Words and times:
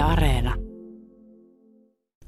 Yle 0.00 0.08
Areena. 0.08 0.54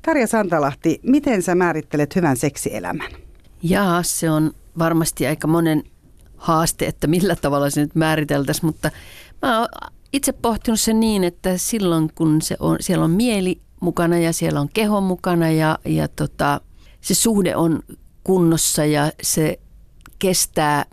Tarja 0.02 0.26
Santalahti, 0.26 1.00
miten 1.02 1.42
sä 1.42 1.54
määrittelet 1.54 2.16
hyvän 2.16 2.36
seksielämän? 2.36 3.10
Jaa, 3.62 4.02
se 4.02 4.30
on 4.30 4.52
varmasti 4.78 5.26
aika 5.26 5.46
monen 5.46 5.82
haaste, 6.36 6.86
että 6.86 7.06
millä 7.06 7.36
tavalla 7.36 7.70
se 7.70 7.80
nyt 7.80 7.94
määriteltäisiin, 7.94 8.66
mutta 8.66 8.90
mä 9.42 9.58
oon 9.58 9.68
itse 10.12 10.32
pohtinut 10.32 10.80
sen 10.80 11.00
niin, 11.00 11.24
että 11.24 11.58
silloin 11.58 12.10
kun 12.14 12.42
se 12.42 12.56
on, 12.60 12.76
siellä 12.80 13.04
on 13.04 13.10
mieli 13.10 13.60
mukana 13.80 14.18
ja 14.18 14.32
siellä 14.32 14.60
on 14.60 14.68
keho 14.74 15.00
mukana 15.00 15.50
ja, 15.50 15.78
ja 15.84 16.08
tota, 16.08 16.60
se 17.00 17.14
suhde 17.14 17.56
on 17.56 17.82
kunnossa 18.24 18.84
ja 18.84 19.12
se 19.22 19.58
kestää 20.18 20.84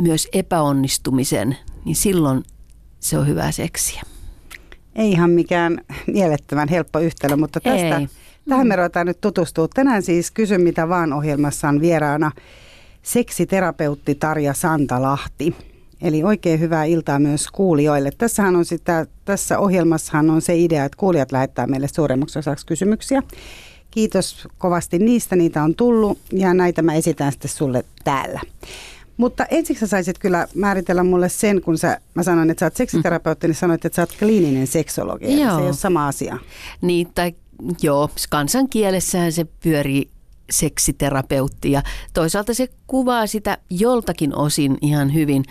myös 0.00 0.28
epäonnistumisen, 0.32 1.56
niin 1.84 1.96
silloin 1.96 2.42
se 3.00 3.18
on 3.18 3.26
hyvää 3.26 3.52
seksiä. 3.52 4.02
Ei 4.98 5.10
ihan 5.10 5.30
mikään 5.30 5.80
mielettömän 6.06 6.68
helppo 6.68 6.98
yhtälö, 6.98 7.36
mutta 7.36 7.60
tästä, 7.60 7.96
Ei. 7.96 8.08
tähän 8.48 8.66
me 8.66 8.76
ruvetaan 8.76 9.06
nyt 9.06 9.20
tutustua. 9.20 9.68
Tänään 9.74 10.02
siis 10.02 10.30
Kysy 10.30 10.58
mitä 10.58 10.88
vaan 10.88 11.12
ohjelmassa 11.12 11.68
on 11.68 11.80
vieraana 11.80 12.32
seksiterapeutti 13.02 14.14
Tarja 14.14 14.54
Santalahti. 14.54 15.56
Eli 16.02 16.22
oikein 16.22 16.60
hyvää 16.60 16.84
iltaa 16.84 17.18
myös 17.18 17.46
kuulijoille. 17.48 18.10
Tässähän 18.18 18.56
on 18.56 18.64
sitä, 18.64 19.06
tässä 19.24 19.58
ohjelmassahan 19.58 20.30
on 20.30 20.42
se 20.42 20.56
idea, 20.56 20.84
että 20.84 20.98
kuulijat 20.98 21.32
lähettää 21.32 21.66
meille 21.66 21.88
suuremmaksi 21.88 22.38
osaksi 22.38 22.66
kysymyksiä. 22.66 23.22
Kiitos 23.90 24.48
kovasti 24.58 24.98
niistä, 24.98 25.36
niitä 25.36 25.62
on 25.62 25.74
tullut 25.74 26.18
ja 26.32 26.54
näitä 26.54 26.82
mä 26.82 26.94
esitän 26.94 27.32
sitten 27.32 27.50
sulle 27.50 27.84
täällä. 28.04 28.40
Mutta 29.18 29.44
ensiksi 29.44 29.80
sä 29.80 29.86
saisit 29.86 30.18
kyllä 30.18 30.48
määritellä 30.54 31.02
mulle 31.02 31.28
sen, 31.28 31.62
kun 31.62 31.78
sä, 31.78 32.00
mä 32.14 32.22
sanoin, 32.22 32.50
että 32.50 32.60
sä 32.60 32.66
oot 32.66 32.76
seksiterapeutti, 32.76 33.48
niin 33.48 33.54
sanoit, 33.54 33.84
että 33.84 33.96
sä 33.96 34.02
oot 34.02 34.16
kliininen 34.18 34.66
seksologi. 34.66 35.40
Joo. 35.40 35.56
Se 35.56 35.60
ei 35.60 35.66
ole 35.66 35.72
sama 35.72 36.08
asia. 36.08 36.38
Niin, 36.80 37.08
tai 37.14 37.34
joo, 37.82 38.10
kansankielessähän 38.30 39.32
se 39.32 39.46
pyörii 39.62 40.10
seksiterapeutti 40.50 41.72
ja 41.72 41.82
toisaalta 42.14 42.54
se 42.54 42.68
kuvaa 42.86 43.26
sitä 43.26 43.58
joltakin 43.70 44.34
osin 44.34 44.78
ihan 44.80 45.14
hyvin. 45.14 45.44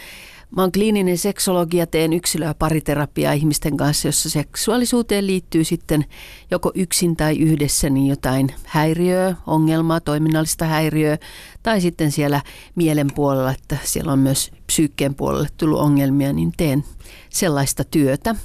Mä 0.56 0.62
oon 0.62 0.72
kliininen 0.72 1.18
seksologi 1.18 1.78
ja 1.78 1.88
teen 1.88 2.14
yksilö- 2.14 2.46
ja 2.46 2.54
pariterapiaa 2.54 3.34
ihmisten 3.34 3.78
kanssa, 3.78 4.08
jossa 4.08 4.30
seksuaalisuuteen 4.30 5.28
liittyy 5.28 5.64
sitten 5.64 6.06
joko 6.52 6.72
yksin 6.76 7.16
tai 7.16 7.38
yhdessä 7.38 7.90
niin 7.90 8.08
jotain 8.08 8.52
häiriöä, 8.64 9.36
ongelmaa, 9.48 10.00
toiminnallista 10.00 10.66
häiriöä 10.66 11.18
tai 11.64 11.82
sitten 11.82 12.12
siellä 12.12 12.42
mielen 12.76 13.08
puolella, 13.16 13.52
että 13.52 13.78
siellä 13.84 14.12
on 14.12 14.20
myös 14.20 14.52
psyykkeen 14.68 15.16
puolelle 15.16 15.48
tullut 15.58 15.80
ongelmia, 15.80 16.34
niin 16.34 16.52
teen 16.58 16.84
sellaista 17.30 17.84
työtä 17.84 18.36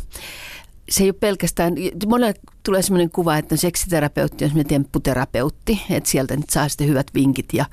se 0.93 1.05
ei 1.05 1.11
ole 1.11 1.17
pelkästään, 1.21 1.75
monelle 2.07 2.35
tulee 2.63 2.83
sellainen 2.83 3.11
kuva, 3.11 3.37
että 3.37 3.57
seksiterapeutti 3.57 4.45
on 4.45 4.51
semmoinen 4.51 4.69
tempputerapeutti, 4.69 5.83
että 5.91 6.11
sieltä 6.11 6.37
nyt 6.37 6.51
saa 6.51 6.69
sitten 6.69 6.89
hyvät 6.89 7.07
vinkit 7.15 7.49
ja, 7.53 7.65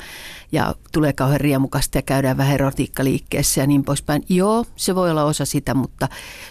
ja 0.52 0.76
tulee 0.92 1.14
kauhean 1.14 1.42
riemukasta 1.42 1.98
ja 1.98 2.02
käydään 2.02 2.38
vähän 2.38 2.54
erotiikkaliikkeessä 2.54 3.62
ja 3.62 3.68
niin 3.68 3.84
poispäin. 3.84 4.24
Joo, 4.30 4.66
se 4.76 4.96
voi 4.96 5.12
olla 5.12 5.24
osa 5.24 5.46
sitä, 5.46 5.74
mutta 5.74 6.08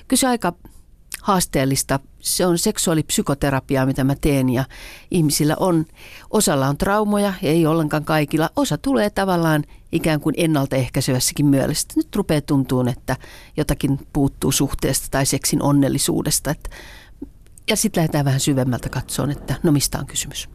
kyllä 0.09 0.21
se 0.21 0.27
aika 0.27 0.53
haasteellista. 1.29 2.01
Se 2.21 2.47
on 2.47 2.59
seksuaalipsykoterapiaa, 2.59 3.87
mitä 3.87 4.05
mä 4.05 4.15
teen 4.21 4.49
ja 4.49 4.65
ihmisillä 5.11 5.57
on, 5.61 5.85
osalla 6.31 6.69
on 6.69 6.79
traumoja, 6.79 7.33
ei 7.43 7.67
ollenkaan 7.67 8.05
kaikilla. 8.05 8.51
Osa 8.57 8.79
tulee 8.79 9.11
tavallaan 9.11 9.65
ikään 9.93 10.21
kuin 10.21 10.35
ennaltaehkäisevässäkin 10.39 11.47
mielessä. 11.47 11.89
Nyt 11.97 12.17
rupeaa 12.17 12.41
tuntuun, 12.41 12.89
että 12.89 13.17
jotakin 13.57 13.99
puuttuu 14.13 14.53
suhteesta 14.53 15.07
tai 15.11 15.27
seksin 15.27 15.63
onnellisuudesta. 15.63 16.55
Ja 17.71 17.77
sitten 17.77 18.01
lähdetään 18.01 18.25
vähän 18.25 18.41
syvemmältä 18.41 18.89
katsomaan, 18.89 19.31
että 19.31 19.55
no 19.63 19.73
mistä 19.73 19.99
on 19.99 20.07
kysymys. 20.07 20.49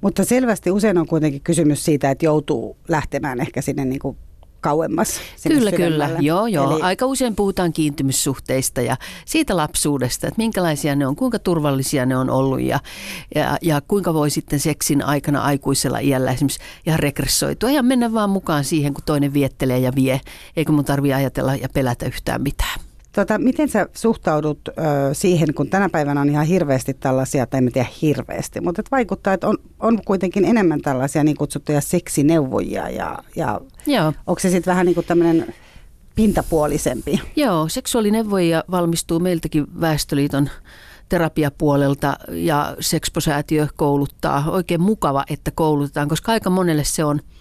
Mutta 0.00 0.24
selvästi 0.24 0.70
usein 0.70 0.98
on 0.98 1.06
kuitenkin 1.06 1.40
kysymys 1.40 1.84
siitä, 1.84 2.10
että 2.10 2.24
joutuu 2.24 2.76
lähtemään 2.88 3.40
ehkä 3.40 3.62
sinne 3.62 3.84
niin 3.84 4.00
kuin 4.00 4.16
kauemmas. 4.62 5.20
Kyllä, 5.48 5.72
kyllä. 5.72 6.10
Joo, 6.20 6.46
joo. 6.46 6.74
Eli... 6.74 6.82
Aika 6.82 7.06
usein 7.06 7.36
puhutaan 7.36 7.72
kiintymyssuhteista 7.72 8.80
ja 8.80 8.96
siitä 9.24 9.56
lapsuudesta, 9.56 10.26
että 10.26 10.38
minkälaisia 10.38 10.96
ne 10.96 11.06
on, 11.06 11.16
kuinka 11.16 11.38
turvallisia 11.38 12.06
ne 12.06 12.16
on 12.16 12.30
ollut 12.30 12.60
ja, 12.60 12.80
ja, 13.34 13.58
ja 13.62 13.80
kuinka 13.80 14.14
voi 14.14 14.30
sitten 14.30 14.60
seksin 14.60 15.04
aikana 15.04 15.42
aikuisella 15.42 15.98
iällä 15.98 16.32
esimerkiksi 16.32 16.60
ihan 16.86 16.98
regressoitua 16.98 17.70
ja 17.70 17.82
mennä 17.82 18.12
vaan 18.12 18.30
mukaan 18.30 18.64
siihen, 18.64 18.94
kun 18.94 19.04
toinen 19.06 19.32
viettelee 19.32 19.78
ja 19.78 19.92
vie, 19.94 20.20
eikä 20.56 20.72
mun 20.72 20.84
tarvitse 20.84 21.14
ajatella 21.14 21.54
ja 21.54 21.68
pelätä 21.68 22.06
yhtään 22.06 22.42
mitään. 22.42 22.91
Tota, 23.12 23.38
miten 23.38 23.68
sä 23.68 23.86
suhtaudut 23.94 24.60
ö, 24.68 24.72
siihen, 25.12 25.54
kun 25.54 25.68
tänä 25.68 25.88
päivänä 25.88 26.20
on 26.20 26.28
ihan 26.28 26.46
hirveästi 26.46 26.94
tällaisia, 26.94 27.46
tai 27.46 27.58
en 27.58 27.72
tiedä 27.72 27.88
hirveästi, 28.02 28.60
mutta 28.60 28.80
et 28.80 28.90
vaikuttaa, 28.90 29.32
että 29.32 29.48
on, 29.48 29.58
on 29.80 29.98
kuitenkin 30.04 30.44
enemmän 30.44 30.80
tällaisia 30.80 31.24
niin 31.24 31.36
kutsuttuja 31.36 31.80
seksineuvojia 31.80 32.88
ja, 32.88 33.18
ja 33.36 33.60
Joo. 33.86 34.12
onko 34.26 34.38
se 34.38 34.50
sitten 34.50 34.70
vähän 34.70 34.86
niin 34.86 34.94
kuin 34.94 35.06
tämmöinen 35.06 35.54
pintapuolisempi? 36.14 37.20
Joo, 37.36 37.68
seksuaalineuvoja 37.68 38.64
valmistuu 38.70 39.20
meiltäkin 39.20 39.80
Väestöliiton 39.80 40.50
terapiapuolelta 41.08 42.16
ja 42.28 42.76
Seksposäätiö 42.80 43.66
kouluttaa. 43.76 44.44
Oikein 44.50 44.80
mukava, 44.80 45.24
että 45.30 45.50
koulutetaan, 45.50 46.08
koska 46.08 46.32
aika 46.32 46.50
monelle 46.50 46.84
se 46.84 47.04
on– 47.04 47.20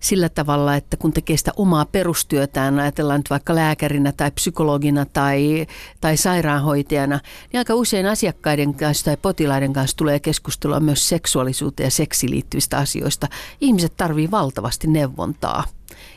sillä 0.00 0.28
tavalla, 0.28 0.76
että 0.76 0.96
kun 0.96 1.12
tekee 1.12 1.36
sitä 1.36 1.52
omaa 1.56 1.84
perustyötään, 1.84 2.78
ajatellaan 2.78 3.20
nyt 3.20 3.30
vaikka 3.30 3.54
lääkärinä 3.54 4.12
tai 4.12 4.30
psykologina 4.30 5.06
tai, 5.06 5.66
tai 6.00 6.16
sairaanhoitajana, 6.16 7.20
niin 7.52 7.58
aika 7.58 7.74
usein 7.74 8.06
asiakkaiden 8.06 8.74
kanssa 8.74 9.04
tai 9.04 9.16
potilaiden 9.16 9.72
kanssa 9.72 9.96
tulee 9.96 10.20
keskustelua 10.20 10.80
myös 10.80 11.08
seksuaalisuuteen 11.08 11.86
ja 11.86 11.90
seksiin 11.90 12.30
liittyvistä 12.30 12.78
asioista. 12.78 13.28
Ihmiset 13.60 13.96
tarvii 13.96 14.30
valtavasti 14.30 14.86
neuvontaa. 14.86 15.64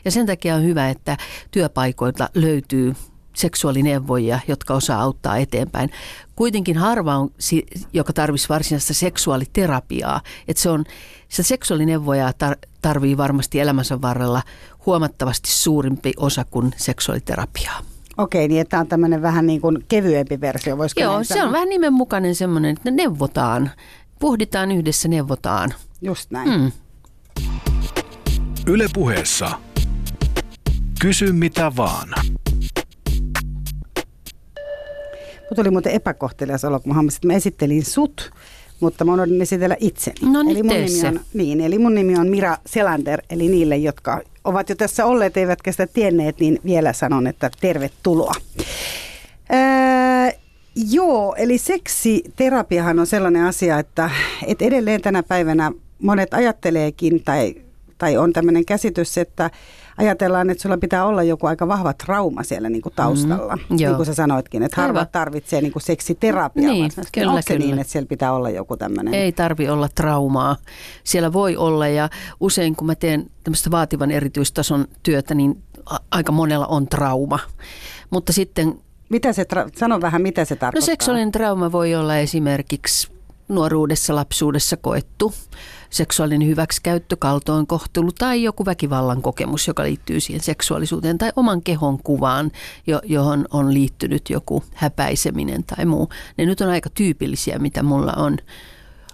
Ja 0.06 0.12
sen 0.12 0.26
takia 0.26 0.56
on 0.56 0.64
hyvä, 0.64 0.90
että 0.90 1.18
työpaikoilta 1.52 2.30
löytyy 2.34 2.96
seksuaalineuvoja, 3.36 4.40
jotka 4.48 4.74
osaa 4.74 5.02
auttaa 5.02 5.38
eteenpäin. 5.38 5.90
Kuitenkin 6.36 6.78
harva 6.78 7.16
on, 7.16 7.30
joka 7.94 8.14
tarvitsisi 8.14 8.50
varsinaista 8.50 8.94
seksuaaliterapiaa. 8.94 10.22
Että 10.48 10.64
se 10.64 10.70
on, 10.70 10.86
sitä 11.32 11.44
seksuaalineuvoja 11.44 12.32
tar- 12.32 12.70
tarvii 12.82 13.18
varmasti 13.18 13.60
elämänsä 13.60 14.02
varrella 14.02 14.42
huomattavasti 14.86 15.50
suurimpi 15.52 16.14
osa 16.18 16.46
kuin 16.52 16.74
seksuaaliterapiaa. 16.78 17.82
Okei, 18.18 18.48
niin 18.48 18.68
tämä 18.68 18.82
on 18.82 18.88
tämmöinen 18.88 19.22
vähän 19.22 19.48
niin 19.48 19.62
kuin 19.62 19.86
kevyempi 19.88 20.42
versio, 20.42 20.78
voisiko 20.78 21.02
Joo, 21.02 21.24
se 21.24 21.44
on 21.44 21.52
vähän 21.52 21.70
nimenmukainen 21.70 22.36
semmoinen, 22.36 22.72
että 22.72 22.92
neuvotaan. 22.92 23.72
Pohditaan 24.20 24.72
yhdessä, 24.72 25.08
neuvotaan. 25.08 25.74
Just 26.02 26.32
näin. 26.32 26.62
Mm. 26.62 26.72
Yle 28.68 28.88
puheessa. 28.94 29.52
Kysy 31.02 31.32
mitä 31.32 31.72
vaan. 31.78 32.10
Mut 35.50 35.56
tuli 35.56 35.72
muuten 35.72 35.94
epäkohtelias 35.94 36.66
olo, 36.66 36.80
kun 36.80 36.96
mä 36.96 37.02
että 37.16 37.28
mä 37.28 37.34
esittelin 37.34 37.86
sut, 37.86 38.32
mutta 38.82 39.06
mä 39.06 39.14
unohdin 39.14 39.42
esitellä 39.42 39.78
itseni. 39.80 40.32
No 40.32 40.44
niin, 40.44 40.52
eli 40.52 40.64
mun, 40.64 40.76
nimi 40.76 41.08
on, 41.08 41.20
niin, 41.34 41.62
eli 41.62 41.78
mun 41.78 41.96
nimi 41.96 42.18
on 42.18 42.28
Mira 42.28 42.58
Selander, 42.66 43.22
eli 43.30 43.48
niille, 43.48 43.78
jotka 43.78 44.22
ovat 44.44 44.70
jo 44.70 44.76
tässä 44.76 45.06
olleet 45.06 45.38
eivätkä 45.38 45.72
sitä 45.72 45.88
tienneet, 45.88 46.40
niin 46.40 46.60
vielä 46.66 46.94
sanon, 46.94 47.28
että 47.28 47.52
tervetuloa. 47.62 48.34
Ää, 49.50 50.32
joo, 50.92 51.36
eli 51.38 51.58
seksiterapiahan 51.58 53.00
on 53.00 53.08
sellainen 53.08 53.44
asia, 53.44 53.80
että, 53.80 54.10
että 54.48 54.66
edelleen 54.66 55.02
tänä 55.02 55.24
päivänä 55.24 55.72
monet 56.00 56.34
ajatteleekin 56.34 57.24
tai, 57.24 57.56
tai 57.98 58.18
on 58.18 58.34
tämmöinen 58.34 58.66
käsitys, 58.66 59.18
että 59.18 59.50
ajatellaan, 60.02 60.50
että 60.50 60.62
sulla 60.62 60.78
pitää 60.78 61.06
olla 61.06 61.24
joku 61.24 61.48
aika 61.48 61.68
vahva 61.68 61.94
trauma 61.94 62.44
siellä 62.44 62.70
niin 62.70 62.82
kuin 62.82 62.94
taustalla. 62.96 63.56
Mm, 63.56 63.76
niin 63.76 63.96
kuin 63.96 64.06
sä 64.06 64.14
sanoitkin, 64.14 64.64
että 64.64 64.82
harva 64.82 65.06
tarvitsee 65.06 65.62
niin 65.62 65.72
kuin 65.72 65.84
seksiterapiaa. 65.84 66.72
Niin, 66.72 66.92
kyllä, 67.14 67.32
onko 67.32 67.42
kyllä. 67.48 67.60
niin, 67.60 67.80
että 67.80 67.92
siellä 67.92 68.08
pitää 68.08 68.34
olla 68.34 68.50
joku 68.50 68.78
tämmöinen? 68.78 69.14
Ei 69.14 69.32
tarvi 69.32 69.70
olla 69.70 69.90
traumaa. 69.96 70.56
Siellä 71.04 71.34
voi 71.34 71.58
olla 71.58 71.88
ja 71.88 72.10
usein 72.40 72.76
kun 72.76 72.88
mä 72.88 72.96
teen 72.96 73.30
tämmöistä 73.44 73.72
vaativan 73.72 74.12
erityistason 74.12 74.86
työtä, 75.04 75.36
niin 75.36 75.64
aika 76.12 76.32
monella 76.32 76.68
on 76.68 76.88
trauma. 76.88 77.40
Mutta 78.10 78.34
sitten... 78.34 78.80
Mitä 79.10 79.34
se 79.34 79.44
tra- 79.44 79.70
sano 79.78 80.02
vähän, 80.02 80.22
mitä 80.22 80.46
se 80.46 80.56
tarkoittaa? 80.56 80.82
No 80.82 80.86
seksuaalinen 80.86 81.32
trauma 81.32 81.72
voi 81.72 81.96
olla 81.96 82.18
esimerkiksi 82.18 83.12
nuoruudessa, 83.48 84.16
lapsuudessa 84.16 84.78
koettu 84.78 85.34
seksuaalinen 85.92 86.48
hyväksikäyttö, 86.48 87.16
kaltoinkohtelu 87.20 88.12
tai 88.12 88.44
joku 88.44 88.66
väkivallan 88.66 89.22
kokemus, 89.22 89.68
joka 89.68 89.84
liittyy 89.84 90.20
siihen 90.20 90.44
seksuaalisuuteen 90.44 91.18
tai 91.18 91.32
oman 91.36 91.62
kehon 91.62 92.04
kuvaan, 92.04 92.52
johon 93.04 93.46
on 93.52 93.74
liittynyt 93.74 94.30
joku 94.30 94.64
häpäiseminen 94.74 95.64
tai 95.64 95.86
muu. 95.86 96.10
Ne 96.38 96.46
nyt 96.46 96.62
on 96.62 96.70
aika 96.70 96.90
tyypillisiä, 96.90 97.60
mitä 97.60 97.84
mulla 97.84 98.14
on 98.14 98.38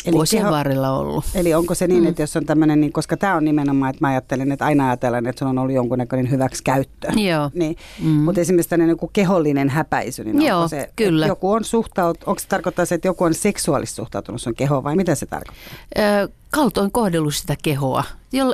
eli 0.05 0.13
vuosien 0.13 0.44
keho, 0.44 0.53
varrella 0.53 0.91
ollut. 0.91 1.25
Eli 1.33 1.53
onko 1.53 1.75
se 1.75 1.88
niin, 1.88 2.03
mm. 2.03 2.09
että 2.09 2.21
jos 2.21 2.38
on 2.38 2.45
tämmöinen, 2.45 2.81
niin, 2.81 2.94
koska 2.94 3.17
tämä 3.17 3.35
on 3.35 3.45
nimenomaan, 3.45 3.89
että 3.89 4.05
mä 4.05 4.09
ajattelin, 4.09 4.51
että 4.51 4.65
aina 4.65 4.88
ajatellaan, 4.88 5.27
että 5.27 5.39
se 5.39 5.45
on 5.45 5.57
ollut 5.57 5.75
jonkunnäköinen 5.75 6.31
hyväksikäyttö. 6.31 7.07
Joo. 7.15 7.51
Niin, 7.53 7.77
mm. 8.01 8.09
Mutta 8.09 8.41
esimerkiksi 8.41 8.69
tämmöinen 8.69 8.94
joku 8.94 9.09
kehollinen 9.13 9.69
häpäisy, 9.69 10.23
niin 10.23 10.41
Joo, 10.41 10.57
onko 10.57 10.67
se, 10.67 10.89
kyllä. 10.95 11.27
joku 11.27 11.51
on 11.51 11.63
suhtaut, 11.63 12.17
onko 12.25 12.39
se 12.39 12.47
tarkoittaa 12.47 12.85
se, 12.85 12.95
että 12.95 13.07
joku 13.07 13.23
on 13.23 13.33
seksuaalisesti 13.33 13.95
suhtautunut 13.95 14.41
sun 14.41 14.55
kehoon 14.55 14.83
vai 14.83 14.95
mitä 14.95 15.15
se 15.15 15.25
tarkoittaa? 15.25 15.77
Ö, 15.97 16.29
kaltoin 16.51 16.91
kohdellut 16.91 17.35
sitä 17.35 17.55
kehoa, 17.63 18.03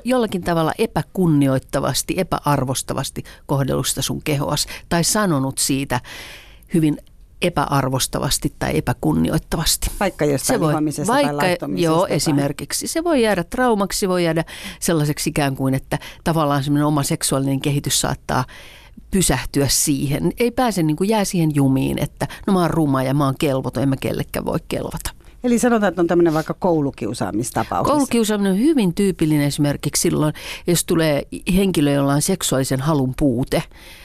jollakin 0.04 0.44
tavalla 0.44 0.74
epäkunnioittavasti, 0.78 2.14
epäarvostavasti 2.18 3.24
kohdellut 3.46 3.88
sitä 3.88 4.02
sun 4.02 4.22
kehoas 4.24 4.68
tai 4.90 5.04
sanonut 5.04 5.58
siitä 5.58 6.00
hyvin 6.74 6.98
epäarvostavasti 7.44 8.54
tai 8.60 8.78
epäkunnioittavasti. 8.78 9.92
Vaikka 10.00 10.26
jostain 10.26 10.58
se 10.58 10.60
voi, 10.60 10.74
vaikka, 11.08 11.38
tai 11.60 11.82
Joo, 11.82 12.02
tai... 12.02 12.16
esimerkiksi. 12.16 12.88
Se 12.88 13.04
voi 13.04 13.22
jäädä 13.22 13.44
traumaksi, 13.44 14.10
voi 14.10 14.24
jäädä 14.24 14.46
sellaiseksi 14.80 15.30
ikään 15.30 15.56
kuin, 15.56 15.74
että 15.74 16.00
tavallaan 16.24 16.64
semmoinen 16.64 16.86
oma 16.86 17.04
seksuaalinen 17.04 17.62
kehitys 17.62 18.02
saattaa 18.02 18.46
pysähtyä 19.12 19.68
siihen. 19.70 20.32
Ei 20.40 20.52
pääse 20.52 20.84
niin 20.84 20.96
kuin 20.96 21.10
jää 21.10 21.26
siihen 21.26 21.56
jumiin, 21.56 21.98
että 22.00 22.28
no 22.48 22.54
mä 22.54 22.62
oon 22.62 22.70
ruma 22.70 23.04
ja 23.04 23.14
mä 23.14 23.26
oon 23.26 23.36
kelvoton, 23.40 23.84
en 23.84 23.90
mä 23.90 23.98
kellekään 23.98 24.46
voi 24.46 24.60
kelvata. 24.68 25.10
Eli 25.44 25.60
sanotaan, 25.60 25.90
että 25.90 26.02
on 26.02 26.08
tämmöinen 26.08 26.34
vaikka 26.34 26.54
koulukiusaamistapaus. 26.54 27.88
Koulukiusaaminen 27.88 28.52
on 28.52 28.60
hyvin 28.60 28.94
tyypillinen 28.94 29.48
esimerkiksi 29.48 30.02
silloin, 30.02 30.34
jos 30.68 30.86
tulee 30.86 31.28
henkilö, 31.56 31.92
jolla 31.92 32.14
on 32.14 32.22
seksuaalisen 32.22 32.82
halun 32.82 33.14
puute. 33.20 33.64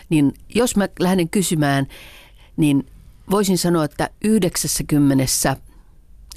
Niin 0.09 0.35
jos 0.55 0.77
mä 0.77 0.89
lähden 1.01 1.29
kysymään, 1.29 1.87
niin 2.57 2.87
voisin 3.31 3.59
sanoa, 3.59 3.85
että 3.85 4.11
90, 4.25 5.57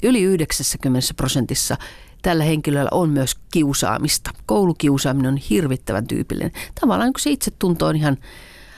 yli 0.02 0.22
90 0.22 1.14
prosentissa 1.16 1.76
tällä 2.22 2.44
henkilöllä 2.44 2.88
on 2.92 3.10
myös 3.10 3.34
kiusaamista. 3.52 4.30
Koulukiusaaminen 4.46 5.32
on 5.32 5.36
hirvittävän 5.36 6.06
tyypillinen. 6.06 6.52
Tavallaan 6.80 7.06
niin 7.06 7.12
kun 7.12 7.20
se 7.20 7.30
itsetunto 7.30 7.86
on 7.86 7.96
ihan, 7.96 8.16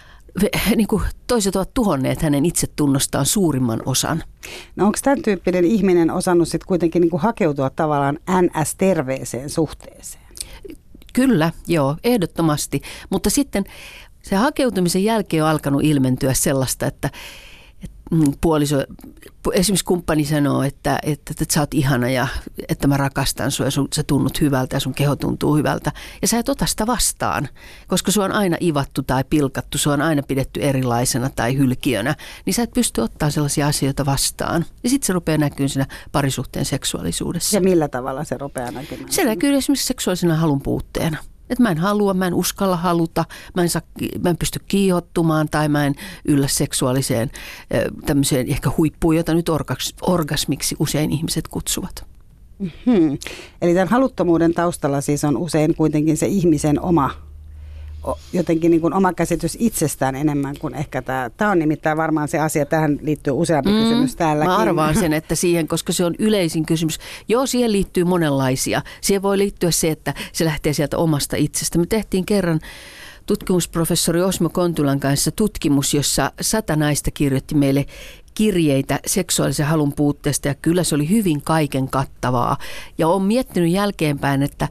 niin 0.76 0.88
kuin 0.88 1.02
toiset 1.26 1.56
ovat 1.56 1.74
tuhonneet 1.74 2.22
hänen 2.22 2.46
itsetunnostaan 2.46 3.26
suurimman 3.26 3.82
osan. 3.86 4.22
No 4.76 4.86
onko 4.86 4.98
tämän 5.02 5.22
tyyppinen 5.22 5.64
ihminen 5.64 6.10
osannut 6.10 6.48
sitten 6.48 6.66
kuitenkin 6.68 7.00
niin 7.00 7.10
kuin 7.10 7.22
hakeutua 7.22 7.70
tavallaan 7.70 8.18
NS-terveeseen 8.30 9.50
suhteeseen? 9.50 10.24
Kyllä, 11.12 11.52
joo, 11.66 11.96
ehdottomasti. 12.04 12.82
Mutta 13.10 13.30
sitten 13.30 13.64
se 14.22 14.36
hakeutumisen 14.36 15.04
jälkeen 15.04 15.44
on 15.44 15.50
alkanut 15.50 15.84
ilmentyä 15.84 16.34
sellaista, 16.34 16.86
että 16.86 17.10
puoliso, 18.40 18.84
esimerkiksi 19.52 19.84
kumppani 19.84 20.24
sanoo, 20.24 20.62
että, 20.62 20.98
että, 21.02 21.34
että 21.40 21.54
sä 21.54 21.60
oot 21.60 21.74
ihana 21.74 22.10
ja 22.10 22.28
että 22.68 22.86
mä 22.86 22.96
rakastan 22.96 23.50
sua 23.50 23.66
ja 23.66 23.70
sun, 23.70 23.88
sä 23.94 24.02
tunnut 24.02 24.40
hyvältä 24.40 24.76
ja 24.76 24.80
sun 24.80 24.94
keho 24.94 25.16
tuntuu 25.16 25.56
hyvältä. 25.56 25.92
Ja 26.22 26.28
sä 26.28 26.38
et 26.38 26.48
ota 26.48 26.66
sitä 26.66 26.86
vastaan, 26.86 27.48
koska 27.88 28.12
sua 28.12 28.24
on 28.24 28.32
aina 28.32 28.56
ivattu 28.60 29.02
tai 29.02 29.24
pilkattu, 29.30 29.78
sua 29.78 29.92
on 29.92 30.02
aina 30.02 30.22
pidetty 30.22 30.60
erilaisena 30.60 31.30
tai 31.30 31.56
hylkiönä. 31.56 32.14
Niin 32.46 32.54
sä 32.54 32.62
et 32.62 32.72
pysty 32.74 33.00
ottaa 33.00 33.30
sellaisia 33.30 33.66
asioita 33.66 34.06
vastaan. 34.06 34.64
Ja 34.82 34.90
sitten 34.90 35.06
se 35.06 35.12
rupeaa 35.12 35.38
näkyyn 35.38 35.68
siinä 35.68 35.86
parisuhteen 36.12 36.64
seksuaalisuudessa. 36.64 37.56
Ja 37.56 37.60
millä 37.60 37.88
tavalla 37.88 38.24
se 38.24 38.38
rupeaa 38.38 38.70
näkymään? 38.70 39.12
Se 39.12 39.24
näkyy 39.24 39.54
esimerkiksi 39.54 39.86
seksuaalisena 39.86 40.36
halun 40.36 40.62
puutteena. 40.62 41.16
Että 41.50 41.62
mä 41.62 41.70
en 41.70 41.78
halua, 41.78 42.14
mä 42.14 42.26
en 42.26 42.34
uskalla 42.34 42.76
haluta, 42.76 43.24
mä 43.54 43.62
en, 43.62 43.68
saa, 43.68 43.82
mä 44.22 44.30
en 44.30 44.36
pysty 44.36 44.60
kiihottumaan 44.68 45.48
tai 45.48 45.68
mä 45.68 45.86
en 45.86 45.94
yllä 46.24 46.48
seksuaaliseen 46.48 47.30
tämmöiseen 48.06 48.48
ehkä 48.48 48.70
huippuun, 48.78 49.16
jota 49.16 49.34
nyt 49.34 49.48
orgas, 49.48 49.94
orgasmiksi 50.02 50.76
usein 50.78 51.12
ihmiset 51.12 51.48
kutsuvat. 51.48 52.04
Hmm. 52.60 53.18
Eli 53.62 53.74
tämän 53.74 53.88
haluttomuuden 53.88 54.54
taustalla 54.54 55.00
siis 55.00 55.24
on 55.24 55.36
usein 55.36 55.74
kuitenkin 55.74 56.16
se 56.16 56.26
ihmisen 56.26 56.80
oma 56.80 57.10
jotenkin 58.32 58.70
niin 58.70 58.80
kuin 58.80 58.94
oma 58.94 59.12
käsitys 59.12 59.56
itsestään 59.60 60.14
enemmän 60.14 60.54
kuin 60.58 60.74
ehkä 60.74 61.02
tämä. 61.02 61.30
Tämä 61.36 61.50
on 61.50 61.58
nimittäin 61.58 61.96
varmaan 61.96 62.28
se 62.28 62.38
asia, 62.38 62.66
tähän 62.66 62.98
liittyy 63.02 63.32
useampi 63.32 63.70
mm, 63.70 63.76
kysymys 63.76 64.16
täälläkin. 64.16 64.50
Mä 64.50 64.56
arvaan 64.56 64.94
sen, 64.94 65.12
että 65.12 65.34
siihen, 65.34 65.68
koska 65.68 65.92
se 65.92 66.04
on 66.04 66.14
yleisin 66.18 66.66
kysymys. 66.66 66.98
Joo, 67.28 67.46
siihen 67.46 67.72
liittyy 67.72 68.04
monenlaisia. 68.04 68.82
Siihen 69.00 69.22
voi 69.22 69.38
liittyä 69.38 69.70
se, 69.70 69.90
että 69.90 70.14
se 70.32 70.44
lähtee 70.44 70.72
sieltä 70.72 70.98
omasta 70.98 71.36
itsestä. 71.36 71.78
Me 71.78 71.86
tehtiin 71.86 72.26
kerran 72.26 72.60
tutkimusprofessori 73.26 74.22
Osmo 74.22 74.48
Kontulan 74.48 75.00
kanssa 75.00 75.30
tutkimus, 75.30 75.94
jossa 75.94 76.32
sata 76.40 76.76
naista 76.76 77.10
kirjoitti 77.10 77.54
meille 77.54 77.86
kirjeitä 78.34 79.00
seksuaalisen 79.06 79.66
halun 79.66 79.92
puutteesta 79.92 80.48
ja 80.48 80.54
kyllä 80.54 80.84
se 80.84 80.94
oli 80.94 81.08
hyvin 81.08 81.42
kaiken 81.42 81.88
kattavaa. 81.88 82.56
Ja 82.98 83.08
olen 83.08 83.22
miettinyt 83.22 83.70
jälkeenpäin, 83.70 84.42
että 84.42 84.68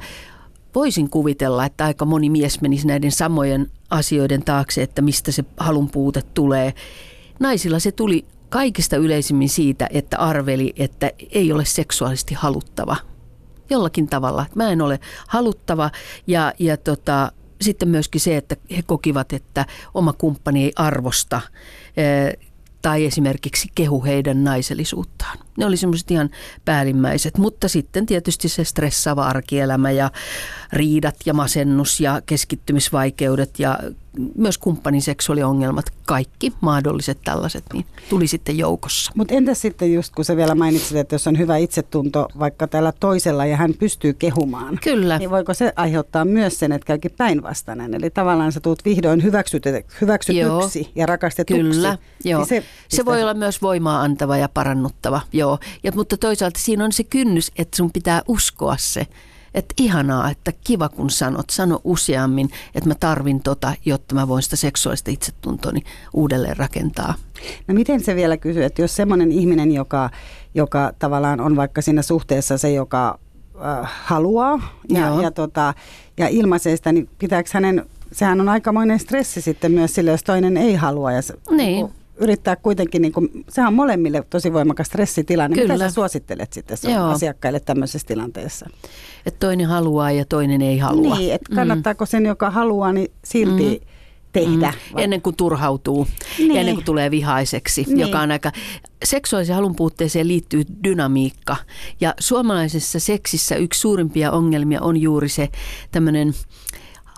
voisin 0.76 1.10
kuvitella, 1.10 1.66
että 1.66 1.86
aika 1.86 2.06
moni 2.06 2.30
mies 2.30 2.62
menisi 2.62 2.88
näiden 2.88 3.12
samojen 3.12 3.72
asioiden 3.90 4.44
taakse, 4.44 4.84
että 4.84 5.02
mistä 5.02 5.32
se 5.32 5.46
halun 5.58 5.90
puute 5.90 6.22
tulee. 6.22 6.74
Naisilla 7.40 7.80
se 7.80 7.92
tuli 7.92 8.26
kaikista 8.50 8.98
yleisimmin 8.98 9.50
siitä, 9.50 9.88
että 9.92 10.18
arveli, 10.18 10.74
että 10.78 11.12
ei 11.32 11.52
ole 11.52 11.66
seksuaalisesti 11.66 12.34
haluttava. 12.34 12.96
Jollakin 13.70 14.08
tavalla. 14.08 14.46
Mä 14.56 14.70
en 14.70 14.82
ole 14.82 15.00
haluttava 15.28 15.92
ja, 16.28 16.54
ja 16.60 16.78
tota, 16.78 17.32
sitten 17.62 17.90
myöskin 17.90 18.22
se, 18.22 18.38
että 18.38 18.56
he 18.76 18.82
kokivat, 18.82 19.34
että 19.34 19.66
oma 19.94 20.14
kumppani 20.14 20.64
ei 20.64 20.72
arvosta 20.76 21.42
tai 22.82 23.06
esimerkiksi 23.06 23.68
kehu 23.76 24.04
heidän 24.04 24.44
naisellisuuttaan. 24.44 25.38
Ne 25.58 25.66
oli 25.66 25.78
semmoiset 25.78 26.12
ihan 26.12 26.30
päällimmäiset, 26.66 27.38
mutta 27.38 27.68
sitten 27.68 28.06
tietysti 28.06 28.50
se 28.50 28.64
stressaava 28.64 29.26
arkielämä 29.26 29.92
ja 29.92 30.12
riidat 30.74 31.16
ja 31.26 31.34
masennus 31.34 32.00
ja 32.00 32.22
keskittymisvaikeudet 32.26 33.60
ja 33.60 33.80
myös 34.36 34.58
kumppanin 34.58 35.02
seksuaaliongelmat, 35.02 35.86
kaikki 36.06 36.54
mahdolliset 36.62 37.18
tällaiset, 37.26 37.64
niin 37.74 37.86
tuli 38.10 38.28
sitten 38.28 38.58
joukossa. 38.58 39.12
Mutta 39.16 39.34
entäs 39.34 39.62
sitten 39.62 39.94
just 39.94 40.16
kun 40.16 40.26
sä 40.26 40.36
vielä 40.36 40.56
mainitsit, 40.56 40.98
että 40.98 41.16
jos 41.16 41.28
on 41.28 41.38
hyvä 41.38 41.58
itsetunto 41.58 42.28
vaikka 42.40 42.68
tällä 42.68 42.94
toisella 43.00 43.46
ja 43.46 43.58
hän 43.58 43.74
pystyy 43.80 44.14
kehumaan. 44.14 44.80
Kyllä. 44.84 45.18
Niin 45.18 45.30
voiko 45.30 45.54
se 45.54 45.74
aiheuttaa 45.76 46.26
myös 46.26 46.60
sen, 46.60 46.72
että 46.72 46.86
käykin 46.86 47.12
päinvastainen? 47.18 47.94
Eli 47.94 48.10
tavallaan 48.10 48.52
sä 48.52 48.60
tuut 48.60 48.86
vihdoin 48.86 49.24
hyväksytyksi 49.24 50.38
joo, 50.38 50.70
ja 50.96 51.06
rakastetuksi. 51.06 51.64
Kyllä, 51.64 51.98
joo. 52.24 52.40
Niin 52.40 52.48
se, 52.48 52.64
se 52.88 53.06
voi 53.06 53.22
olla 53.22 53.34
myös 53.34 53.62
voimaa 53.62 54.02
antava 54.02 54.38
ja 54.38 54.50
parannuttava, 54.50 55.22
joo. 55.34 55.43
Ja, 55.84 55.92
mutta 55.96 56.18
toisaalta 56.18 56.60
siinä 56.60 56.86
on 56.86 56.92
se 56.92 57.04
kynnys, 57.04 57.52
että 57.58 57.78
sun 57.78 57.92
pitää 57.92 58.22
uskoa 58.28 58.76
se 58.78 59.08
että 59.54 59.74
ihanaa, 59.78 60.30
että 60.30 60.54
kiva 60.64 60.90
kun 60.90 61.10
sanot, 61.10 61.50
sano 61.50 61.82
useammin, 61.84 62.50
että 62.76 62.90
mä 62.90 62.96
tarvin 62.96 63.44
tota, 63.44 63.74
jotta 63.86 64.16
mä 64.16 64.28
voin 64.28 64.44
sitä 64.44 64.56
seksuaalista 64.56 65.12
itsetuntoni 65.12 65.82
uudelleen 66.14 66.58
rakentaa. 66.58 67.14
No 67.68 67.74
miten 67.74 68.04
se 68.04 68.16
vielä 68.16 68.38
kysyy, 68.38 68.64
että 68.64 68.82
jos 68.82 68.96
semmoinen 68.96 69.32
ihminen, 69.32 69.72
joka, 69.72 70.10
joka 70.56 70.94
tavallaan 71.00 71.40
on 71.40 71.56
vaikka 71.56 71.82
siinä 71.82 72.02
suhteessa 72.02 72.58
se, 72.58 72.72
joka 72.72 73.20
äh, 73.56 73.92
haluaa 74.04 74.80
ja, 74.90 75.22
ja, 75.22 75.32
tota, 75.32 75.74
ja 76.18 76.28
ilmaisee 76.28 76.76
sitä, 76.76 76.92
niin 76.92 77.10
pitääkö 77.20 77.50
hänen, 77.54 77.86
sehän 78.12 78.42
on 78.42 78.50
aikamoinen 78.50 79.00
stressi 79.00 79.42
sitten 79.42 79.72
myös 79.72 79.94
sille, 79.94 80.12
jos 80.12 80.24
toinen 80.24 80.58
ei 80.58 80.76
halua. 80.76 81.12
Ja 81.12 81.22
se, 81.22 81.34
niin 81.52 81.90
yrittää 82.24 82.56
kuitenkin, 82.56 83.02
niin 83.02 83.12
kuin, 83.12 83.46
sehän 83.50 83.68
on 83.68 83.74
molemmille 83.74 84.24
tosi 84.30 84.54
voimakas 84.54 84.88
stressitilanne. 84.88 85.58
Kyllä. 85.58 85.74
Mitä 85.74 85.90
sä 85.90 85.94
suosittelet 85.94 86.54
sitten 86.54 86.78
Joo. 86.94 87.10
asiakkaille 87.10 87.60
tämmöisessä 87.60 88.08
tilanteessa? 88.08 88.70
Että 89.26 89.48
toinen 89.48 89.68
haluaa 89.68 90.12
ja 90.12 90.26
toinen 90.26 90.62
ei 90.62 90.78
halua. 90.78 91.18
Niin, 91.18 91.34
että 91.34 91.56
kannattaako 91.56 92.06
sen, 92.06 92.26
joka 92.26 92.50
haluaa, 92.50 92.94
niin 92.94 93.12
silti 93.26 93.82
mm. 93.82 93.88
tehdä. 94.32 94.74
Mm. 94.94 94.98
Ennen 94.98 95.22
kuin 95.22 95.36
turhautuu, 95.36 96.08
niin. 96.38 96.58
ennen 96.58 96.76
kuin 96.76 96.86
tulee 96.86 97.12
vihaiseksi, 97.12 97.84
niin. 97.88 98.00
joka 98.00 98.20
on 98.20 98.32
aika... 98.32 98.52
Seksuaalisen 99.04 99.56
halun 99.56 99.76
puutteeseen 99.76 100.28
liittyy 100.28 100.64
dynamiikka. 100.84 101.56
Ja 102.02 102.14
suomalaisessa 102.20 103.00
seksissä 103.00 103.56
yksi 103.56 103.80
suurimpia 103.80 104.32
ongelmia 104.32 104.82
on 104.82 104.98
juuri 104.98 105.30
se 105.30 105.50
tämmöinen 105.92 106.34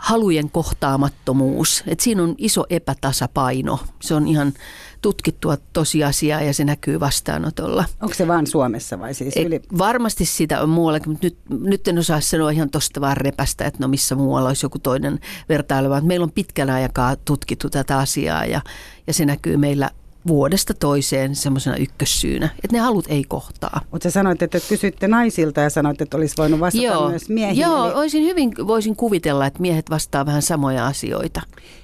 halujen 0.06 0.52
kohtaamattomuus. 0.52 1.84
Et 1.88 2.00
siinä 2.00 2.24
on 2.24 2.36
iso 2.38 2.66
epätasapaino. 2.70 3.80
Se 4.02 4.16
on 4.16 4.28
ihan 4.28 4.54
tutkittua 5.02 5.58
tosiasiaa 5.74 6.42
ja 6.42 6.54
se 6.54 6.66
näkyy 6.66 7.00
vastaanotolla. 7.00 7.86
Onko 8.02 8.14
se 8.14 8.28
vain 8.28 8.48
Suomessa 8.48 9.00
vai 9.00 9.14
siis 9.14 9.36
yli? 9.38 9.62
Varmasti 9.78 10.26
sitä 10.26 10.62
on 10.62 10.70
muuallakin, 10.70 11.10
mutta 11.10 11.28
nyt, 11.28 11.38
nyt 11.50 11.88
en 11.88 12.00
osaa 12.00 12.22
sanoa 12.22 12.50
ihan 12.50 12.70
tuosta 12.70 13.02
vaan 13.02 13.18
repästä, 13.18 13.66
että 13.66 13.80
no 13.82 13.88
missä 13.88 14.16
muualla 14.16 14.50
olisi 14.50 14.66
joku 14.66 14.80
toinen 14.80 15.20
vertaileva. 15.50 16.02
Meillä 16.02 16.24
on 16.24 16.32
pitkän 16.32 16.70
aikaa 16.70 17.16
tutkittu 17.16 17.70
tätä 17.70 17.98
asiaa 17.98 18.46
ja, 18.46 18.62
ja 19.08 19.14
se 19.14 19.26
näkyy 19.26 19.58
meillä 19.58 19.90
vuodesta 20.28 20.74
toiseen 20.74 21.36
semmoisena 21.36 21.76
ykkössyynä, 21.76 22.50
että 22.64 22.78
ne 22.78 22.80
halut 22.80 23.06
ei 23.08 23.24
kohtaa. 23.24 23.82
Mutta 23.92 24.12
sanoit, 24.12 24.42
että 24.42 24.60
kysytte 24.70 25.08
naisilta 25.08 25.62
ja 25.62 25.70
sanoit, 25.70 26.02
että 26.02 26.18
olisi 26.18 26.36
voinut 26.38 26.60
vastata 26.60 26.84
Joo, 26.84 27.10
myös 27.10 27.30
miehiin. 27.30 27.62
Joo, 27.62 27.86
eli, 27.86 27.94
olisin 27.94 28.24
hyvin, 28.24 28.54
voisin 28.68 28.96
kuvitella, 28.96 29.46
että 29.46 29.62
miehet 29.62 29.90
vastaa 29.90 30.26
vähän 30.26 30.42
samoja 30.42 30.88
asioita. 30.88 31.42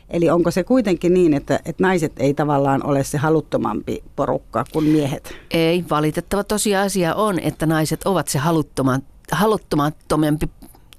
eli 0.10 0.30
onko 0.30 0.52
se 0.52 0.64
kuitenkin 0.64 1.14
niin, 1.14 1.34
että, 1.34 1.60
että 1.66 1.84
naiset 1.84 2.12
ei 2.18 2.34
tavallaan 2.34 2.86
ole 2.86 3.04
se 3.04 3.18
haluttomampi 3.18 4.04
porukka 4.16 4.66
kuin 4.74 4.86
miehet? 4.86 5.34
Ei, 5.52 5.86
valitettava 5.90 6.44
tosiasia 6.44 7.16
on, 7.16 7.40
että 7.40 7.66
naiset 7.66 8.04
ovat 8.04 8.28
se 8.28 8.40
haluttoman, 8.40 9.02
haluttomattomempi 9.32 10.50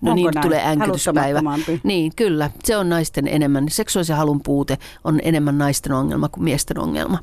No 0.02 0.10
Onko 0.10 0.14
niin, 0.14 0.30
näin? 0.34 0.46
tulee 0.46 0.62
äänkytyspäivä. 0.64 1.40
Niin, 1.82 2.12
kyllä. 2.16 2.50
Se 2.64 2.76
on 2.76 2.88
naisten 2.88 3.28
enemmän. 3.28 3.66
Seksuaalisen 3.68 4.16
halun 4.16 4.40
puute 4.42 4.78
on 5.04 5.20
enemmän 5.22 5.58
naisten 5.58 5.92
ongelma 5.92 6.28
kuin 6.28 6.44
miesten 6.44 6.78
ongelma. 6.78 7.18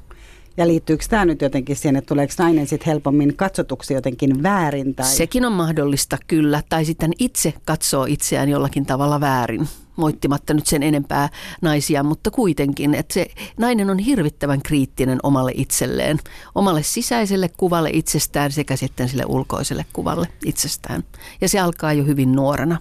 Ja 0.58 0.68
liittyykö 0.68 1.06
tämä 1.10 1.26
nyt 1.26 1.42
jotenkin 1.42 1.76
siihen, 1.76 1.96
että 1.96 2.08
tuleeko 2.08 2.34
nainen 2.38 2.68
sitten 2.68 2.86
helpommin 2.86 3.36
katsotuksi 3.36 3.94
jotenkin 3.94 4.44
väärin? 4.44 4.96
Tai... 4.96 5.06
Sekin 5.06 5.46
on 5.46 5.52
mahdollista, 5.52 6.18
kyllä. 6.28 6.64
Tai 6.70 6.86
sitten 6.86 7.12
itse 7.20 7.54
katsoo 7.66 8.06
itseään 8.06 8.50
jollakin 8.50 8.86
tavalla 8.86 9.22
väärin. 9.22 9.68
Moittimatta 9.96 10.54
nyt 10.54 10.68
sen 10.68 10.84
enempää 10.84 11.30
naisia, 11.62 12.04
mutta 12.04 12.32
kuitenkin, 12.32 12.94
että 12.94 13.14
se 13.14 13.28
nainen 13.58 13.90
on 13.90 14.00
hirvittävän 14.00 14.62
kriittinen 14.62 15.20
omalle 15.24 15.52
itselleen, 15.56 16.20
omalle 16.56 16.84
sisäiselle 16.84 17.50
kuvalle 17.58 17.90
itsestään 17.94 18.52
sekä 18.52 18.76
sitten 18.76 19.10
sille 19.10 19.24
ulkoiselle 19.28 19.86
kuvalle 19.94 20.28
itsestään. 20.46 21.04
Ja 21.42 21.50
se 21.50 21.60
alkaa 21.60 21.94
jo 21.94 22.04
hyvin 22.04 22.32
nuorena. 22.32 22.78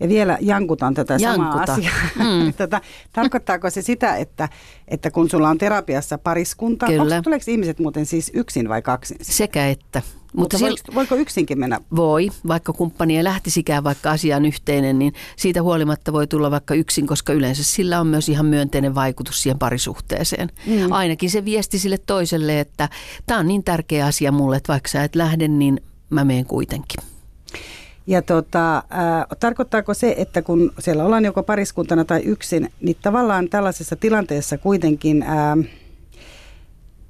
Ja 0.00 0.08
vielä 0.08 0.38
jankutan 0.40 0.94
tätä 0.94 1.18
samaa 1.18 1.46
Jankuta. 1.48 1.72
asiaa. 1.72 1.94
Mm. 2.18 2.52
tota, 2.58 2.80
tarkoittaako 3.12 3.70
se 3.70 3.82
sitä, 3.82 4.16
että, 4.16 4.48
että 4.88 5.10
kun 5.10 5.30
sulla 5.30 5.48
on 5.48 5.58
terapiassa 5.58 6.18
pariskunta, 6.18 6.86
Kyllä. 6.86 7.02
onko, 7.02 7.22
tuleeko 7.22 7.44
ihmiset 7.48 7.78
muuten 7.78 8.06
siis 8.06 8.30
yksin 8.34 8.68
vai 8.68 8.82
kaksin? 8.82 9.16
Sekä 9.22 9.68
että. 9.68 10.02
Mutta 10.36 10.56
sil- 10.56 10.62
voiko, 10.62 10.94
voiko 10.94 11.14
yksinkin 11.14 11.58
mennä? 11.58 11.80
Voi, 11.96 12.28
vaikka 12.48 12.72
kumppani 12.72 13.16
ei 13.16 13.24
lähtisikään 13.24 13.84
vaikka 13.84 14.10
asiaan 14.10 14.44
yhteinen, 14.44 14.98
niin 14.98 15.12
siitä 15.36 15.62
huolimatta 15.62 16.12
voi 16.12 16.26
tulla 16.26 16.50
vaikka 16.50 16.74
yksin, 16.74 17.06
koska 17.06 17.32
yleensä 17.32 17.64
sillä 17.64 18.00
on 18.00 18.06
myös 18.06 18.28
ihan 18.28 18.46
myönteinen 18.46 18.94
vaikutus 18.94 19.42
siihen 19.42 19.58
parisuhteeseen. 19.58 20.48
Mm. 20.66 20.92
Ainakin 20.92 21.30
se 21.30 21.44
viesti 21.44 21.78
sille 21.78 21.98
toiselle, 21.98 22.60
että 22.60 22.88
tämä 23.26 23.40
on 23.40 23.46
niin 23.46 23.64
tärkeä 23.64 24.06
asia 24.06 24.32
mulle, 24.32 24.56
että 24.56 24.72
vaikka 24.72 24.88
sä 24.88 25.04
et 25.04 25.16
lähde, 25.16 25.48
niin 25.48 25.80
mä 26.10 26.24
menen 26.24 26.46
kuitenkin. 26.46 27.00
Ja 28.06 28.22
tota, 28.22 28.76
äh, 28.76 28.82
tarkoittaako 29.40 29.94
se, 29.94 30.14
että 30.18 30.42
kun 30.42 30.72
siellä 30.78 31.04
ollaan 31.04 31.24
joko 31.24 31.42
pariskuntana 31.42 32.04
tai 32.04 32.22
yksin, 32.22 32.72
niin 32.80 32.96
tavallaan 33.02 33.48
tällaisessa 33.48 33.96
tilanteessa 33.96 34.58
kuitenkin, 34.58 35.22
äh, 35.22 35.68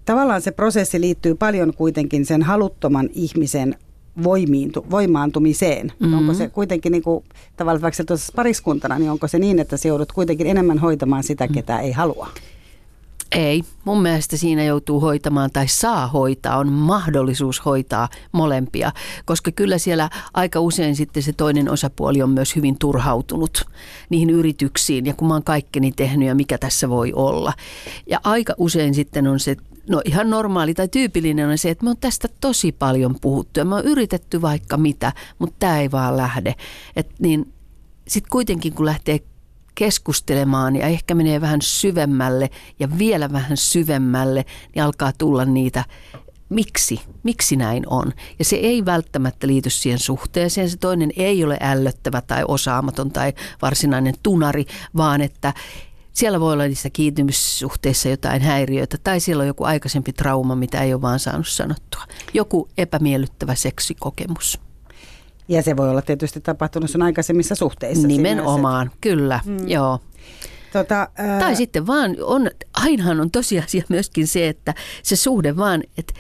tavallaan 0.04 0.42
se 0.42 0.50
prosessi 0.50 1.00
liittyy 1.00 1.34
paljon 1.34 1.74
kuitenkin 1.74 2.26
sen 2.26 2.42
haluttoman 2.42 3.08
ihmisen 3.12 3.76
voimiintu, 4.22 4.86
voimaantumiseen. 4.90 5.86
Mm-hmm. 5.86 6.18
Onko 6.18 6.34
se 6.34 6.48
kuitenkin 6.48 6.92
niin 6.92 7.02
kuin, 7.02 7.24
tavallaan 7.56 7.82
vaikka 7.82 8.04
tuossa 8.04 8.32
pariskuntana, 8.36 8.98
niin 8.98 9.10
onko 9.10 9.28
se 9.28 9.38
niin, 9.38 9.58
että 9.58 9.76
se 9.76 9.88
joudut 9.88 10.12
kuitenkin 10.12 10.46
enemmän 10.46 10.78
hoitamaan 10.78 11.22
sitä, 11.22 11.48
ketä 11.48 11.80
ei 11.80 11.92
halua? 11.92 12.28
Ei, 13.33 13.62
mun 13.85 14.02
mielestä 14.02 14.37
siinä 14.37 14.64
joutuu 14.64 15.00
hoitamaan 15.00 15.50
tai 15.52 15.68
saa 15.68 16.06
hoitaa, 16.06 16.59
on 16.59 16.73
mahdollisuus 16.73 17.64
hoitaa 17.64 18.09
molempia, 18.33 18.92
koska 19.25 19.52
kyllä 19.52 19.78
siellä 19.78 20.11
aika 20.35 20.61
usein 20.61 20.97
sitten 20.97 21.23
se 21.23 21.33
toinen 21.33 21.71
osapuoli 21.71 22.23
on 22.23 22.30
myös 22.30 22.56
hyvin 22.56 22.78
turhautunut 22.78 23.64
niihin 24.11 24.30
yrityksiin 24.30 25.06
ja 25.06 25.14
kun 25.14 25.28
mä 25.28 25.35
oon 25.35 25.45
kaikkeni 25.45 25.92
tehnyt 25.92 26.28
ja 26.28 26.35
mikä 26.35 26.59
tässä 26.59 26.88
voi 26.88 27.12
olla. 27.12 27.52
Ja 28.06 28.21
aika 28.25 28.54
usein 28.59 28.95
sitten 28.95 29.26
on 29.26 29.40
se, 29.40 29.56
no 29.88 30.02
ihan 30.04 30.30
normaali 30.30 30.75
tai 30.75 30.88
tyypillinen 30.88 31.49
on 31.49 31.59
se, 31.59 31.71
että 31.71 31.85
me 31.85 31.90
on 31.90 31.97
tästä 32.00 32.28
tosi 32.40 32.73
paljon 32.73 33.16
puhuttu 33.21 33.61
ja 33.61 33.64
me 33.64 33.75
on 33.75 33.85
yritetty 33.85 34.42
vaikka 34.42 34.76
mitä, 34.76 35.12
mutta 35.38 35.56
tämä 35.59 35.80
ei 35.80 35.90
vaan 35.90 36.16
lähde. 36.16 36.54
Et 36.97 37.09
niin 37.18 37.52
sitten 38.09 38.30
kuitenkin 38.30 38.73
kun 38.73 38.87
lähtee 38.87 39.21
keskustelemaan 39.76 40.76
ja 40.76 40.87
ehkä 40.87 41.14
menee 41.14 41.40
vähän 41.40 41.62
syvemmälle 41.62 42.50
ja 42.80 42.99
vielä 42.99 43.33
vähän 43.33 43.56
syvemmälle, 43.56 44.45
niin 44.75 44.83
alkaa 44.83 45.12
tulla 45.18 45.45
niitä, 45.45 45.85
miksi, 46.49 47.00
miksi 47.23 47.56
näin 47.56 47.85
on. 47.90 48.12
Ja 48.38 48.45
se 48.45 48.56
ei 48.56 48.85
välttämättä 48.85 49.47
liity 49.47 49.71
siihen 49.71 49.99
suhteeseen. 49.99 50.71
Se 50.71 50.76
toinen 50.76 51.12
ei 51.16 51.45
ole 51.45 51.59
ällöttävä 51.61 52.21
tai 52.21 52.45
osaamaton 52.49 53.11
tai 53.11 53.33
varsinainen 53.62 54.14
tunari, 54.23 54.64
vaan 54.97 55.21
että 55.21 55.54
siellä 56.12 56.40
voi 56.40 56.52
olla 56.52 56.64
niissä 56.64 56.90
kiintymyssuhteissa 56.90 58.09
jotain 58.09 58.42
häiriöitä 58.42 58.99
tai 59.04 59.21
siellä 59.21 59.40
on 59.40 59.47
joku 59.47 59.64
aikaisempi 59.64 60.12
trauma, 60.12 60.56
mitä 60.56 60.83
ei 60.83 60.95
ole 60.95 61.02
vaan 61.02 61.18
saanut 61.18 61.49
sanottua. 61.49 62.02
Joku 62.35 62.68
epämiellyttävä 62.78 63.54
seksikokemus. 63.54 64.65
Ja 65.48 65.62
se 65.62 65.76
voi 65.76 65.90
olla 65.90 66.02
tietysti 66.02 66.40
tapahtunut 66.40 66.90
sun 66.90 67.02
aikaisemmissa 67.02 67.54
suhteissa. 67.54 68.08
Nimenomaan, 68.08 68.90
kyllä, 69.00 69.40
mm. 69.44 69.68
joo. 69.68 69.98
Tota, 70.72 71.08
ää... 71.16 71.40
Tai 71.40 71.56
sitten 71.56 71.86
vaan, 71.86 72.16
on, 72.20 72.50
ainahan 72.74 73.20
on 73.20 73.30
tosiasia 73.30 73.82
myöskin 73.88 74.26
se, 74.26 74.48
että 74.48 74.74
se 75.02 75.16
suhde 75.16 75.56
vaan, 75.56 75.82
että 75.98 76.12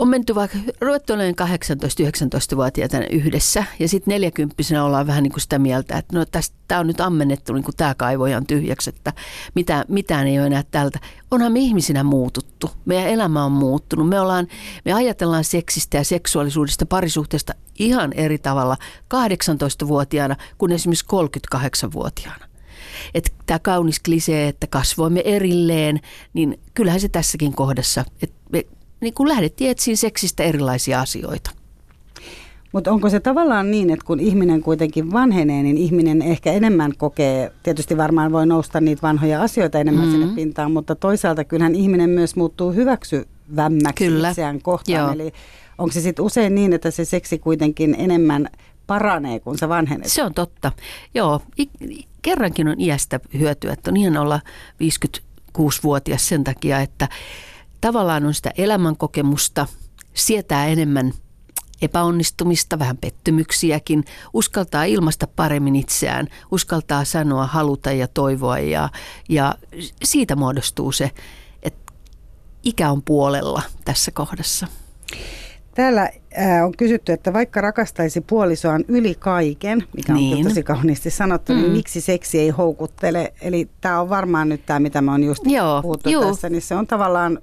on 0.00 0.08
menty 0.08 0.34
vaikka, 0.34 0.58
ruvettu 0.80 1.12
olemaan 1.12 1.50
18-19-vuotiaita 1.50 2.96
yhdessä 3.10 3.64
ja 3.78 3.88
sitten 3.88 4.12
40 4.12 4.54
ollaan 4.84 5.06
vähän 5.06 5.22
niin 5.22 5.32
kuin 5.32 5.40
sitä 5.40 5.58
mieltä, 5.58 5.98
että 5.98 6.18
no 6.18 6.24
tämä 6.68 6.80
on 6.80 6.86
nyt 6.86 7.00
ammennettu 7.00 7.52
niin 7.52 7.64
kuin 7.64 7.76
tämä 7.76 7.94
kaivo 7.94 8.26
ihan 8.26 8.46
tyhjäksi, 8.46 8.90
että 8.90 9.12
mitään, 9.54 9.84
mitään 9.88 10.26
ei 10.26 10.38
ole 10.38 10.46
enää 10.46 10.64
tältä. 10.70 10.98
Onhan 11.30 11.52
me 11.52 11.58
ihmisinä 11.58 12.02
muututtu, 12.02 12.70
meidän 12.84 13.08
elämä 13.08 13.44
on 13.44 13.52
muuttunut, 13.52 14.08
me, 14.08 14.20
ollaan, 14.20 14.46
me 14.84 14.92
ajatellaan 14.92 15.44
seksistä 15.44 15.96
ja 15.96 16.04
seksuaalisuudesta 16.04 16.86
parisuhteesta 16.86 17.54
ihan 17.78 18.12
eri 18.12 18.38
tavalla 18.38 18.76
18-vuotiaana 19.14 20.36
kuin 20.58 20.72
esimerkiksi 20.72 21.06
38-vuotiaana. 21.56 22.46
Että 23.14 23.30
tämä 23.46 23.58
kaunis 23.58 24.00
klisee, 24.00 24.48
että 24.48 24.66
kasvoimme 24.66 25.22
erilleen, 25.24 26.00
niin 26.32 26.60
kyllähän 26.74 27.00
se 27.00 27.08
tässäkin 27.08 27.52
kohdassa, 27.52 28.04
että 28.22 28.39
niin 29.00 29.14
kun 29.14 29.28
lähdettiin 29.28 29.70
etsiin 29.70 29.96
seksistä 29.96 30.42
erilaisia 30.42 31.00
asioita. 31.00 31.50
Mutta 32.72 32.92
onko 32.92 33.10
se 33.10 33.20
tavallaan 33.20 33.70
niin, 33.70 33.90
että 33.90 34.06
kun 34.06 34.20
ihminen 34.20 34.62
kuitenkin 34.62 35.12
vanhenee, 35.12 35.62
niin 35.62 35.78
ihminen 35.78 36.22
ehkä 36.22 36.52
enemmän 36.52 36.92
kokee, 36.96 37.52
tietysti 37.62 37.96
varmaan 37.96 38.32
voi 38.32 38.46
nousta 38.46 38.80
niitä 38.80 39.02
vanhoja 39.02 39.42
asioita 39.42 39.78
enemmän 39.78 40.04
mm-hmm. 40.04 40.20
sinne 40.20 40.34
pintaan, 40.34 40.72
mutta 40.72 40.94
toisaalta 40.94 41.44
kyllähän 41.44 41.74
ihminen 41.74 42.10
myös 42.10 42.36
muuttuu 42.36 42.72
hyväksyvämmäksi 42.72 44.04
Kyllä. 44.04 44.28
itseään 44.28 44.62
kohtaan. 44.62 44.98
Joo. 44.98 45.12
Eli 45.12 45.32
onko 45.78 45.92
se 45.92 46.00
sitten 46.00 46.24
usein 46.24 46.54
niin, 46.54 46.72
että 46.72 46.90
se 46.90 47.04
seksi 47.04 47.38
kuitenkin 47.38 47.96
enemmän 47.98 48.48
paranee, 48.86 49.40
kun 49.40 49.58
sä 49.58 49.68
vanhenet? 49.68 50.06
Se 50.06 50.22
on 50.22 50.34
totta. 50.34 50.72
Joo, 51.14 51.42
kerrankin 52.22 52.68
on 52.68 52.80
iästä 52.80 53.20
hyötyä, 53.38 53.72
että 53.72 53.90
on 53.90 53.96
ihan 53.96 54.16
olla 54.16 54.40
56-vuotias 55.58 56.28
sen 56.28 56.44
takia, 56.44 56.80
että 56.80 57.08
tavallaan 57.80 58.26
on 58.26 58.34
sitä 58.34 58.50
elämänkokemusta, 58.58 59.66
sietää 60.14 60.66
enemmän 60.66 61.12
epäonnistumista, 61.82 62.78
vähän 62.78 62.96
pettymyksiäkin, 62.96 64.04
uskaltaa 64.32 64.84
ilmaista 64.84 65.26
paremmin 65.36 65.76
itseään, 65.76 66.26
uskaltaa 66.50 67.04
sanoa, 67.04 67.46
haluta 67.46 67.92
ja 67.92 68.08
toivoa 68.08 68.58
ja, 68.58 68.88
ja 69.28 69.54
siitä 70.04 70.36
muodostuu 70.36 70.92
se, 70.92 71.10
että 71.62 71.92
ikä 72.62 72.90
on 72.90 73.02
puolella 73.02 73.62
tässä 73.84 74.10
kohdassa. 74.10 74.66
Täällä 75.74 76.10
ää, 76.36 76.64
on 76.64 76.72
kysytty, 76.76 77.12
että 77.12 77.32
vaikka 77.32 77.60
rakastaisi 77.60 78.20
puolisoaan 78.20 78.84
yli 78.88 79.14
kaiken, 79.14 79.84
mikä 79.96 80.12
on 80.12 80.18
Niin. 80.18 80.34
niin. 80.34 80.48
tosi 80.48 80.62
kauniisti 80.62 81.10
sanottu, 81.10 81.52
mm. 81.52 81.58
niin 81.60 81.72
miksi 81.72 82.00
seksi 82.00 82.38
ei 82.38 82.50
houkuttele? 82.50 83.32
Eli 83.40 83.68
tämä 83.80 84.00
on 84.00 84.08
varmaan 84.08 84.48
nyt 84.48 84.66
tämä, 84.66 84.80
mitä 84.80 85.02
me 85.02 85.10
on 85.12 85.22
just 85.22 85.42
Joo, 85.46 85.82
puhuttu 85.82 86.10
juu. 86.10 86.22
tässä, 86.22 86.48
niin 86.48 86.62
se 86.62 86.74
on 86.74 86.86
tavallaan, 86.86 87.38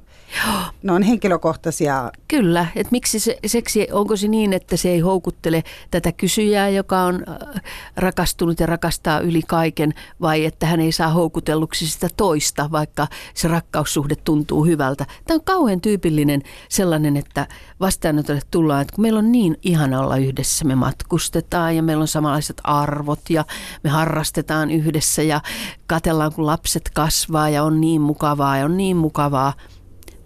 ne 0.84 0.92
on 0.92 1.04
henkilökohtaisia 1.04 2.12
Kyllä, 2.28 2.68
että 2.76 2.92
miksi 2.92 3.20
se 3.20 3.38
seksi, 3.46 3.88
onko 3.92 4.16
se 4.16 4.28
niin, 4.28 4.54
että 4.54 4.78
se 4.78 4.90
ei 4.90 5.00
houkuttele 5.00 5.64
tätä 5.92 6.12
kysyjää, 6.12 6.70
joka 6.70 7.02
on 7.02 7.24
äh, 7.30 7.62
rakastunut 7.96 8.60
ja 8.60 8.66
rakastaa 8.66 9.20
yli 9.20 9.42
kaiken, 9.48 9.94
vai 10.22 10.46
että 10.46 10.66
hän 10.66 10.80
ei 10.80 10.92
saa 10.92 11.10
houkutelluksi 11.10 11.88
sitä 11.88 12.08
toista, 12.18 12.72
vaikka 12.72 13.08
se 13.34 13.48
rakkaussuhde 13.48 14.16
tuntuu 14.16 14.66
hyvältä. 14.66 15.06
Tämä 15.28 15.36
on 15.36 15.44
kauhean 15.44 15.82
tyypillinen 15.82 16.42
sellainen, 16.70 17.18
että 17.18 17.48
vastaanotolle 17.80 18.42
tullaan, 18.52 18.82
että 18.82 18.96
kun 18.96 19.02
meillä 19.02 19.20
on 19.20 19.32
niin 19.32 19.58
ihana 19.62 20.00
olla 20.00 20.18
yhdessä, 20.18 20.66
me 20.66 20.76
matkustetaan 20.76 21.76
ja 21.76 21.84
meillä 21.84 22.02
on 22.02 22.08
samanlaiset 22.08 22.62
arvot 22.64 23.30
ja 23.30 23.46
me 23.84 23.90
harrastetaan 23.90 24.72
yhdessä 24.72 25.24
ja 25.24 25.42
katellaan, 25.88 26.34
kun 26.34 26.46
lapset 26.46 26.92
kasvaa 26.94 27.50
ja 27.50 27.64
on 27.64 27.82
niin 27.82 28.02
mukavaa 28.02 28.58
ja 28.58 28.66
on 28.66 28.78
niin 28.78 28.98
mukavaa, 28.98 29.54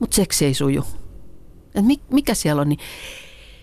mutta 0.02 0.16
seksi 0.16 0.46
ei 0.46 0.54
suju. 0.54 0.84
Et 1.76 1.86
mi- 1.86 2.02
mikä 2.12 2.34
siellä 2.34 2.62
on, 2.62 2.70
niin 2.70 2.80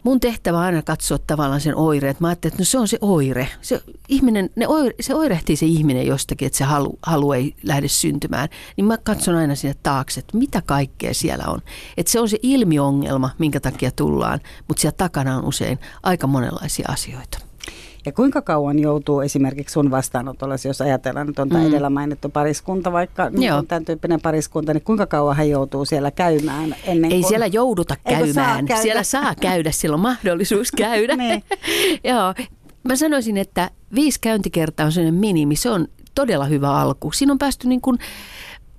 mun 0.05 0.21
tehtävä 0.21 0.59
on 0.59 0.65
aina 0.65 0.83
katsoa 0.83 1.19
tavallaan 1.19 1.61
sen 1.61 1.77
oireet. 1.77 2.21
Mä 2.21 2.29
ajattelin, 2.29 2.53
että 2.53 2.61
no 2.63 2.65
se 2.65 2.79
on 2.79 2.89
se 2.89 2.99
oire. 3.01 3.49
Se, 3.63 3.81
ihminen, 4.09 4.51
ne 4.57 4.69
oire, 4.69 4.95
se 5.01 5.15
oirehtii 5.15 5.57
se 5.57 5.67
ihminen 5.67 6.07
jostakin, 6.07 6.47
että 6.47 6.59
se 6.59 6.65
halu, 6.65 6.99
halu 7.03 7.33
ei 7.33 7.55
lähde 7.63 7.89
syntymään. 7.89 8.49
Niin 8.77 8.85
mä 8.85 8.99
katson 8.99 9.35
aina 9.35 9.55
sinne 9.55 9.75
taakse, 9.83 10.21
että 10.21 10.37
mitä 10.37 10.63
kaikkea 10.67 11.15
siellä 11.15 11.45
on. 11.47 11.61
Että 11.97 12.13
se 12.13 12.21
on 12.21 12.29
se 12.29 12.39
ilmiongelma, 12.43 13.31
minkä 13.39 13.61
takia 13.61 13.91
tullaan, 13.91 14.41
mutta 14.69 14.81
siellä 14.81 14.97
takana 14.97 15.37
on 15.37 15.45
usein 15.45 15.79
aika 16.03 16.27
monenlaisia 16.27 16.87
asioita. 16.89 17.48
Ja 18.09 18.13
kuinka 18.13 18.43
kauan 18.43 18.79
joutuu 18.79 19.21
esimerkiksi 19.21 19.73
sun 19.73 19.91
vastaanotolla, 19.91 20.55
jos 20.65 20.81
ajatellaan, 20.81 21.29
että 21.29 21.43
on 21.43 21.49
tämä 21.49 21.61
mm. 21.61 21.69
edellä 21.69 21.91
mainittu 21.91 22.29
pariskunta, 22.29 22.93
vaikka 22.93 23.31
nyt 23.31 23.53
on 23.53 23.67
tämän 23.67 23.85
tyyppinen 23.85 24.21
pariskunta, 24.21 24.75
niin 24.75 24.83
kuinka 24.83 25.07
kauan 25.07 25.37
hän 25.37 25.49
joutuu 25.49 25.85
siellä 25.85 26.11
käymään 26.11 26.77
ennen 26.85 27.13
Ei 27.13 27.21
kuin... 27.21 27.29
siellä 27.29 27.47
jouduta 27.47 27.97
käymään, 28.09 28.35
saa 28.35 28.63
käydä. 28.63 28.83
siellä 28.83 29.03
saa 29.03 29.35
käydä, 29.41 29.71
siellä 29.71 29.95
on 29.95 30.01
mahdollisuus 30.01 30.73
käydä. 30.73 31.17
niin. 31.23 31.43
Joo, 32.11 32.35
mä 32.85 32.97
sanoisin, 32.97 33.37
että 33.37 33.71
viisi 33.95 34.21
käyntikertaa 34.21 34.87
on 34.87 34.93
sellainen 34.93 35.21
minimi, 35.21 35.57
se 35.57 35.71
on 35.71 35.89
todella 36.15 36.45
hyvä 36.45 36.73
alku. 36.73 37.13
Siinä 37.13 37.33
on 37.33 37.39
päästy 37.39 37.69
niin 37.69 37.81
kuin 37.81 37.99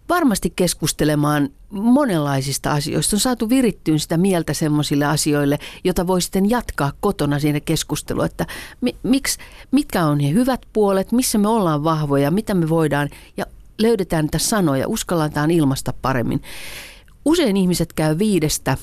varmasti 0.10 0.54
keskustelemaan 0.56 1.50
monenlaisista 1.70 2.72
asioista. 2.72 3.16
On 3.16 3.20
saatu 3.20 3.50
virittyyn 3.50 4.00
sitä 4.00 4.18
mieltä 4.18 4.54
semmoisille 4.54 5.06
asioille, 5.06 5.60
jota 5.84 6.08
voi 6.08 6.22
sitten 6.22 6.50
jatkaa 6.50 6.92
kotona 7.00 7.40
siinä 7.40 7.60
keskustelua, 7.60 8.26
että 8.26 8.46
mi, 8.82 8.96
miksi, 9.04 9.40
mitkä 9.72 10.06
on 10.06 10.18
ne 10.18 10.30
hyvät 10.34 10.62
puolet, 10.74 11.12
missä 11.12 11.38
me 11.38 11.48
ollaan 11.48 11.84
vahvoja, 11.84 12.32
mitä 12.32 12.54
me 12.54 12.70
voidaan 12.70 13.10
ja 13.38 13.46
löydetään 13.78 14.26
niitä 14.26 14.40
sanoja, 14.40 14.88
uskalletaan 14.88 15.52
ilmasta 15.52 15.94
paremmin. 16.02 16.42
Usein 17.26 17.58
ihmiset 17.58 17.94
käy 17.94 18.18
viidestä 18.18 18.78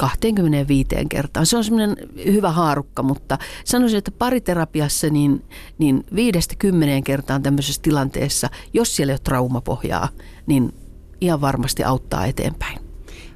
25 0.00 0.88
kertaan. 1.08 1.46
Se 1.46 1.56
on 1.56 1.64
semmoinen 1.64 1.96
hyvä 2.24 2.50
haarukka, 2.50 3.02
mutta 3.02 3.38
sanoisin, 3.64 3.98
että 3.98 4.10
pariterapiassa 4.10 5.08
niin, 5.10 5.44
niin 5.78 6.04
viidestä 6.14 6.54
kymmeneen 6.58 7.04
kertaan 7.04 7.42
tämmöisessä 7.42 7.82
tilanteessa, 7.82 8.50
jos 8.72 8.96
siellä 8.96 9.10
ei 9.10 9.14
ole 9.14 9.20
traumapohjaa, 9.24 10.08
niin 10.46 10.74
ihan 11.20 11.40
varmasti 11.40 11.84
auttaa 11.84 12.26
eteenpäin. 12.26 12.78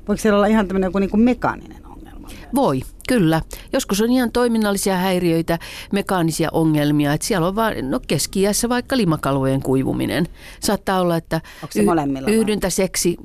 Voiko 0.08 0.20
siellä 0.22 0.36
olla 0.36 0.46
ihan 0.46 0.68
tämmöinen 0.68 0.88
joku 0.88 0.98
niin 0.98 1.10
kuin 1.10 1.20
mekaaninen 1.20 1.86
ongelma? 1.86 2.28
Voi, 2.54 2.80
Kyllä. 3.08 3.42
Joskus 3.72 4.00
on 4.00 4.10
ihan 4.10 4.32
toiminnallisia 4.32 4.96
häiriöitä, 4.96 5.58
mekaanisia 5.92 6.48
ongelmia. 6.52 7.12
Että 7.12 7.26
siellä 7.26 7.46
on 7.46 7.56
vaan, 7.56 7.74
no 7.90 8.00
keski 8.08 8.42
vaikka 8.68 8.96
limakalvojen 8.96 9.62
kuivuminen. 9.62 10.26
Saattaa 10.60 11.00
olla, 11.00 11.16
että 11.16 11.40
y- 11.76 11.84
yhdyntäseksi, 12.32 13.16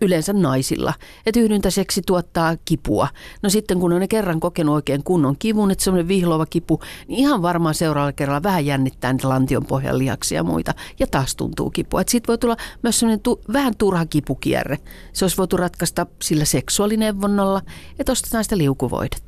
yleensä 0.00 0.32
naisilla, 0.32 0.94
että 1.26 1.40
yhdyntäseksi 1.40 2.02
tuottaa 2.06 2.56
kipua. 2.64 3.08
No 3.42 3.50
sitten 3.50 3.80
kun 3.80 3.92
on 3.92 4.00
ne 4.00 4.08
kerran 4.08 4.40
kokenut 4.40 4.74
oikein 4.74 5.04
kunnon 5.04 5.36
kivun, 5.38 5.70
että 5.70 5.84
semmoinen 5.84 6.08
vihlova 6.08 6.46
kipu, 6.46 6.80
niin 7.08 7.18
ihan 7.18 7.42
varmaan 7.42 7.74
seuraavalla 7.74 8.12
kerralla 8.12 8.42
vähän 8.42 8.66
jännittää 8.66 9.12
niitä 9.12 9.28
lantion 9.28 9.66
pohjan 9.66 9.98
lihaksia 9.98 10.36
ja 10.36 10.42
muita. 10.44 10.74
Ja 10.98 11.06
taas 11.06 11.36
tuntuu 11.36 11.70
kipua. 11.70 12.00
Että 12.00 12.10
siitä 12.10 12.26
voi 12.28 12.38
tulla 12.38 12.56
myös 12.82 12.98
semmoinen 12.98 13.20
tu- 13.20 13.40
vähän 13.52 13.76
turha 13.76 14.06
kipukierre. 14.06 14.78
Se 15.12 15.24
olisi 15.24 15.36
voitu 15.36 15.56
ratkaista 15.56 16.06
sillä 16.22 16.44
seksuaalineuvonnalla, 16.44 17.62
että 17.98 18.12
ostetaan 18.12 18.44
sitä 18.44 18.58
liukuvoidetta. 18.58 19.27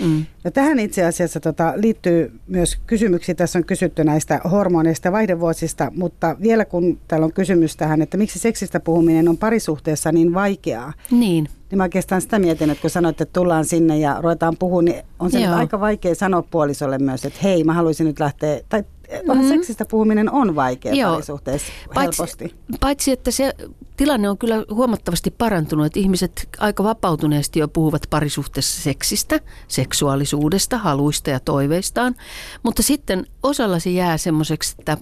Mm. 0.00 0.24
Ja 0.44 0.50
tähän 0.50 0.78
itse 0.78 1.04
asiassa 1.04 1.40
tota, 1.40 1.72
liittyy 1.76 2.32
myös 2.46 2.76
kysymyksiä. 2.86 3.34
Tässä 3.34 3.58
on 3.58 3.64
kysytty 3.64 4.04
näistä 4.04 4.40
hormoneista 4.50 5.08
ja 5.08 5.12
vaihdevuosista, 5.12 5.92
mutta 5.96 6.36
vielä 6.42 6.64
kun 6.64 6.98
täällä 7.08 7.24
on 7.24 7.32
kysymys 7.32 7.76
tähän, 7.76 8.02
että 8.02 8.16
miksi 8.16 8.38
seksistä 8.38 8.80
puhuminen 8.80 9.28
on 9.28 9.38
parisuhteessa 9.38 10.12
niin 10.12 10.34
vaikeaa. 10.34 10.92
Niin. 11.10 11.48
Niin 11.70 11.76
mä 11.76 11.82
oikeastaan 11.82 12.20
sitä 12.20 12.38
mietin, 12.38 12.70
että 12.70 12.82
kun 12.82 12.90
sanoit, 12.90 13.20
että 13.20 13.40
tullaan 13.40 13.64
sinne 13.64 13.98
ja 13.98 14.18
ruvetaan 14.20 14.56
puhumaan, 14.58 14.84
niin 14.84 15.02
on 15.18 15.30
se 15.30 15.46
aika 15.46 15.80
vaikea 15.80 16.14
sanoa 16.14 16.42
puolisolle 16.42 16.98
myös, 16.98 17.24
että 17.24 17.38
hei, 17.42 17.64
mä 17.64 17.72
haluaisin 17.72 18.06
nyt 18.06 18.20
lähteä, 18.20 18.60
tai 18.68 18.84
mm-hmm. 19.26 19.48
seksistä 19.48 19.84
puhuminen 19.84 20.32
on 20.32 20.54
vaikea 20.54 20.94
Joo. 20.94 21.10
parisuhteessa 21.10 21.72
paitsi, 21.94 22.18
helposti. 22.18 22.54
Paitsi, 22.80 23.12
että 23.12 23.30
se 23.30 23.54
tilanne 23.98 24.30
on 24.30 24.38
kyllä 24.38 24.64
huomattavasti 24.70 25.30
parantunut, 25.30 25.86
että 25.86 26.00
ihmiset 26.00 26.48
aika 26.58 26.84
vapautuneesti 26.84 27.58
jo 27.58 27.68
puhuvat 27.68 28.02
parisuhteessa 28.10 28.82
seksistä, 28.82 29.40
seksuaalisuudesta, 29.68 30.78
haluista 30.78 31.30
ja 31.30 31.40
toiveistaan, 31.40 32.14
mutta 32.62 32.82
sitten 32.82 33.26
osalla 33.42 33.78
se 33.78 33.90
jää 33.90 34.18
semmoiseksi, 34.18 34.76
että 34.78 34.96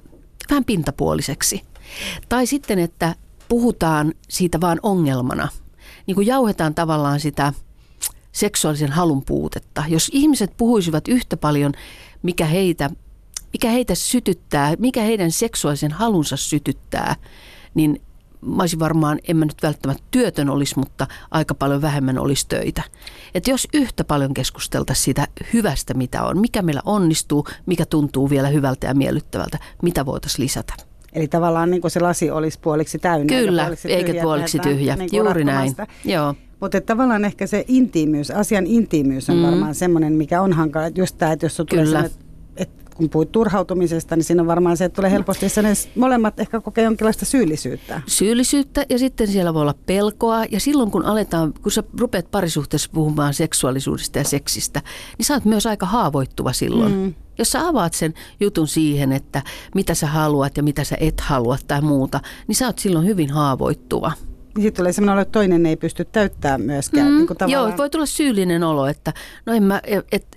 vähän 0.50 0.64
pintapuoliseksi. 0.64 1.62
Tai 2.28 2.46
sitten, 2.46 2.78
että 2.78 3.14
puhutaan 3.48 4.14
siitä 4.28 4.60
vaan 4.60 4.80
ongelmana, 4.82 5.48
niin 6.06 6.14
kuin 6.14 6.26
jauhetaan 6.26 6.74
tavallaan 6.74 7.20
sitä 7.20 7.52
seksuaalisen 8.32 8.92
halun 8.92 9.24
puutetta. 9.24 9.84
Jos 9.88 10.10
ihmiset 10.12 10.52
puhuisivat 10.56 11.08
yhtä 11.08 11.36
paljon, 11.36 11.72
mikä 12.22 12.46
heitä 12.46 12.90
mikä 13.52 13.70
heitä 13.70 13.94
sytyttää, 13.94 14.74
mikä 14.78 15.02
heidän 15.02 15.30
seksuaalisen 15.30 15.92
halunsa 15.92 16.36
sytyttää, 16.36 17.16
niin 17.74 18.02
mä 18.40 18.62
olisin 18.62 18.78
varmaan, 18.78 19.18
en 19.28 19.36
mä 19.36 19.44
nyt 19.44 19.62
välttämättä 19.62 20.02
työtön 20.10 20.50
olisi, 20.50 20.78
mutta 20.78 21.06
aika 21.30 21.54
paljon 21.54 21.82
vähemmän 21.82 22.18
olisi 22.18 22.48
töitä. 22.48 22.82
Että 23.34 23.50
jos 23.50 23.68
yhtä 23.74 24.04
paljon 24.04 24.34
keskusteltaisiin 24.34 25.04
siitä 25.04 25.28
hyvästä, 25.52 25.94
mitä 25.94 26.22
on, 26.22 26.40
mikä 26.40 26.62
meillä 26.62 26.82
onnistuu, 26.84 27.46
mikä 27.66 27.86
tuntuu 27.86 28.30
vielä 28.30 28.48
hyvältä 28.48 28.86
ja 28.86 28.94
miellyttävältä, 28.94 29.58
mitä 29.82 30.06
voitaisiin 30.06 30.44
lisätä. 30.44 30.74
Eli 31.12 31.28
tavallaan 31.28 31.70
niin 31.70 31.80
kuin 31.80 31.90
se 31.90 32.00
lasi 32.00 32.30
olisi 32.30 32.58
puoliksi 32.62 32.98
täynnä. 32.98 33.26
Kyllä, 33.26 33.62
eikä 33.64 33.72
puoliksi 33.72 33.88
tyhjä. 33.88 33.96
Eikä 34.06 34.22
puoliksi 34.22 34.58
tyhjä. 34.58 34.96
Niin 34.96 35.10
Juuri 35.12 35.44
näin. 35.44 35.74
Joo. 36.04 36.34
Mutta 36.60 36.80
tavallaan 36.80 37.24
ehkä 37.24 37.46
se 37.46 37.64
intiimyys, 37.68 38.30
asian 38.30 38.66
intiimyys 38.66 39.30
on 39.30 39.36
mm. 39.36 39.42
varmaan 39.42 39.74
semmoinen, 39.74 40.12
mikä 40.12 40.42
on 40.42 40.52
hankala. 40.52 40.88
Just 40.94 41.18
tämä, 41.18 41.32
että 41.32 41.46
jos 41.46 41.62
tulee 41.70 42.10
kun 42.96 43.10
puhuit 43.10 43.32
turhautumisesta, 43.32 44.16
niin 44.16 44.24
siinä 44.24 44.42
on 44.42 44.46
varmaan 44.46 44.76
se, 44.76 44.84
että 44.84 44.96
tulee 44.96 45.10
helposti 45.10 45.48
sen 45.48 45.66
molemmat 45.96 46.40
ehkä 46.40 46.60
kokee 46.60 46.84
jonkinlaista 46.84 47.24
syyllisyyttä. 47.24 48.00
Syyllisyyttä 48.06 48.84
ja 48.88 48.98
sitten 48.98 49.28
siellä 49.28 49.54
voi 49.54 49.62
olla 49.62 49.74
pelkoa 49.86 50.44
ja 50.50 50.60
silloin 50.60 50.90
kun 50.90 51.04
aletaan, 51.04 51.52
kun 51.62 51.72
sä 51.72 51.82
rupeat 52.00 52.30
parisuhteessa 52.30 52.90
puhumaan 52.92 53.34
seksuaalisuudesta 53.34 54.18
ja 54.18 54.24
seksistä, 54.24 54.82
niin 55.18 55.26
sä 55.26 55.34
oot 55.34 55.44
myös 55.44 55.66
aika 55.66 55.86
haavoittuva 55.86 56.52
silloin. 56.52 56.92
Mm. 56.92 57.14
Jos 57.38 57.52
sä 57.52 57.68
avaat 57.68 57.94
sen 57.94 58.14
jutun 58.40 58.68
siihen, 58.68 59.12
että 59.12 59.42
mitä 59.74 59.94
sä 59.94 60.06
haluat 60.06 60.56
ja 60.56 60.62
mitä 60.62 60.84
sä 60.84 60.96
et 61.00 61.20
halua 61.20 61.58
tai 61.68 61.80
muuta, 61.80 62.20
niin 62.48 62.56
sä 62.56 62.66
oot 62.66 62.78
silloin 62.78 63.06
hyvin 63.06 63.30
haavoittuva. 63.30 64.12
Niin 64.56 64.62
sitten 64.62 64.76
tulee 64.76 64.92
sellainen 64.92 65.12
olo, 65.12 65.22
että 65.22 65.32
toinen 65.32 65.66
ei 65.66 65.76
pysty 65.76 66.04
täyttämään 66.04 66.60
myöskään. 66.60 67.08
Mm, 67.08 67.16
niin 67.16 67.26
kuin 67.26 67.36
tavallaan... 67.36 67.68
Joo, 67.70 67.78
voi 67.78 67.90
tulla 67.90 68.06
syyllinen 68.06 68.62
olo, 68.64 68.86
että 68.86 69.12
no 69.46 69.52
en 69.52 69.62
mä, 69.62 69.80
et, 70.12 70.35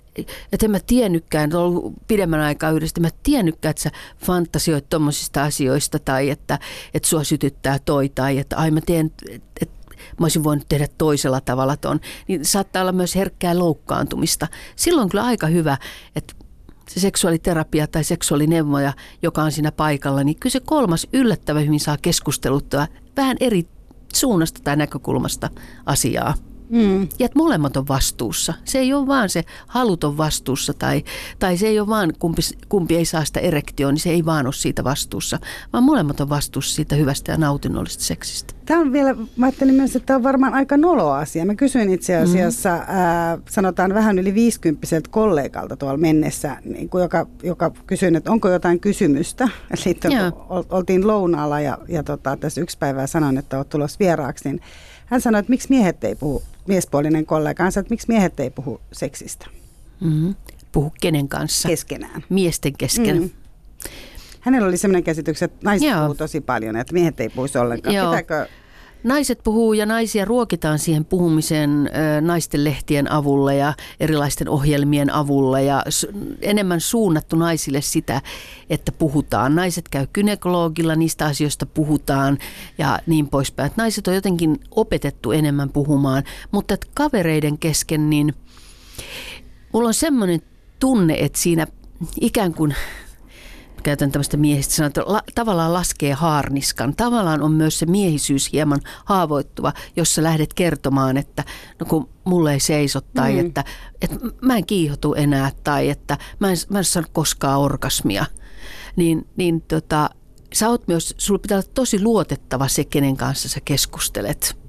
että 0.52 0.66
en 0.66 0.70
mä 0.70 0.80
tiennytkään, 0.86 1.44
että 1.44 1.58
ollut 1.58 1.94
pidemmän 2.08 2.40
aikaa 2.40 2.70
yhdessä, 2.70 3.00
mä 3.00 3.08
tiennytkään, 3.22 3.70
että 3.70 3.82
sä 3.82 3.90
fantasioit 4.18 4.88
tuommoisista 4.88 5.42
asioista 5.42 5.98
tai 5.98 6.30
että, 6.30 6.58
että 6.94 7.08
sua 7.08 7.24
sytyttää 7.24 7.78
toi 7.78 8.08
tai 8.08 8.38
että 8.38 8.56
ai 8.56 8.70
mä 8.70 8.80
teen, 8.80 9.10
että 9.60 9.80
mä 10.20 10.24
olisin 10.24 10.44
voinut 10.44 10.68
tehdä 10.68 10.86
toisella 10.98 11.40
tavalla 11.40 11.76
ton, 11.76 12.00
niin 12.28 12.44
saattaa 12.44 12.82
olla 12.82 12.92
myös 12.92 13.14
herkkää 13.14 13.58
loukkaantumista. 13.58 14.48
Silloin 14.76 15.02
on 15.02 15.08
kyllä 15.08 15.24
aika 15.24 15.46
hyvä, 15.46 15.78
että 16.16 16.34
se 16.88 17.00
seksuaaliterapia 17.00 17.86
tai 17.86 18.04
seksuaalineuvoja, 18.04 18.92
joka 19.22 19.42
on 19.42 19.52
siinä 19.52 19.72
paikalla, 19.72 20.24
niin 20.24 20.38
kyllä 20.40 20.52
se 20.52 20.60
kolmas 20.60 21.06
yllättävän 21.12 21.66
hyvin 21.66 21.80
saa 21.80 21.96
keskusteluttaa 22.02 22.86
vähän 23.16 23.36
eri 23.40 23.68
suunnasta 24.14 24.60
tai 24.64 24.76
näkökulmasta 24.76 25.50
asiaa. 25.86 26.34
Mm. 26.70 27.00
Ja 27.02 27.26
että 27.26 27.38
molemmat 27.38 27.76
on 27.76 27.88
vastuussa. 27.88 28.54
Se 28.64 28.78
ei 28.78 28.92
ole 28.92 29.06
vaan 29.06 29.28
se 29.28 29.44
haluton 29.66 30.16
vastuussa 30.16 30.74
tai, 30.74 31.04
tai 31.38 31.56
se 31.56 31.66
ei 31.66 31.80
ole 31.80 31.88
vaan 31.88 32.12
kumpi, 32.18 32.42
kumpi 32.68 32.96
ei 32.96 33.04
saa 33.04 33.24
sitä 33.24 33.40
erektioon, 33.40 33.94
niin 33.94 34.02
se 34.02 34.10
ei 34.10 34.24
vaan 34.24 34.46
ole 34.46 34.52
siitä 34.52 34.84
vastuussa, 34.84 35.38
vaan 35.72 35.84
molemmat 35.84 36.20
on 36.20 36.28
vastuussa 36.28 36.74
siitä 36.74 36.96
hyvästä 36.96 37.32
ja 37.32 37.38
nautinnollisesta 37.38 38.04
seksistä. 38.04 38.54
Tämä 38.66 38.80
on 38.80 38.92
vielä, 38.92 39.14
mä 39.36 39.46
ajattelin 39.46 39.74
myös, 39.74 39.96
että 39.96 40.06
tämä 40.06 40.16
on 40.16 40.22
varmaan 40.22 40.54
aika 40.54 40.76
nolo 40.76 41.10
asia. 41.10 41.44
Mä 41.44 41.54
kysyin 41.54 41.90
itse 41.90 42.16
mm. 42.18 42.24
asiassa, 42.24 42.70
mm. 42.70 42.82
ää, 42.88 43.38
sanotaan 43.48 43.94
vähän 43.94 44.18
yli 44.18 44.34
50 44.34 44.86
kollegalta 45.10 45.76
tuolla 45.76 45.96
mennessä, 45.96 46.56
niin 46.64 46.88
kuin 46.88 47.02
joka, 47.02 47.26
joka 47.42 47.70
kysyi, 47.86 48.16
että 48.16 48.32
onko 48.32 48.48
jotain 48.48 48.80
kysymystä. 48.80 49.48
Sitten 49.74 50.12
oltiin 50.48 51.06
lounaalla 51.06 51.60
ja, 51.60 51.78
ja 51.88 52.02
tota, 52.02 52.36
tässä 52.36 52.60
yksi 52.60 52.78
päivä 52.78 53.06
sanoin, 53.06 53.38
että 53.38 53.56
olet 53.56 53.68
tulossa 53.68 53.98
vieraaksi, 54.00 54.48
niin 54.48 54.60
hän 55.10 55.20
sanoi, 55.20 55.38
että 55.38 55.50
miksi 55.50 55.68
miehet 55.70 56.04
ei 56.04 56.14
puhu, 56.14 56.42
miespuolinen 56.66 57.26
kollega, 57.26 57.62
hän 57.62 57.72
sanoi, 57.72 57.82
että 57.82 57.92
miksi 57.92 58.08
miehet 58.08 58.40
ei 58.40 58.50
puhu 58.50 58.80
seksistä. 58.92 59.46
Mm-hmm. 60.00 60.34
Puhu 60.72 60.92
kenen 61.00 61.28
kanssa? 61.28 61.68
Keskenään. 61.68 62.24
Miesten 62.28 62.72
kesken. 62.78 63.16
Mm-hmm. 63.16 63.30
Hänellä 64.40 64.68
oli 64.68 64.76
sellainen 64.76 65.04
käsitys, 65.04 65.42
että 65.42 65.58
naiset 65.64 65.88
Joo. 65.88 66.00
puhuu 66.00 66.14
tosi 66.14 66.40
paljon, 66.40 66.76
että 66.76 66.92
miehet 66.92 67.20
ei 67.20 67.28
puhuisi 67.28 67.58
ollenkaan. 67.58 67.94
Joo. 67.94 68.06
Pitääkö 68.06 68.46
Naiset 69.04 69.40
puhuu 69.44 69.72
ja 69.72 69.86
naisia 69.86 70.24
ruokitaan 70.24 70.78
siihen 70.78 71.04
puhumiseen 71.04 71.90
naisten 72.20 72.64
lehtien 72.64 73.12
avulla 73.12 73.52
ja 73.52 73.74
erilaisten 74.00 74.48
ohjelmien 74.48 75.12
avulla 75.12 75.60
ja 75.60 75.84
enemmän 76.40 76.80
suunnattu 76.80 77.36
naisille 77.36 77.80
sitä, 77.80 78.22
että 78.70 78.92
puhutaan. 78.92 79.54
Naiset 79.54 79.88
käy 79.88 80.06
kynekologilla, 80.12 80.96
niistä 80.96 81.26
asioista 81.26 81.66
puhutaan 81.66 82.38
ja 82.78 82.98
niin 83.06 83.28
poispäin. 83.28 83.66
Että 83.66 83.82
naiset 83.82 84.08
on 84.08 84.14
jotenkin 84.14 84.60
opetettu 84.70 85.32
enemmän 85.32 85.70
puhumaan, 85.70 86.24
mutta 86.50 86.74
että 86.74 86.86
kavereiden 86.94 87.58
kesken 87.58 88.10
niin 88.10 88.34
mulla 89.72 89.88
on 89.88 89.94
semmoinen 89.94 90.40
tunne, 90.80 91.16
että 91.18 91.38
siinä 91.38 91.66
ikään 92.20 92.54
kuin 92.54 92.74
käytän 93.80 94.12
tämmöistä 94.12 94.36
miehistä 94.36 94.74
sanaa, 94.74 94.86
että 94.86 95.02
la, 95.06 95.22
tavallaan 95.34 95.72
laskee 95.72 96.12
haarniskan. 96.12 96.96
Tavallaan 96.96 97.42
on 97.42 97.52
myös 97.52 97.78
se 97.78 97.86
miehisyys 97.86 98.52
hieman 98.52 98.80
haavoittuva, 99.04 99.72
jos 99.96 100.14
sä 100.14 100.22
lähdet 100.22 100.54
kertomaan, 100.54 101.16
että 101.16 101.44
no 101.78 101.86
kun 101.86 102.08
mulle 102.24 102.52
ei 102.52 102.60
seiso 102.60 103.00
tai 103.00 103.32
mm. 103.32 103.38
että, 103.38 103.64
että 104.02 104.16
mä 104.42 104.56
en 104.56 104.66
kiihotu 104.66 105.14
enää 105.14 105.50
tai 105.64 105.90
että 105.90 106.18
mä 106.38 106.50
en, 106.50 106.56
mä 106.70 106.78
en 106.78 106.84
saa 106.84 107.02
koskaan 107.12 107.60
orgasmia. 107.60 108.26
Niin, 108.96 109.28
niin 109.36 109.60
tota, 109.60 110.10
sä 110.52 110.68
oot 110.68 110.88
myös, 110.88 111.14
sulla 111.18 111.38
pitää 111.38 111.58
olla 111.58 111.70
tosi 111.74 112.02
luotettava 112.02 112.68
se, 112.68 112.84
kenen 112.84 113.16
kanssa 113.16 113.48
sä 113.48 113.60
keskustelet. 113.64 114.60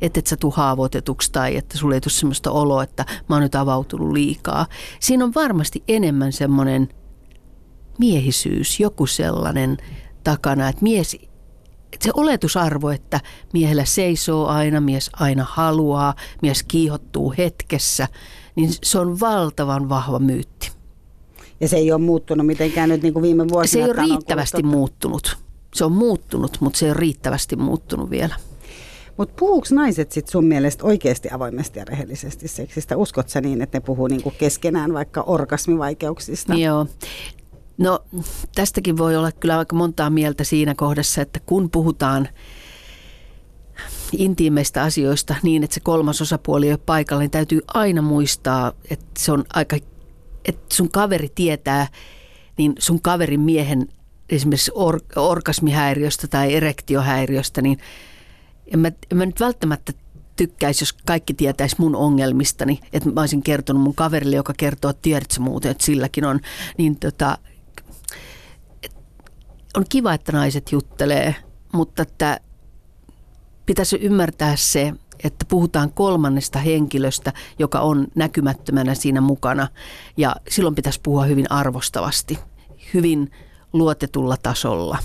Että 0.00 0.20
et 0.20 0.26
sä 0.26 0.36
tuu 0.36 0.50
haavoitetuksi 0.50 1.32
tai 1.32 1.56
että 1.56 1.78
sulle 1.78 1.94
ei 1.94 2.00
tule 2.00 2.12
sellaista 2.12 2.50
oloa, 2.50 2.82
että 2.82 3.04
mä 3.28 3.36
oon 3.36 3.42
nyt 3.42 3.54
avautunut 3.54 4.12
liikaa. 4.12 4.66
Siinä 5.00 5.24
on 5.24 5.34
varmasti 5.34 5.84
enemmän 5.88 6.32
semmoinen– 6.32 6.88
miehisyys, 8.00 8.80
joku 8.80 9.06
sellainen 9.06 9.76
takana, 10.24 10.68
että 10.68 10.82
mies, 10.82 11.14
että 11.92 12.04
se 12.04 12.10
oletusarvo, 12.14 12.90
että 12.90 13.20
miehellä 13.52 13.84
seisoo 13.84 14.46
aina, 14.46 14.80
mies 14.80 15.10
aina 15.12 15.46
haluaa, 15.48 16.14
mies 16.42 16.62
kiihottuu 16.62 17.34
hetkessä, 17.38 18.08
niin 18.56 18.70
se 18.82 18.98
on 18.98 19.20
valtavan 19.20 19.88
vahva 19.88 20.18
myytti. 20.18 20.70
Ja 21.60 21.68
se 21.68 21.76
ei 21.76 21.92
ole 21.92 22.00
muuttunut 22.00 22.46
mitenkään 22.46 22.88
nyt 22.88 23.02
niin 23.02 23.12
kuin 23.12 23.22
viime 23.22 23.48
vuosina? 23.48 23.72
Se 23.72 23.78
ei 23.78 23.84
ole 23.84 24.08
riittävästi 24.08 24.62
muuttunut. 24.62 25.38
Se 25.74 25.84
on 25.84 25.92
muuttunut, 25.92 26.56
mutta 26.60 26.78
se 26.78 26.86
ei 26.86 26.92
ole 26.92 26.98
riittävästi 26.98 27.56
muuttunut 27.56 28.10
vielä. 28.10 28.34
Mutta 29.16 29.34
puhuuko 29.38 29.66
naiset 29.70 30.12
sitten 30.12 30.32
sun 30.32 30.44
mielestä 30.44 30.84
oikeasti 30.84 31.28
avoimesti 31.32 31.78
ja 31.78 31.84
rehellisesti 31.84 32.48
seksistä? 32.48 32.96
Uskot 32.96 33.28
sä 33.28 33.40
niin, 33.40 33.62
että 33.62 33.78
ne 33.78 33.82
puhuu 33.82 34.06
niinku 34.06 34.32
keskenään 34.38 34.92
vaikka 34.94 35.22
orgasmivaikeuksista? 35.22 36.54
Joo. 36.54 36.86
No 37.80 38.04
tästäkin 38.54 38.98
voi 38.98 39.16
olla 39.16 39.32
kyllä 39.32 39.58
aika 39.58 39.76
montaa 39.76 40.10
mieltä 40.10 40.44
siinä 40.44 40.74
kohdassa, 40.74 41.22
että 41.22 41.40
kun 41.40 41.70
puhutaan 41.70 42.28
intiimeistä 44.12 44.82
asioista 44.82 45.34
niin, 45.42 45.64
että 45.64 45.74
se 45.74 45.80
kolmas 45.80 46.20
osapuoli 46.20 46.66
ei 46.66 46.72
ole 46.72 46.80
paikalla, 46.86 47.20
niin 47.20 47.30
täytyy 47.30 47.60
aina 47.66 48.02
muistaa, 48.02 48.72
että 48.90 49.06
se 49.18 49.32
on 49.32 49.44
aika, 49.54 49.76
että 50.44 50.74
sun 50.74 50.90
kaveri 50.90 51.28
tietää, 51.34 51.86
niin 52.58 52.72
sun 52.78 53.02
kaverin 53.02 53.40
miehen 53.40 53.88
esimerkiksi 54.28 54.70
or, 54.74 55.00
orgasmihäiriöstä 55.16 56.28
tai 56.28 56.54
erektiohäiriöstä, 56.54 57.62
niin 57.62 57.78
en 58.66 58.78
mä, 58.78 58.88
en 59.10 59.18
mä 59.18 59.26
nyt 59.26 59.40
välttämättä 59.40 59.92
tykkäisi, 60.36 60.82
jos 60.82 60.92
kaikki 60.92 61.34
tietäisi 61.34 61.76
mun 61.78 61.96
ongelmistani, 61.96 62.80
että 62.92 63.10
mä 63.10 63.20
olisin 63.20 63.42
kertonut 63.42 63.82
mun 63.82 63.94
kaverille, 63.94 64.36
joka 64.36 64.54
kertoo, 64.56 64.90
että 64.90 65.02
tiedätkö 65.02 65.40
muuten, 65.40 65.70
että 65.70 65.84
silläkin 65.84 66.24
on, 66.24 66.40
niin 66.78 66.96
tota, 66.96 67.38
on 69.76 69.84
kiva, 69.88 70.14
että 70.14 70.32
naiset 70.32 70.72
juttelee, 70.72 71.34
mutta 71.72 72.02
että 72.02 72.40
pitäisi 73.66 73.96
ymmärtää 73.96 74.56
se, 74.56 74.92
että 75.24 75.44
puhutaan 75.48 75.92
kolmannesta 75.92 76.58
henkilöstä, 76.58 77.32
joka 77.58 77.80
on 77.80 78.08
näkymättömänä 78.14 78.94
siinä 78.94 79.20
mukana. 79.20 79.68
Ja 80.16 80.36
silloin 80.48 80.74
pitäisi 80.74 81.00
puhua 81.02 81.24
hyvin 81.24 81.50
arvostavasti, 81.50 82.38
hyvin 82.94 83.30
luotetulla 83.72 84.36
tasolla. 84.42 84.98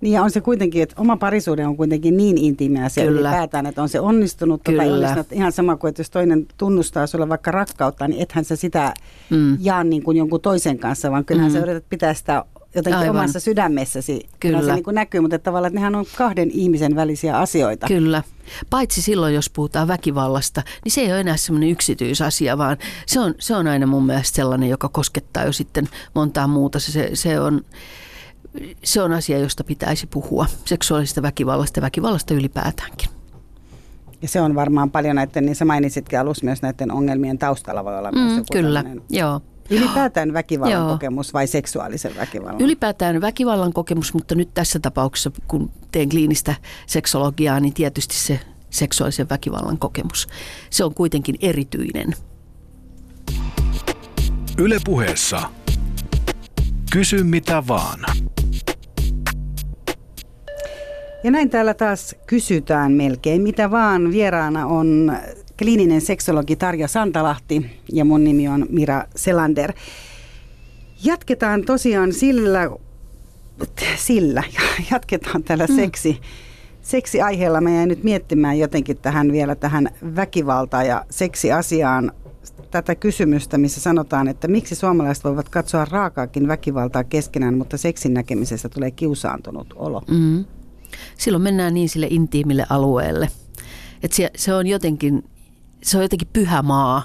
Niin 0.00 0.12
ja 0.12 0.22
on 0.22 0.30
se 0.30 0.40
kuitenkin, 0.40 0.82
että 0.82 0.94
oma 0.98 1.16
parisuuden 1.16 1.68
on 1.68 1.76
kuitenkin 1.76 2.16
niin 2.16 2.38
intiimiä 2.38 2.88
Kyllä. 2.94 3.10
ylipäätään, 3.10 3.66
että 3.66 3.82
on 3.82 3.88
se 3.88 4.00
onnistunut 4.00 4.60
tota 4.60 4.70
Kyllä. 4.70 4.82
tai 4.82 4.92
onnistunut. 4.92 5.32
Ihan 5.32 5.52
sama 5.52 5.76
kuin, 5.76 5.88
että 5.88 6.00
jos 6.00 6.10
toinen 6.10 6.46
tunnustaa 6.56 7.06
sulle 7.06 7.28
vaikka 7.28 7.50
rakkautta, 7.50 8.08
niin 8.08 8.22
ethän 8.22 8.44
sä 8.44 8.56
sitä 8.56 8.94
mm. 9.30 9.56
jaa 9.60 9.84
niin 9.84 10.02
kuin 10.02 10.16
jonkun 10.16 10.40
toisen 10.40 10.78
kanssa, 10.78 11.10
vaan 11.10 11.24
kyllähän 11.24 11.52
mm. 11.52 11.58
sä 11.58 11.62
yrität 11.62 11.84
pitää 11.88 12.14
sitä 12.14 12.44
jotenkin 12.74 12.98
Aivan. 12.98 13.16
omassa 13.16 13.40
sydämessäsi. 13.40 14.28
Kyllä. 14.40 14.62
se 14.62 14.72
niin 14.72 14.84
kuin 14.84 14.94
näkyy, 14.94 15.20
mutta 15.20 15.38
tavallaan 15.38 15.70
että 15.70 15.80
nehän 15.80 15.94
on 15.94 16.04
kahden 16.16 16.50
ihmisen 16.50 16.96
välisiä 16.96 17.38
asioita. 17.38 17.86
Kyllä. 17.86 18.22
Paitsi 18.70 19.02
silloin, 19.02 19.34
jos 19.34 19.50
puhutaan 19.50 19.88
väkivallasta, 19.88 20.62
niin 20.84 20.92
se 20.92 21.00
ei 21.00 21.12
ole 21.12 21.20
enää 21.20 21.36
semmoinen 21.36 21.70
yksityisasia, 21.70 22.58
vaan 22.58 22.76
se 23.06 23.20
on, 23.20 23.34
se 23.38 23.54
on 23.54 23.66
aina 23.66 23.86
mun 23.86 24.06
mielestä 24.06 24.36
sellainen, 24.36 24.68
joka 24.68 24.88
koskettaa 24.88 25.44
jo 25.44 25.52
sitten 25.52 25.88
montaa 26.14 26.46
muuta. 26.46 26.80
Se, 26.80 27.10
se 27.14 27.40
on 27.40 27.60
se 28.84 29.02
on 29.02 29.12
asia, 29.12 29.38
josta 29.38 29.64
pitäisi 29.64 30.06
puhua, 30.06 30.46
seksuaalisesta 30.64 31.22
väkivallasta 31.22 31.78
ja 31.78 31.82
väkivallasta 31.82 32.34
ylipäätäänkin. 32.34 33.08
Ja 34.22 34.28
se 34.28 34.40
on 34.40 34.54
varmaan 34.54 34.90
paljon 34.90 35.16
näiden, 35.16 35.46
niin 35.46 35.56
sä 35.56 35.64
mainitsitkin 35.64 36.20
alussa 36.20 36.44
myös 36.44 36.62
näiden 36.62 36.92
ongelmien 36.92 37.38
taustalla 37.38 37.84
voi 37.84 37.98
olla 37.98 38.12
mm, 38.12 38.18
myös 38.18 38.36
joku 38.36 38.46
Kyllä, 38.52 38.84
joo. 39.10 39.40
Ylipäätään 39.70 40.32
väkivallan 40.32 40.72
Joo. 40.72 40.92
kokemus 40.92 41.34
vai 41.34 41.46
seksuaalisen 41.46 42.16
väkivallan? 42.16 42.60
Ylipäätään 42.60 43.20
väkivallan 43.20 43.72
kokemus, 43.72 44.14
mutta 44.14 44.34
nyt 44.34 44.54
tässä 44.54 44.78
tapauksessa, 44.78 45.30
kun 45.48 45.70
teen 45.92 46.08
kliinistä 46.08 46.54
seksologiaa, 46.86 47.60
niin 47.60 47.74
tietysti 47.74 48.14
se 48.14 48.40
seksuaalisen 48.70 49.28
väkivallan 49.28 49.78
kokemus. 49.78 50.28
Se 50.70 50.84
on 50.84 50.94
kuitenkin 50.94 51.36
erityinen. 51.40 52.14
Ylepuheessa 54.58 55.40
Kysy 56.92 57.24
mitä 57.24 57.62
vaan. 57.68 57.98
Ja 61.24 61.30
näin 61.30 61.50
täällä 61.50 61.74
taas 61.74 62.14
kysytään 62.26 62.92
melkein 62.92 63.42
mitä 63.42 63.70
vaan. 63.70 64.12
Vieraana 64.12 64.66
on 64.66 65.12
kliininen 65.58 66.00
seksologi 66.00 66.56
Tarja 66.56 66.88
Santalahti 66.88 67.70
ja 67.92 68.04
mun 68.04 68.24
nimi 68.24 68.48
on 68.48 68.66
Mira 68.70 69.04
Selander. 69.16 69.72
Jatketaan 71.04 71.64
tosiaan 71.64 72.12
sillä, 72.12 72.70
sillä 73.96 74.42
jatketaan 74.92 75.42
tällä 75.42 75.66
mm. 75.66 75.76
seksi, 75.76 76.20
seksiaiheella. 76.82 77.60
Mä 77.60 77.70
jäin 77.70 77.88
nyt 77.88 78.04
miettimään 78.04 78.58
jotenkin 78.58 78.96
tähän 78.96 79.32
vielä 79.32 79.54
tähän 79.54 79.88
väkivalta- 80.16 80.82
ja 80.82 81.04
seksiasiaan 81.10 82.12
tätä 82.70 82.94
kysymystä, 82.94 83.58
missä 83.58 83.80
sanotaan, 83.80 84.28
että 84.28 84.48
miksi 84.48 84.74
suomalaiset 84.74 85.24
voivat 85.24 85.48
katsoa 85.48 85.84
raakaakin 85.84 86.48
väkivaltaa 86.48 87.04
keskenään, 87.04 87.58
mutta 87.58 87.76
seksin 87.76 88.14
näkemisestä 88.14 88.68
tulee 88.68 88.90
kiusaantunut 88.90 89.74
olo. 89.76 90.02
Mm. 90.10 90.44
Silloin 91.18 91.42
mennään 91.42 91.74
niin 91.74 91.88
sille 91.88 92.06
intiimille 92.10 92.66
alueelle. 92.70 93.28
että 94.02 94.16
se, 94.16 94.30
se 94.36 94.54
on 94.54 94.66
jotenkin 94.66 95.24
se 95.82 95.96
on 95.96 96.02
jotenkin 96.02 96.28
pyhä 96.32 96.62
maa 96.62 97.02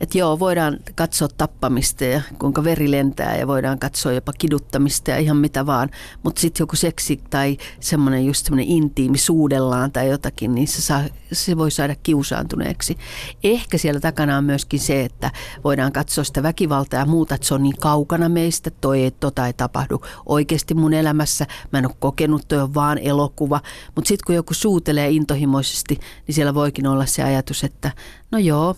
että 0.00 0.18
joo, 0.18 0.38
voidaan 0.38 0.78
katsoa 0.94 1.28
tappamista 1.28 2.04
ja 2.04 2.20
kuinka 2.38 2.64
veri 2.64 2.90
lentää 2.90 3.36
ja 3.36 3.46
voidaan 3.46 3.78
katsoa 3.78 4.12
jopa 4.12 4.32
kiduttamista 4.38 5.10
ja 5.10 5.18
ihan 5.18 5.36
mitä 5.36 5.66
vaan. 5.66 5.90
Mutta 6.22 6.40
sitten 6.40 6.62
joku 6.62 6.76
seksi 6.76 7.20
tai 7.30 7.56
semmoinen 7.80 8.26
just 8.26 8.46
semmoinen 8.46 8.68
intiimi 8.68 9.18
suudellaan 9.18 9.92
tai 9.92 10.08
jotakin, 10.08 10.54
niin 10.54 10.68
se, 10.68 10.82
saa, 10.82 11.02
se 11.32 11.56
voi 11.56 11.70
saada 11.70 11.94
kiusaantuneeksi. 12.02 12.98
Ehkä 13.44 13.78
siellä 13.78 14.00
takana 14.00 14.38
on 14.38 14.44
myöskin 14.44 14.80
se, 14.80 15.04
että 15.04 15.30
voidaan 15.64 15.92
katsoa 15.92 16.24
sitä 16.24 16.42
väkivaltaa 16.42 17.00
ja 17.00 17.06
muuta, 17.06 17.34
että 17.34 17.46
se 17.46 17.54
on 17.54 17.62
niin 17.62 17.76
kaukana 17.80 18.28
meistä, 18.28 18.70
toi 18.70 19.02
ei, 19.02 19.10
tota 19.10 19.46
ei 19.46 19.52
tapahdu 19.52 20.02
oikeasti 20.26 20.74
mun 20.74 20.94
elämässä. 20.94 21.46
Mä 21.72 21.78
en 21.78 21.86
ole 21.86 21.94
kokenut, 21.98 22.48
toi 22.48 22.58
on 22.58 22.74
vaan 22.74 22.98
elokuva. 22.98 23.60
Mutta 23.94 24.08
sitten 24.08 24.26
kun 24.26 24.34
joku 24.34 24.54
suutelee 24.54 25.10
intohimoisesti, 25.10 25.98
niin 26.26 26.34
siellä 26.34 26.54
voikin 26.54 26.86
olla 26.86 27.06
se 27.06 27.22
ajatus, 27.22 27.64
että 27.64 27.90
no 28.30 28.38
joo, 28.38 28.76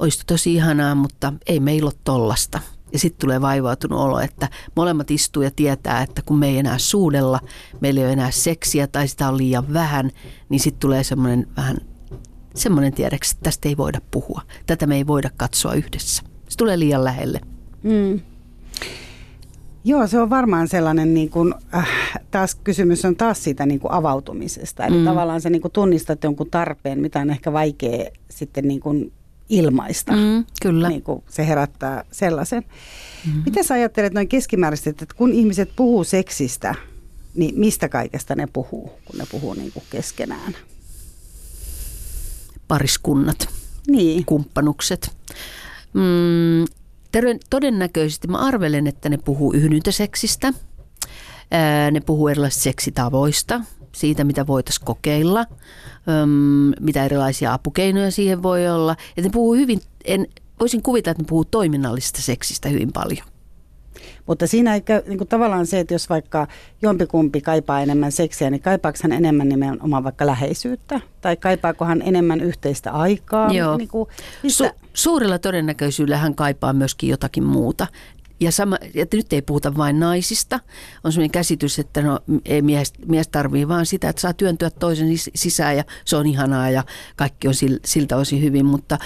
olisi 0.00 0.20
tosi 0.26 0.54
ihanaa, 0.54 0.94
mutta 0.94 1.32
ei 1.46 1.60
meillä 1.60 1.88
ole 1.88 1.98
tollasta. 2.04 2.60
Ja 2.92 2.98
sitten 2.98 3.20
tulee 3.20 3.40
vaivautunut 3.40 4.00
olo, 4.00 4.20
että 4.20 4.48
molemmat 4.76 5.10
istuu 5.10 5.42
ja 5.42 5.50
tietää, 5.56 6.02
että 6.02 6.22
kun 6.26 6.38
me 6.38 6.48
ei 6.48 6.58
enää 6.58 6.78
suudella, 6.78 7.40
meillä 7.80 8.00
ei 8.00 8.04
ole 8.04 8.12
enää 8.12 8.30
seksiä 8.30 8.86
tai 8.86 9.08
sitä 9.08 9.28
on 9.28 9.38
liian 9.38 9.72
vähän, 9.72 10.10
niin 10.48 10.60
sitten 10.60 10.80
tulee 10.80 11.04
semmoinen 11.04 11.46
vähän 11.56 11.76
semmoinen 12.54 12.92
tiedeksi, 12.92 13.34
että 13.34 13.42
tästä 13.42 13.68
ei 13.68 13.76
voida 13.76 14.00
puhua. 14.10 14.42
Tätä 14.66 14.86
me 14.86 14.96
ei 14.96 15.06
voida 15.06 15.30
katsoa 15.36 15.74
yhdessä. 15.74 16.22
Se 16.48 16.56
tulee 16.56 16.78
liian 16.78 17.04
lähelle. 17.04 17.40
Mm. 17.82 18.20
Joo, 19.84 20.06
se 20.06 20.18
on 20.18 20.30
varmaan 20.30 20.68
sellainen, 20.68 21.14
niin 21.14 21.30
kuin, 21.30 21.54
äh, 21.74 21.88
taas 22.30 22.54
kysymys 22.54 23.04
on 23.04 23.16
taas 23.16 23.44
siitä 23.44 23.66
niin 23.66 23.80
kuin 23.80 23.92
avautumisesta. 23.92 24.84
Eli 24.86 24.98
mm. 24.98 25.04
tavallaan 25.04 25.40
se 25.40 25.50
niin 25.50 25.62
kuin 25.62 25.72
tunnistat 25.72 26.24
jonkun 26.24 26.50
tarpeen, 26.50 27.00
mitä 27.00 27.20
on 27.20 27.30
ehkä 27.30 27.52
vaikea 27.52 28.10
sitten 28.30 28.68
niin 28.68 28.80
kuin 28.80 29.12
ilmaista. 29.48 30.12
Mm, 30.12 30.44
kyllä. 30.62 30.88
Niin 30.88 31.02
kuin 31.02 31.22
se 31.28 31.46
herättää 31.46 32.04
sellaisen. 32.12 32.64
Mm. 33.26 33.42
Mitä 33.46 33.62
sä 33.62 33.74
ajattelet 33.74 34.12
noin 34.12 34.28
keskimääräisesti, 34.28 34.90
että 34.90 35.06
kun 35.16 35.32
ihmiset 35.32 35.70
puhuu 35.76 36.04
seksistä, 36.04 36.74
niin 37.34 37.60
mistä 37.60 37.88
kaikesta 37.88 38.34
ne 38.34 38.46
puhuu, 38.52 38.92
kun 39.04 39.18
ne 39.18 39.26
puhuu 39.30 39.54
niin 39.54 39.72
kuin 39.72 39.84
keskenään? 39.90 40.56
Pariskunnat, 42.68 43.48
niin. 43.86 44.24
kumppanukset. 44.24 45.16
Mm, 45.92 46.64
todennäköisesti 47.50 48.28
mä 48.28 48.38
arvelen, 48.38 48.86
että 48.86 49.08
ne 49.08 49.16
puhuu 49.16 49.52
yhdyntäseksistä. 49.52 50.52
Ne 51.90 52.00
puhuu 52.00 52.28
erilaisista 52.28 52.62
seksitavoista, 52.62 53.60
siitä 53.94 54.24
mitä 54.24 54.46
voitaisiin 54.46 54.84
kokeilla– 54.84 55.46
öm, 56.08 56.72
mitä 56.80 57.04
erilaisia 57.04 57.52
apukeinoja 57.52 58.10
siihen 58.10 58.42
voi 58.42 58.68
olla. 58.68 58.92
Että 58.92 59.22
ne 59.22 59.30
puhuu 59.30 59.54
hyvin, 59.54 59.80
en, 60.04 60.26
voisin 60.60 60.82
kuvitella, 60.82 61.10
että 61.10 61.22
ne 61.22 61.28
puhuu 61.28 61.44
toiminnallisesta 61.44 62.22
seksistä 62.22 62.68
hyvin 62.68 62.92
paljon. 62.92 63.26
Mutta 64.26 64.46
siinä 64.46 64.74
ei 64.74 64.80
käy 64.80 65.02
niin 65.06 65.18
kuin 65.18 65.28
tavallaan 65.28 65.66
se, 65.66 65.80
että 65.80 65.94
jos 65.94 66.08
vaikka 66.08 66.46
jompikumpi 66.82 67.40
kaipaa 67.40 67.80
enemmän 67.80 68.12
seksiä, 68.12 68.50
niin 68.50 68.62
kaipaako 68.62 68.98
hän 69.02 69.12
enemmän 69.12 69.48
nimenomaan 69.48 70.04
vaikka 70.04 70.26
läheisyyttä? 70.26 71.00
Tai 71.20 71.36
kaipaako 71.36 71.84
hän 71.84 72.02
enemmän 72.02 72.40
yhteistä 72.40 72.92
aikaa? 72.92 73.52
Joo. 73.52 73.76
Niin 73.76 73.88
kuin, 73.88 74.08
Su- 74.46 74.74
suurella 74.94 75.38
todennäköisyydellä 75.38 76.16
hän 76.16 76.34
kaipaa 76.34 76.72
myöskin 76.72 77.10
jotakin 77.10 77.44
muuta. 77.44 77.86
Ja 78.40 78.52
sama, 78.52 78.76
että 78.94 79.16
nyt 79.16 79.32
ei 79.32 79.42
puhuta 79.42 79.76
vain 79.76 80.00
naisista. 80.00 80.60
On 81.04 81.12
sellainen 81.12 81.30
käsitys, 81.30 81.78
että 81.78 82.02
no, 82.02 82.20
ei 82.44 82.62
mies, 82.62 82.92
mies 83.06 83.28
tarvii 83.28 83.68
vaan 83.68 83.86
sitä, 83.86 84.08
että 84.08 84.20
saa 84.20 84.32
työntyä 84.32 84.70
toisen 84.70 85.08
sisään 85.34 85.76
ja 85.76 85.84
se 86.04 86.16
on 86.16 86.26
ihanaa 86.26 86.70
ja 86.70 86.84
kaikki 87.16 87.48
on 87.48 87.54
siltä 87.84 88.16
osin 88.16 88.42
hyvin. 88.42 88.66
Mutta 88.66 88.98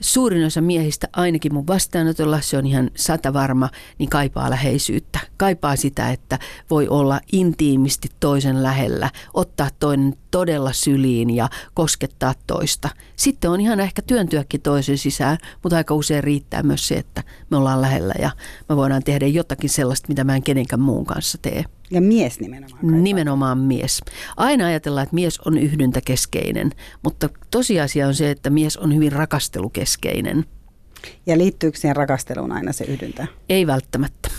suurin 0.00 0.46
osa 0.46 0.60
miehistä, 0.60 1.08
ainakin 1.12 1.54
mun 1.54 1.66
vastaanotolla, 1.66 2.40
se 2.40 2.58
on 2.58 2.66
ihan 2.66 2.90
sata 2.96 3.32
varma, 3.32 3.68
niin 3.98 4.10
kaipaa 4.10 4.50
läheisyyttä. 4.50 5.20
Kaipaa 5.36 5.76
sitä, 5.76 6.10
että 6.10 6.38
voi 6.70 6.88
olla 6.88 7.20
intiimisti 7.32 8.08
toisen 8.20 8.62
lähellä, 8.62 9.10
ottaa 9.34 9.68
toinen 9.80 10.14
todella 10.30 10.72
syliin 10.72 11.30
ja 11.30 11.48
koskettaa 11.74 12.34
toista. 12.46 12.88
Sitten 13.16 13.50
on 13.50 13.60
ihan 13.60 13.80
ehkä 13.80 14.02
työntyäkin 14.02 14.62
toisen 14.62 14.98
sisään, 14.98 15.38
mutta 15.62 15.76
aika 15.76 15.94
usein 15.94 16.24
riittää 16.24 16.62
myös 16.62 16.88
se, 16.88 16.94
että 16.94 17.22
me 17.50 17.56
ollaan 17.56 17.82
lähellä 17.82 18.14
ja 18.18 18.30
me 18.68 18.76
voidaan 18.76 19.02
tehdä 19.02 19.26
jotakin 19.26 19.70
sellaista, 19.70 20.08
mitä 20.08 20.24
mä 20.24 20.36
en 20.36 20.42
kenenkään 20.42 20.80
muun 20.80 21.06
kanssa 21.06 21.38
tee. 21.42 21.64
Ja 21.90 22.00
mies 22.00 22.40
nimenomaan. 22.40 22.80
Kaipaa. 22.80 23.00
Nimenomaan 23.00 23.58
mies. 23.58 24.00
Aina 24.36 24.66
ajatellaan, 24.66 25.02
että 25.02 25.14
mies 25.14 25.40
on 25.40 25.58
yhdyntäkeskeinen, 25.58 26.70
mutta 27.02 27.28
tosiasia 27.50 28.06
on 28.06 28.14
se, 28.14 28.30
että 28.30 28.50
mies 28.50 28.76
on 28.76 28.94
hyvin 28.94 29.12
rakastelukeskeinen. 29.12 30.44
Ja 31.26 31.38
liittyykö 31.38 31.78
siihen 31.78 31.96
rakasteluun 31.96 32.52
aina 32.52 32.72
se 32.72 32.84
yhdyntä? 32.84 33.26
Ei 33.48 33.66
välttämättä. 33.66 34.30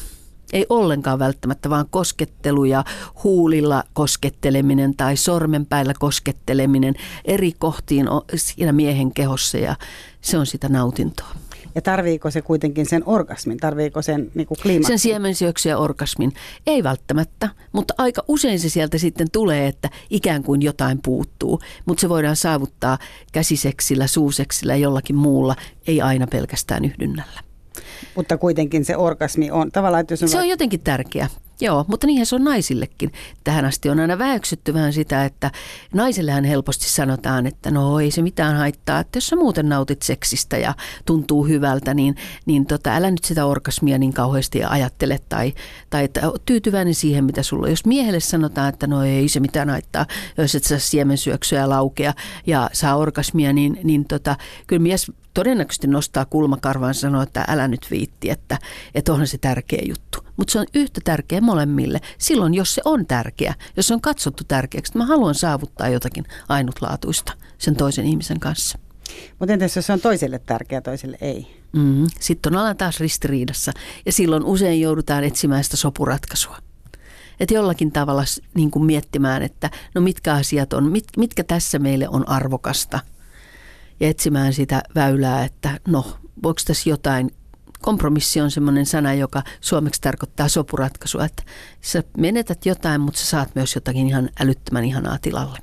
Ei 0.53 0.65
ollenkaan 0.69 1.19
välttämättä, 1.19 1.69
vaan 1.69 1.85
koskettelu 1.89 2.65
ja 2.65 2.83
huulilla 3.23 3.83
kosketteleminen 3.93 4.95
tai 4.95 5.17
sormenpäillä 5.17 5.93
kosketteleminen 5.99 6.93
eri 7.25 7.51
kohtiin 7.59 8.05
siinä 8.35 8.71
miehen 8.71 9.13
kehossa 9.13 9.57
ja 9.57 9.75
se 10.21 10.37
on 10.37 10.45
sitä 10.45 10.69
nautintoa. 10.69 11.35
Ja 11.75 11.81
tarviiko 11.81 12.31
se 12.31 12.41
kuitenkin 12.41 12.85
sen 12.85 13.03
orgasmin? 13.05 13.57
Tarviiko 13.57 14.01
sen 14.01 14.31
niin 14.35 14.47
kliimaksin? 14.61 14.87
Sen 14.87 14.99
siemensyöksy 14.99 15.69
ja 15.69 15.77
orgasmin? 15.77 16.33
Ei 16.67 16.83
välttämättä, 16.83 17.49
mutta 17.71 17.93
aika 17.97 18.23
usein 18.27 18.59
se 18.59 18.69
sieltä 18.69 18.97
sitten 18.97 19.31
tulee, 19.31 19.67
että 19.67 19.89
ikään 20.09 20.43
kuin 20.43 20.61
jotain 20.61 20.99
puuttuu. 21.01 21.59
Mutta 21.85 22.01
se 22.01 22.09
voidaan 22.09 22.35
saavuttaa 22.35 22.97
käsiseksillä, 23.31 24.07
suuseksillä 24.07 24.75
ja 24.75 24.81
jollakin 24.81 25.15
muulla, 25.15 25.55
ei 25.87 26.01
aina 26.01 26.27
pelkästään 26.27 26.85
yhdynnällä. 26.85 27.41
Mutta 28.15 28.37
kuitenkin 28.37 28.85
se 28.85 28.97
orgasmi 28.97 29.51
on 29.51 29.71
tavallaan... 29.71 30.01
Että 30.01 30.13
jos 30.13 30.23
on... 30.23 30.29
Se 30.29 30.39
on 30.39 30.49
jotenkin 30.49 30.79
tärkeä. 30.79 31.27
Joo, 31.61 31.85
mutta 31.87 32.07
niinhän 32.07 32.25
se 32.25 32.35
on 32.35 32.43
naisillekin. 32.43 33.11
Tähän 33.43 33.65
asti 33.65 33.89
on 33.89 33.99
aina 33.99 34.17
väeksytty 34.17 34.73
vähän 34.73 34.93
sitä, 34.93 35.25
että 35.25 35.51
naisellehän 35.93 36.43
helposti 36.43 36.89
sanotaan, 36.89 37.47
että 37.47 37.71
no 37.71 37.99
ei 37.99 38.11
se 38.11 38.21
mitään 38.21 38.55
haittaa, 38.55 38.99
että 38.99 39.17
jos 39.17 39.27
sä 39.27 39.35
muuten 39.35 39.69
nautit 39.69 40.01
seksistä 40.01 40.57
ja 40.57 40.73
tuntuu 41.05 41.47
hyvältä, 41.47 41.93
niin, 41.93 42.15
niin 42.45 42.65
tota, 42.65 42.95
älä 42.95 43.11
nyt 43.11 43.23
sitä 43.23 43.45
orgasmia 43.45 43.97
niin 43.97 44.13
kauheasti 44.13 44.63
ajattele 44.63 45.19
tai, 45.29 45.53
tai 45.89 46.03
että 46.03 46.21
tyytyväinen 46.45 46.95
siihen, 46.95 47.25
mitä 47.25 47.43
sulla 47.43 47.65
on. 47.65 47.71
Jos 47.71 47.85
miehelle 47.85 48.19
sanotaan, 48.19 48.69
että 48.69 48.87
no 48.87 49.03
ei 49.03 49.29
se 49.29 49.39
mitään 49.39 49.69
haittaa, 49.69 50.05
jos 50.37 50.55
et 50.55 50.63
saa 50.63 50.79
siemensyöksyä 50.79 51.69
laukea 51.69 52.13
ja 52.47 52.69
saa 52.73 52.95
orgasmia, 52.95 53.53
niin, 53.53 53.79
niin 53.83 54.05
tota, 54.05 54.35
kyllä 54.67 54.81
mies 54.81 55.11
todennäköisesti 55.33 55.87
nostaa 55.87 56.25
kulmakarvaan 56.25 56.89
ja 56.89 56.93
sanoo, 56.93 57.21
että 57.21 57.45
älä 57.47 57.67
nyt 57.67 57.87
viitti, 57.91 58.29
että, 58.29 58.57
että 58.95 59.11
onhan 59.11 59.27
se 59.27 59.37
tärkeä 59.37 59.81
juttu. 59.87 60.19
Mutta 60.37 60.51
se 60.51 60.59
on 60.59 60.65
yhtä 60.73 61.01
tärkeä 61.03 61.41
molemmille. 61.41 62.01
Silloin, 62.17 62.53
jos 62.53 62.75
se 62.75 62.81
on 62.85 63.05
tärkeä, 63.05 63.53
jos 63.77 63.87
se 63.87 63.93
on 63.93 64.01
katsottu 64.01 64.43
tärkeäksi, 64.47 64.89
että 64.89 64.99
mä 64.99 65.05
haluan 65.05 65.35
saavuttaa 65.35 65.89
jotakin 65.89 66.25
ainutlaatuista 66.49 67.33
sen 67.57 67.75
toisen 67.75 68.05
ihmisen 68.05 68.39
kanssa. 68.39 68.79
Mutta 69.39 69.53
entäs 69.53 69.75
jos 69.75 69.85
se 69.85 69.93
on 69.93 70.01
toiselle 70.01 70.39
tärkeä, 70.39 70.81
toiselle 70.81 71.17
ei? 71.21 71.61
Mm-hmm. 71.73 72.07
Sitten 72.19 72.55
ollaan 72.55 72.77
taas 72.77 72.99
ristiriidassa 72.99 73.71
ja 74.05 74.11
silloin 74.11 74.43
usein 74.43 74.81
joudutaan 74.81 75.23
etsimään 75.23 75.63
sitä 75.63 75.77
sopuratkaisua. 75.77 76.57
Että 77.39 77.53
jollakin 77.53 77.91
tavalla 77.91 78.23
niin 78.55 78.71
kuin 78.71 78.85
miettimään, 78.85 79.41
että 79.41 79.69
no 79.95 80.01
mitkä 80.01 80.33
asiat 80.33 80.73
on, 80.73 80.91
mit, 80.91 81.05
mitkä 81.17 81.43
tässä 81.43 81.79
meille 81.79 82.09
on 82.09 82.29
arvokasta– 82.29 82.99
ja 84.01 84.09
etsimään 84.09 84.53
sitä 84.53 84.83
väylää, 84.95 85.45
että 85.45 85.79
no, 85.87 86.05
voiko 86.43 86.59
tässä 86.67 86.89
jotain 86.89 87.31
kompromissi 87.81 88.41
on 88.41 88.51
semmoinen 88.51 88.85
sana, 88.85 89.13
joka 89.13 89.43
suomeksi 89.61 90.01
tarkoittaa 90.01 90.47
sopuratkaisua, 90.47 91.25
että 91.25 91.43
sä 91.81 92.03
menetät 92.17 92.65
jotain, 92.65 93.01
mutta 93.01 93.19
sä 93.19 93.25
saat 93.25 93.49
myös 93.55 93.75
jotakin 93.75 94.07
ihan 94.07 94.29
älyttömän 94.39 94.83
ihanaa 94.83 95.17
tilalle. 95.21 95.59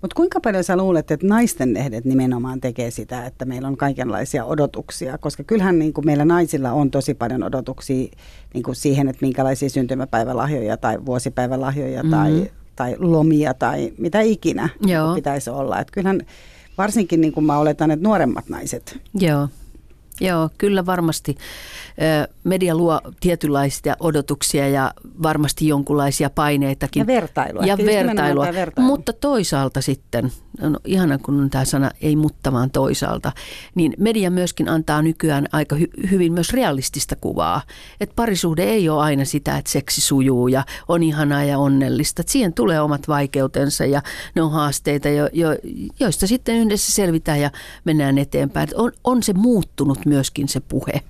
Mutta 0.00 0.14
kuinka 0.16 0.40
paljon 0.40 0.64
sä 0.64 0.76
luulet, 0.76 1.10
että 1.10 1.26
naisten 1.26 1.74
lehdet 1.74 2.04
nimenomaan 2.04 2.60
tekee 2.60 2.90
sitä, 2.90 3.26
että 3.26 3.44
meillä 3.44 3.68
on 3.68 3.76
kaikenlaisia 3.76 4.44
odotuksia? 4.44 5.18
Koska 5.18 5.44
kyllähän 5.44 5.78
niin 5.78 5.92
kuin 5.92 6.06
meillä 6.06 6.24
naisilla 6.24 6.72
on 6.72 6.90
tosi 6.90 7.14
paljon 7.14 7.42
odotuksia 7.42 8.08
niin 8.54 8.62
kuin 8.62 8.74
siihen, 8.74 9.08
että 9.08 9.26
minkälaisia 9.26 9.70
syntymäpäivälahjoja 9.70 10.76
tai 10.76 10.98
vuosipäivälahjoja 11.06 12.02
mm-hmm. 12.02 12.10
tai, 12.10 12.50
tai 12.76 12.96
lomia 12.98 13.54
tai 13.54 13.92
mitä 13.98 14.20
ikinä 14.20 14.68
Joo. 14.86 15.14
pitäisi 15.14 15.50
olla. 15.50 15.80
Että 15.80 15.92
kyllähän 15.92 16.20
Varsinkin 16.78 17.20
niin 17.20 17.32
kuin 17.32 17.46
mä 17.46 17.58
oletan, 17.58 17.90
että 17.90 18.02
nuoremmat 18.02 18.48
naiset. 18.48 19.00
Joo. 19.14 19.48
Joo, 20.20 20.50
kyllä 20.58 20.86
varmasti 20.86 21.36
media 22.44 22.74
luo 22.74 23.00
tietynlaisia 23.20 23.96
odotuksia 24.00 24.68
ja 24.68 24.94
varmasti 25.22 25.68
jonkunlaisia 25.68 26.30
paineitakin. 26.30 27.00
Ja 27.00 27.06
vertailua. 27.06 27.64
Ja 27.64 27.76
vertailua. 27.76 28.46
vertailua. 28.54 28.90
Mutta 28.90 29.12
toisaalta 29.12 29.80
sitten, 29.80 30.32
no 30.60 30.78
ihana 30.84 31.18
kun 31.18 31.40
on 31.40 31.50
tämä 31.50 31.64
sana 31.64 31.90
ei 32.00 32.16
mutta 32.16 32.52
vaan 32.52 32.70
toisaalta, 32.70 33.32
niin 33.74 33.94
media 33.98 34.30
myöskin 34.30 34.68
antaa 34.68 35.02
nykyään 35.02 35.46
aika 35.52 35.76
hy- 35.76 36.10
hyvin 36.10 36.32
myös 36.32 36.52
realistista 36.52 37.16
kuvaa. 37.16 37.62
Että 38.00 38.14
parisuhde 38.16 38.62
ei 38.62 38.88
ole 38.88 39.02
aina 39.02 39.24
sitä, 39.24 39.56
että 39.58 39.70
seksi 39.70 40.00
sujuu 40.00 40.48
ja 40.48 40.64
on 40.88 41.02
ihanaa 41.02 41.44
ja 41.44 41.58
onnellista. 41.58 42.20
Että 42.20 42.32
siihen 42.32 42.52
tulee 42.52 42.80
omat 42.80 43.08
vaikeutensa 43.08 43.84
ja 43.84 44.02
ne 44.34 44.42
on 44.42 44.52
haasteita, 44.52 45.08
jo, 45.08 45.28
jo, 45.32 45.48
joista 46.00 46.26
sitten 46.26 46.56
yhdessä 46.56 46.92
selvitään 46.92 47.40
ja 47.40 47.50
mennään 47.84 48.18
eteenpäin. 48.18 48.68
on, 48.74 48.92
on 49.04 49.22
se 49.22 49.32
muuttunut 49.32 50.06
myöskin 50.06 50.48
se 50.48 50.60
puhe 50.60 51.02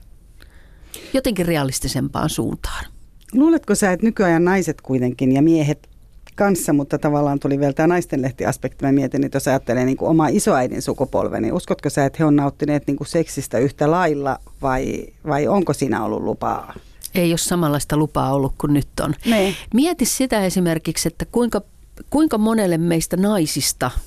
jotenkin 1.14 1.46
realistisempaan 1.46 2.30
suuntaan. 2.30 2.84
Luuletko 3.32 3.74
sä, 3.74 3.92
että 3.92 4.06
nykyajan 4.06 4.44
naiset 4.44 4.80
kuitenkin 4.80 5.32
ja 5.32 5.42
miehet 5.42 5.88
kanssa, 6.34 6.72
mutta 6.72 6.98
tavallaan 6.98 7.40
tuli 7.40 7.60
vielä 7.60 7.72
tämä 7.72 7.86
naistenlehtiaspekti. 7.86 8.84
Mä 8.84 8.92
mietin, 8.92 9.24
että 9.24 9.36
jos 9.36 9.48
ajattelee 9.48 9.84
niin 9.84 9.96
kuin 9.96 10.08
oma 10.08 10.28
isoäidin 10.28 10.82
sukupolven, 10.82 11.42
niin 11.42 11.54
uskotko 11.54 11.90
sä, 11.90 12.04
että 12.04 12.16
he 12.18 12.24
on 12.24 12.36
nauttineet 12.36 12.86
niin 12.86 12.96
kuin 12.96 13.08
seksistä 13.08 13.58
yhtä 13.58 13.90
lailla 13.90 14.38
vai, 14.62 15.06
vai 15.26 15.48
onko 15.48 15.72
siinä 15.72 16.04
ollut 16.04 16.22
lupaa? 16.22 16.74
Ei 17.14 17.32
ole 17.32 17.38
samanlaista 17.38 17.96
lupaa 17.96 18.34
ollut 18.34 18.54
kuin 18.60 18.74
nyt 18.74 18.88
on. 19.00 19.14
Ne. 19.26 19.54
Mieti 19.74 20.04
sitä 20.04 20.44
esimerkiksi, 20.44 21.08
että 21.08 21.24
kuinka, 21.32 21.62
kuinka 22.10 22.38
monelle 22.38 22.78
meistä 22.78 23.16
naisista– 23.16 23.90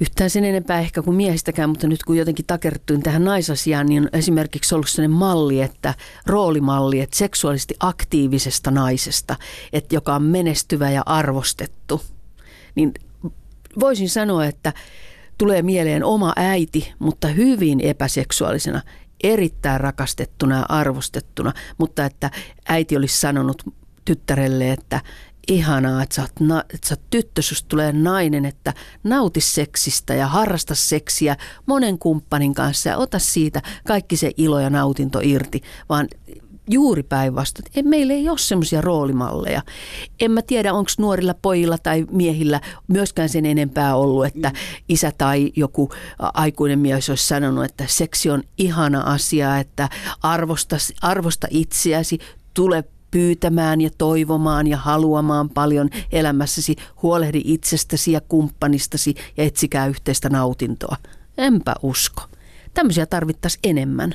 yhtään 0.00 0.30
sen 0.30 0.44
enempää 0.44 0.80
ehkä 0.80 1.02
kuin 1.02 1.16
miehistäkään, 1.16 1.70
mutta 1.70 1.86
nyt 1.86 2.04
kun 2.04 2.16
jotenkin 2.16 2.46
takertuin 2.46 3.02
tähän 3.02 3.24
naisasiaan, 3.24 3.86
niin 3.86 4.02
on 4.02 4.08
esimerkiksi 4.12 4.74
ollut 4.74 4.88
sellainen 4.88 5.18
malli, 5.18 5.60
että 5.60 5.94
roolimalli, 6.26 7.00
että 7.00 7.16
seksuaalisesti 7.16 7.74
aktiivisesta 7.80 8.70
naisesta, 8.70 9.36
että 9.72 9.94
joka 9.94 10.14
on 10.14 10.22
menestyvä 10.22 10.90
ja 10.90 11.02
arvostettu. 11.06 12.02
Niin 12.74 12.94
voisin 13.80 14.08
sanoa, 14.08 14.46
että 14.46 14.72
tulee 15.38 15.62
mieleen 15.62 16.04
oma 16.04 16.32
äiti, 16.36 16.92
mutta 16.98 17.28
hyvin 17.28 17.80
epäseksuaalisena, 17.80 18.82
erittäin 19.22 19.80
rakastettuna 19.80 20.56
ja 20.56 20.66
arvostettuna, 20.68 21.52
mutta 21.78 22.04
että 22.04 22.30
äiti 22.68 22.96
olisi 22.96 23.20
sanonut 23.20 23.62
tyttärelle, 24.04 24.72
että 24.72 25.00
ihanaa, 25.48 26.02
että 26.02 26.14
sä 26.14 26.22
oot, 26.22 26.40
na, 26.40 26.64
että 26.74 26.88
sä 26.88 26.94
oot 26.94 27.10
tyttö, 27.10 27.42
susta 27.42 27.68
tulee 27.68 27.92
nainen, 27.92 28.44
että 28.44 28.74
nauti 29.04 29.40
seksistä 29.40 30.14
ja 30.14 30.26
harrasta 30.26 30.74
seksiä 30.74 31.36
monen 31.66 31.98
kumppanin 31.98 32.54
kanssa 32.54 32.88
ja 32.88 32.96
ota 32.96 33.18
siitä 33.18 33.62
kaikki 33.86 34.16
se 34.16 34.30
ilo 34.36 34.60
ja 34.60 34.70
nautinto 34.70 35.20
irti, 35.22 35.62
vaan 35.88 36.08
juuri 36.70 37.02
päinvastoin. 37.02 37.66
Ei, 37.74 37.82
meillä 37.82 38.12
ei 38.12 38.28
ole 38.28 38.38
semmoisia 38.38 38.80
roolimalleja. 38.80 39.62
En 40.20 40.30
mä 40.30 40.42
tiedä, 40.42 40.72
onko 40.72 40.90
nuorilla 40.98 41.34
pojilla 41.34 41.78
tai 41.78 42.06
miehillä 42.10 42.60
myöskään 42.88 43.28
sen 43.28 43.46
enempää 43.46 43.96
ollut, 43.96 44.26
että 44.26 44.52
isä 44.88 45.12
tai 45.18 45.52
joku 45.56 45.90
aikuinen 46.18 46.78
mies 46.78 47.10
olisi 47.10 47.26
sanonut, 47.26 47.64
että 47.64 47.84
seksi 47.88 48.30
on 48.30 48.42
ihana 48.58 49.00
asia, 49.00 49.58
että 49.58 49.88
arvosta, 50.22 50.76
arvosta 51.02 51.46
itseäsi, 51.50 52.18
tule 52.54 52.84
pyytämään 53.16 53.80
ja 53.80 53.90
toivomaan 53.98 54.66
ja 54.66 54.76
haluamaan 54.76 55.48
paljon 55.48 55.90
elämässäsi. 56.12 56.76
Huolehdi 57.02 57.40
itsestäsi 57.44 58.12
ja 58.12 58.20
kumppanistasi 58.20 59.14
ja 59.36 59.44
etsikää 59.44 59.86
yhteistä 59.86 60.28
nautintoa. 60.28 60.96
Enpä 61.38 61.74
usko. 61.82 62.22
Tämmöisiä 62.74 63.06
tarvittaisiin 63.06 63.60
enemmän. 63.64 64.14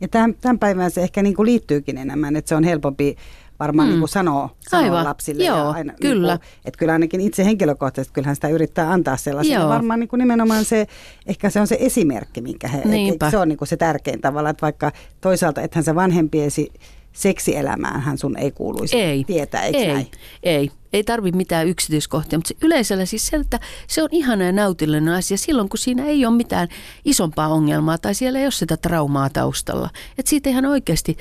Ja 0.00 0.08
tämän, 0.08 0.34
tämän 0.40 0.58
päivän 0.58 0.90
se 0.90 1.02
ehkä 1.02 1.22
niin 1.22 1.34
kuin 1.36 1.46
liittyykin 1.46 1.98
enemmän, 1.98 2.36
että 2.36 2.48
se 2.48 2.54
on 2.54 2.64
helpompi 2.64 3.16
varmaan 3.58 3.88
mm. 3.88 3.90
niin 3.90 4.00
kuin 4.00 4.08
sanoa, 4.08 4.56
Aivan. 4.72 5.04
lapsille. 5.04 5.44
Joo, 5.44 5.56
ja 5.56 5.70
aina, 5.70 5.92
kyllä. 6.00 6.32
Niin 6.32 6.40
kuin, 6.40 6.48
että 6.64 6.78
kyllä 6.78 6.92
ainakin 6.92 7.20
itse 7.20 7.44
henkilökohtaisesti, 7.44 8.14
kyllähän 8.14 8.34
sitä 8.34 8.48
yrittää 8.48 8.92
antaa 8.92 9.16
sellaisia. 9.16 9.60
Joo. 9.60 9.68
Varmaan 9.68 10.00
niin 10.00 10.08
kuin 10.08 10.18
nimenomaan 10.18 10.64
se, 10.64 10.86
ehkä 11.26 11.50
se 11.50 11.60
on 11.60 11.66
se 11.66 11.76
esimerkki, 11.80 12.40
minkä 12.40 12.68
he, 12.68 12.78
et, 12.78 13.30
se 13.30 13.36
on 13.36 13.48
niin 13.48 13.58
kuin 13.58 13.68
se 13.68 13.76
tärkein 13.76 14.20
tavalla, 14.20 14.50
että 14.50 14.62
vaikka 14.62 14.92
toisaalta 15.20 15.62
ethän 15.62 15.84
se 15.84 15.94
vanhempiesi 15.94 16.72
seksielämään 17.16 18.00
hän 18.00 18.18
sun 18.18 18.38
ei 18.38 18.50
kuuluisi 18.50 18.96
ei, 18.96 19.24
tietää, 19.24 19.62
eikö 19.62 19.78
ei, 19.78 19.92
näin? 19.92 20.10
Ei, 20.42 20.70
ei 20.92 21.04
tarvi 21.04 21.32
mitään 21.32 21.68
yksityiskohtia, 21.68 22.38
mutta 22.38 22.48
se 22.48 22.54
yleisellä 22.62 23.04
siis 23.04 23.26
se, 23.26 23.36
että 23.36 23.60
se 23.86 24.02
on 24.02 24.08
ihana 24.12 24.44
ja 24.44 24.52
nautillinen 24.52 25.14
asia 25.14 25.36
silloin, 25.36 25.68
kun 25.68 25.78
siinä 25.78 26.06
ei 26.06 26.26
ole 26.26 26.36
mitään 26.36 26.68
isompaa 27.04 27.48
ongelmaa 27.48 27.98
tai 27.98 28.14
siellä 28.14 28.38
ei 28.38 28.44
ole 28.44 28.50
sitä 28.50 28.76
traumaa 28.76 29.30
taustalla. 29.30 29.90
Että 30.18 30.30
siitä 30.30 30.50
ihan 30.50 30.64
oikeasti, 30.66 31.16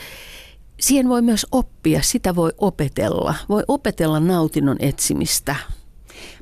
siihen 0.79 1.10
voi 1.10 1.21
myös 1.21 1.47
oppia, 1.51 2.01
sitä 2.01 2.36
voi 2.36 2.51
opetella. 2.58 3.36
Voi 3.49 3.63
opetella 3.67 4.19
nautinnon 4.19 4.77
etsimistä. 4.79 5.55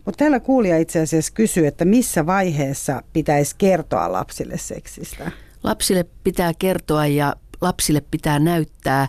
Mutta 0.06 0.18
täällä 0.18 0.40
kuulija 0.40 0.78
itse 0.78 1.00
asiassa 1.00 1.34
kysyy, 1.34 1.68
että 1.68 1.86
missä 1.86 2.26
vaiheessa 2.26 3.04
pitäisi 3.14 3.56
kertoa 3.58 4.12
lapsille 4.12 4.58
seksistä? 4.58 5.32
Lapsille 5.64 6.06
pitää 6.24 6.52
kertoa 6.60 7.08
ja 7.08 7.36
lapsille 7.64 8.02
pitää 8.12 8.40
näyttää, 8.40 9.08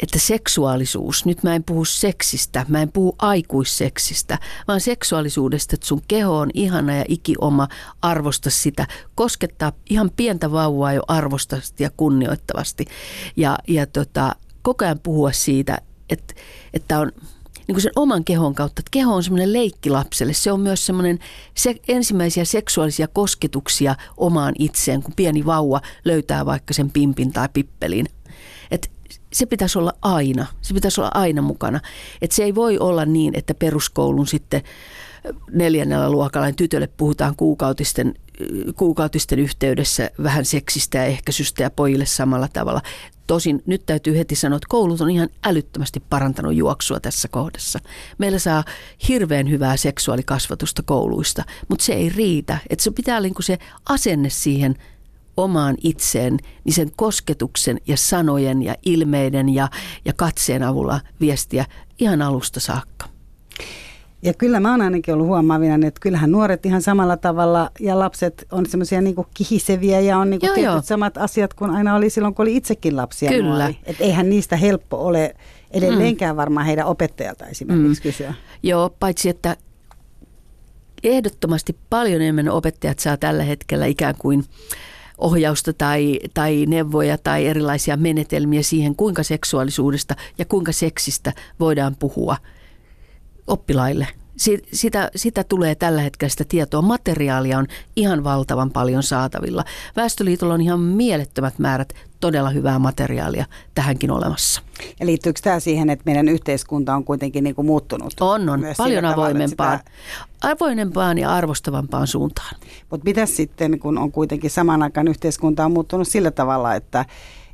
että 0.00 0.18
seksuaalisuus, 0.18 1.26
nyt 1.26 1.42
mä 1.42 1.54
en 1.54 1.64
puhu 1.64 1.84
seksistä, 1.84 2.66
mä 2.68 2.82
en 2.82 2.92
puhu 2.92 3.16
aikuisseksistä, 3.18 4.38
vaan 4.68 4.80
seksuaalisuudesta, 4.80 5.74
että 5.74 5.86
sun 5.86 6.02
keho 6.08 6.38
on 6.38 6.50
ihana 6.54 6.94
ja 6.94 7.04
ikioma, 7.08 7.68
arvosta 8.02 8.50
sitä, 8.50 8.86
koskettaa 9.14 9.72
ihan 9.90 10.10
pientä 10.16 10.52
vauvaa 10.52 10.92
jo 10.92 11.02
arvostavasti 11.08 11.82
ja 11.82 11.90
kunnioittavasti. 11.96 12.84
Ja, 13.36 13.58
ja 13.68 13.86
tota, 13.86 14.36
koko 14.62 14.84
ajan 14.84 14.98
puhua 14.98 15.32
siitä, 15.32 15.78
että, 16.10 16.34
että 16.74 16.98
on 16.98 17.12
niin 17.68 17.74
kuin 17.74 17.82
sen 17.82 17.92
oman 17.96 18.24
kehon 18.24 18.54
kautta. 18.54 18.80
Että 18.80 18.90
keho 18.90 19.14
on 19.14 19.22
semmoinen 19.22 19.52
leikki 19.52 19.90
lapselle. 19.90 20.32
Se 20.32 20.52
on 20.52 20.60
myös 20.60 20.86
semmoinen 20.86 21.18
se, 21.54 21.74
ensimmäisiä 21.88 22.44
seksuaalisia 22.44 23.08
kosketuksia 23.08 23.96
omaan 24.16 24.54
itseen, 24.58 25.02
kun 25.02 25.14
pieni 25.16 25.46
vauva 25.46 25.80
löytää 26.04 26.46
vaikka 26.46 26.74
sen 26.74 26.90
pimpin 26.90 27.32
tai 27.32 27.48
pippelin. 27.52 28.06
Et 28.70 28.90
se 29.32 29.46
pitäisi 29.46 29.78
olla 29.78 29.92
aina. 30.02 30.46
Se 30.62 30.74
pitäisi 30.74 31.00
olla 31.00 31.10
aina 31.14 31.42
mukana. 31.42 31.80
Et 32.22 32.32
se 32.32 32.44
ei 32.44 32.54
voi 32.54 32.78
olla 32.78 33.04
niin, 33.04 33.34
että 33.38 33.54
peruskoulun 33.54 34.26
sitten 34.26 34.62
neljännellä 35.52 36.10
luokalla 36.10 36.46
niin 36.46 36.56
tytölle 36.56 36.86
puhutaan 36.86 37.36
kuukautisten, 37.36 38.14
kuukautisten 38.76 39.38
yhteydessä 39.38 40.10
vähän 40.22 40.44
seksistä 40.44 40.98
ja 40.98 41.04
ehkäisystä 41.04 41.62
ja 41.62 41.70
pojille 41.70 42.06
samalla 42.06 42.48
tavalla. 42.52 42.82
Tosin 43.28 43.62
nyt 43.66 43.86
täytyy 43.86 44.18
heti 44.18 44.34
sanoa, 44.34 44.56
että 44.56 44.66
koulut 44.68 45.00
on 45.00 45.10
ihan 45.10 45.28
älyttömästi 45.44 46.00
parantanut 46.10 46.54
juoksua 46.54 47.00
tässä 47.00 47.28
kohdassa. 47.28 47.78
Meillä 48.18 48.38
saa 48.38 48.64
hirveän 49.08 49.50
hyvää 49.50 49.76
seksuaalikasvatusta 49.76 50.82
kouluista, 50.82 51.44
mutta 51.68 51.84
se 51.84 51.92
ei 51.92 52.08
riitä. 52.08 52.58
Että 52.70 52.82
se 52.82 52.90
pitää 52.90 53.20
niin 53.20 53.34
se 53.40 53.58
asenne 53.88 54.30
siihen 54.30 54.74
omaan 55.36 55.76
itseen, 55.82 56.36
niin 56.64 56.74
sen 56.74 56.90
kosketuksen 56.96 57.80
ja 57.86 57.96
sanojen 57.96 58.62
ja 58.62 58.74
ilmeiden 58.84 59.48
ja, 59.48 59.68
ja 60.04 60.12
katseen 60.12 60.62
avulla 60.62 61.00
viestiä 61.20 61.64
ihan 61.98 62.22
alusta 62.22 62.60
saakka. 62.60 63.08
Ja 64.22 64.34
kyllä 64.34 64.60
mä 64.60 64.70
oon 64.70 64.80
ainakin 64.80 65.14
ollut 65.14 65.26
huomaavina, 65.26 65.86
että 65.86 66.00
kyllähän 66.00 66.30
nuoret 66.30 66.66
ihan 66.66 66.82
samalla 66.82 67.16
tavalla 67.16 67.70
ja 67.80 67.98
lapset 67.98 68.46
on 68.52 68.66
semmoisia 68.66 69.00
niinku 69.00 69.26
kihiseviä 69.34 70.00
ja 70.00 70.18
on 70.18 70.30
niinku 70.30 70.46
joo, 70.46 70.54
tietyt 70.54 70.72
joo. 70.72 70.82
samat 70.82 71.18
asiat 71.18 71.54
kuin 71.54 71.70
aina 71.70 71.94
oli 71.94 72.10
silloin, 72.10 72.34
kun 72.34 72.42
oli 72.42 72.56
itsekin 72.56 72.96
lapsia 72.96 73.30
Kyllä. 73.30 73.74
Että 73.86 74.04
eihän 74.04 74.30
niistä 74.30 74.56
helppo 74.56 75.06
ole 75.06 75.34
edelleenkään 75.70 76.34
mm. 76.34 76.36
varmaan 76.36 76.66
heidän 76.66 76.86
opettajalta 76.86 77.46
esimerkiksi 77.46 78.00
mm. 78.00 78.02
kysyä. 78.02 78.34
Joo, 78.62 78.96
paitsi 79.00 79.28
että 79.28 79.56
ehdottomasti 81.04 81.76
paljon 81.90 82.22
enemmän 82.22 82.48
opettajat 82.48 82.98
saa 82.98 83.16
tällä 83.16 83.42
hetkellä 83.42 83.86
ikään 83.86 84.14
kuin 84.18 84.44
ohjausta 85.18 85.72
tai, 85.72 86.20
tai 86.34 86.66
neuvoja 86.66 87.18
tai 87.18 87.46
erilaisia 87.46 87.96
menetelmiä 87.96 88.62
siihen, 88.62 88.96
kuinka 88.96 89.22
seksuaalisuudesta 89.22 90.16
ja 90.38 90.44
kuinka 90.44 90.72
seksistä 90.72 91.32
voidaan 91.60 91.96
puhua– 91.98 92.36
oppilaille. 93.48 94.06
Sitä, 94.72 95.10
sitä 95.16 95.44
tulee 95.44 95.74
tällä 95.74 96.02
hetkellä 96.02 96.30
sitä 96.30 96.44
tietoa. 96.48 96.82
Materiaalia 96.82 97.58
on 97.58 97.66
ihan 97.96 98.24
valtavan 98.24 98.70
paljon 98.70 99.02
saatavilla. 99.02 99.64
Väestöliitolla 99.96 100.54
on 100.54 100.60
ihan 100.60 100.80
mielettömät 100.80 101.58
määrät 101.58 101.92
todella 102.20 102.50
hyvää 102.50 102.78
materiaalia 102.78 103.46
tähänkin 103.74 104.10
olemassa. 104.10 104.62
Ja 105.00 105.06
liittyykö 105.06 105.40
tämä 105.44 105.60
siihen, 105.60 105.90
että 105.90 106.02
meidän 106.06 106.28
yhteiskunta 106.28 106.94
on 106.94 107.04
kuitenkin 107.04 107.44
niin 107.44 107.54
kuin 107.54 107.66
muuttunut? 107.66 108.14
On, 108.20 108.48
on. 108.48 108.64
Paljon 108.76 109.04
avoimempaan, 109.04 109.78
sitä... 109.78 109.90
avoimempaan 110.42 111.18
ja 111.18 111.34
arvostavampaan 111.34 112.06
suuntaan. 112.06 112.54
Mutta 112.90 113.04
mitä 113.04 113.26
sitten, 113.26 113.78
kun 113.78 113.98
on 113.98 114.12
kuitenkin 114.12 114.50
saman 114.50 114.82
aikaan 114.82 115.08
yhteiskunta 115.08 115.64
on 115.64 115.72
muuttunut 115.72 116.08
sillä 116.08 116.30
tavalla, 116.30 116.74
että 116.74 117.04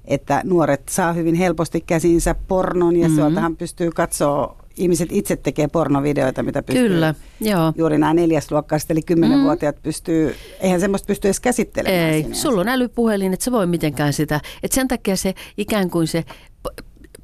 että 0.05 0.41
nuoret 0.45 0.89
saa 0.89 1.13
hyvin 1.13 1.35
helposti 1.35 1.81
käsinsä 1.81 2.35
pornon 2.49 2.97
ja 2.97 3.09
mm-hmm. 3.09 3.23
sieltähän 3.23 3.57
pystyy 3.57 3.91
katsoa 3.91 4.64
ihmiset 4.77 5.13
itse 5.13 5.37
tekee 5.37 5.69
pornovideoita, 5.69 6.43
mitä 6.43 6.63
pystyy. 6.63 6.89
Kyllä, 6.89 7.15
joo. 7.41 7.73
Juuri 7.77 7.99
nämä 7.99 8.15
neljäsluokkaiset, 8.15 8.91
eli 8.91 9.03
kymmenenvuotiaat 9.03 9.77
mm. 9.77 9.83
pystyy, 9.83 10.35
eihän 10.61 10.81
semmoista 10.81 11.07
pysty 11.07 11.29
edes 11.29 11.41
käsittelemään. 11.41 12.11
Ei, 12.11 12.27
sulla 12.33 12.61
on 12.61 12.69
älypuhelin, 12.69 13.33
että 13.33 13.45
se 13.45 13.53
voi 13.53 13.67
mitenkään 13.67 14.13
sitä. 14.13 14.41
Että 14.63 14.75
sen 14.75 14.89
takia 14.89 15.17
se 15.17 15.35
ikään 15.57 15.91
kuin 15.91 16.07
se 16.07 16.25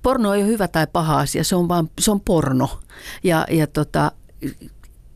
porno 0.03 0.35
ei 0.35 0.43
ole 0.43 0.49
hyvä 0.49 0.69
tai 0.69 0.87
paha 0.93 1.21
asia, 1.21 1.45
se 1.45 1.57
on 1.57 1.69
vaan 1.69 1.91
se 2.01 2.11
on 2.11 2.21
porno. 2.21 2.69
Ja, 3.23 3.47
ja 3.51 3.67
tota, 3.67 4.13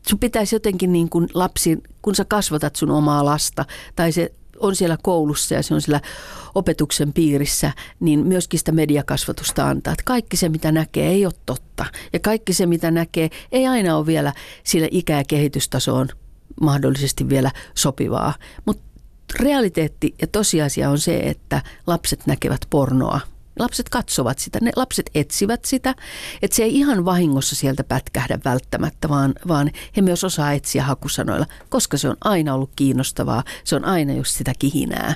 sun 0.07 0.19
pitäisi 0.19 0.55
jotenkin 0.55 0.91
niin 0.91 1.09
kuin 1.09 1.27
lapsi, 1.33 1.83
kun 2.01 2.15
sä 2.15 2.25
kasvatat 2.25 2.75
sun 2.75 2.91
omaa 2.91 3.25
lasta, 3.25 3.65
tai 3.95 4.11
se 4.11 4.31
on 4.59 4.75
siellä 4.75 4.97
koulussa 5.01 5.55
ja 5.55 5.63
se 5.63 5.73
on 5.73 5.81
siellä 5.81 6.01
opetuksen 6.55 7.13
piirissä, 7.13 7.71
niin 7.99 8.27
myöskin 8.27 8.59
sitä 8.59 8.71
mediakasvatusta 8.71 9.69
antaa. 9.69 9.93
Että 9.93 10.03
kaikki 10.05 10.37
se, 10.37 10.49
mitä 10.49 10.71
näkee, 10.71 11.07
ei 11.07 11.25
ole 11.25 11.33
totta. 11.45 11.85
Ja 12.13 12.19
kaikki 12.19 12.53
se, 12.53 12.65
mitä 12.65 12.91
näkee, 12.91 13.29
ei 13.51 13.67
aina 13.67 13.97
ole 13.97 14.05
vielä 14.05 14.33
sille 14.63 14.89
ikä- 14.91 15.17
ja 15.17 15.23
kehitystasoon 15.27 16.09
mahdollisesti 16.61 17.29
vielä 17.29 17.51
sopivaa. 17.75 18.33
Mutta 18.65 18.83
realiteetti 19.39 20.15
ja 20.21 20.27
tosiasia 20.27 20.89
on 20.89 20.99
se, 20.99 21.17
että 21.19 21.61
lapset 21.87 22.27
näkevät 22.27 22.61
pornoa 22.69 23.19
Lapset 23.59 23.89
katsovat 23.89 24.39
sitä, 24.39 24.59
ne 24.61 24.71
lapset 24.75 25.09
etsivät 25.15 25.65
sitä, 25.65 25.95
että 26.41 26.55
se 26.55 26.63
ei 26.63 26.75
ihan 26.75 27.05
vahingossa 27.05 27.55
sieltä 27.55 27.83
pätkähdä 27.83 28.39
välttämättä, 28.45 29.09
vaan, 29.09 29.33
vaan 29.47 29.71
he 29.97 30.01
myös 30.01 30.23
osaa 30.23 30.53
etsiä 30.53 30.83
hakusanoilla, 30.83 31.45
koska 31.69 31.97
se 31.97 32.09
on 32.09 32.17
aina 32.21 32.53
ollut 32.53 32.71
kiinnostavaa, 32.75 33.43
se 33.63 33.75
on 33.75 33.85
aina 33.85 34.13
just 34.13 34.37
sitä 34.37 34.53
kihinää. 34.59 35.15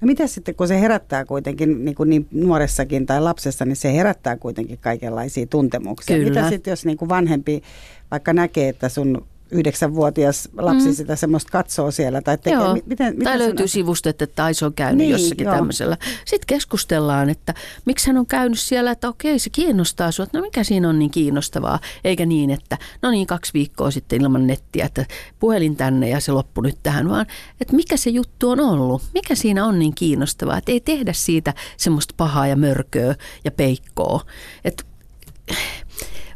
No 0.00 0.06
mitä 0.06 0.26
sitten, 0.26 0.54
kun 0.54 0.68
se 0.68 0.80
herättää 0.80 1.24
kuitenkin 1.24 1.84
niin, 1.84 1.94
kuin 1.94 2.10
niin 2.10 2.26
nuoressakin 2.30 3.06
tai 3.06 3.20
lapsessa, 3.20 3.64
niin 3.64 3.76
se 3.76 3.92
herättää 3.92 4.36
kuitenkin 4.36 4.78
kaikenlaisia 4.78 5.46
tuntemuksia. 5.46 6.16
Kyllä. 6.16 6.28
Mitä 6.28 6.48
sitten, 6.48 6.72
jos 6.72 6.84
niin 6.84 6.98
kuin 6.98 7.08
vanhempi 7.08 7.62
vaikka 8.10 8.32
näkee, 8.32 8.68
että 8.68 8.88
sun 8.88 9.26
yhdeksänvuotias 9.50 10.48
lapsi 10.56 10.88
mm. 10.88 10.94
sitä 10.94 11.16
semmoista 11.16 11.50
katsoo 11.50 11.90
siellä. 11.90 12.22
Tai, 12.22 12.38
tekee, 12.38 12.52
joo. 12.52 12.74
Miten, 12.74 12.88
miten 12.88 13.24
tai 13.24 13.38
löytyy 13.38 13.68
sivusta, 13.68 14.10
että 14.10 14.26
Taiso 14.26 14.66
on 14.66 14.74
käynyt 14.74 14.98
niin, 14.98 15.10
jossakin 15.10 15.44
joo. 15.44 15.54
tämmöisellä. 15.54 15.96
Sitten 16.24 16.46
keskustellaan, 16.46 17.30
että 17.30 17.54
miksi 17.84 18.06
hän 18.06 18.18
on 18.18 18.26
käynyt 18.26 18.58
siellä, 18.58 18.90
että 18.90 19.08
okei 19.08 19.38
se 19.38 19.50
kiinnostaa 19.50 20.12
sinua, 20.12 20.28
no 20.32 20.40
mikä 20.40 20.64
siinä 20.64 20.88
on 20.88 20.98
niin 20.98 21.10
kiinnostavaa. 21.10 21.78
Eikä 22.04 22.26
niin, 22.26 22.50
että 22.50 22.78
no 23.02 23.10
niin 23.10 23.26
kaksi 23.26 23.52
viikkoa 23.54 23.90
sitten 23.90 24.22
ilman 24.22 24.46
nettiä, 24.46 24.84
että 24.84 25.06
puhelin 25.40 25.76
tänne 25.76 26.08
ja 26.08 26.20
se 26.20 26.32
loppu 26.32 26.60
nyt 26.60 26.78
tähän, 26.82 27.08
vaan 27.08 27.26
että 27.60 27.76
mikä 27.76 27.96
se 27.96 28.10
juttu 28.10 28.50
on 28.50 28.60
ollut. 28.60 29.02
Mikä 29.14 29.34
siinä 29.34 29.64
on 29.64 29.78
niin 29.78 29.94
kiinnostavaa, 29.94 30.58
että 30.58 30.72
ei 30.72 30.80
tehdä 30.80 31.12
siitä 31.12 31.54
semmoista 31.76 32.14
pahaa 32.16 32.46
ja 32.46 32.56
mörköä 32.56 33.14
ja 33.44 33.50
peikkoa. 33.50 34.20
Että 34.64 34.84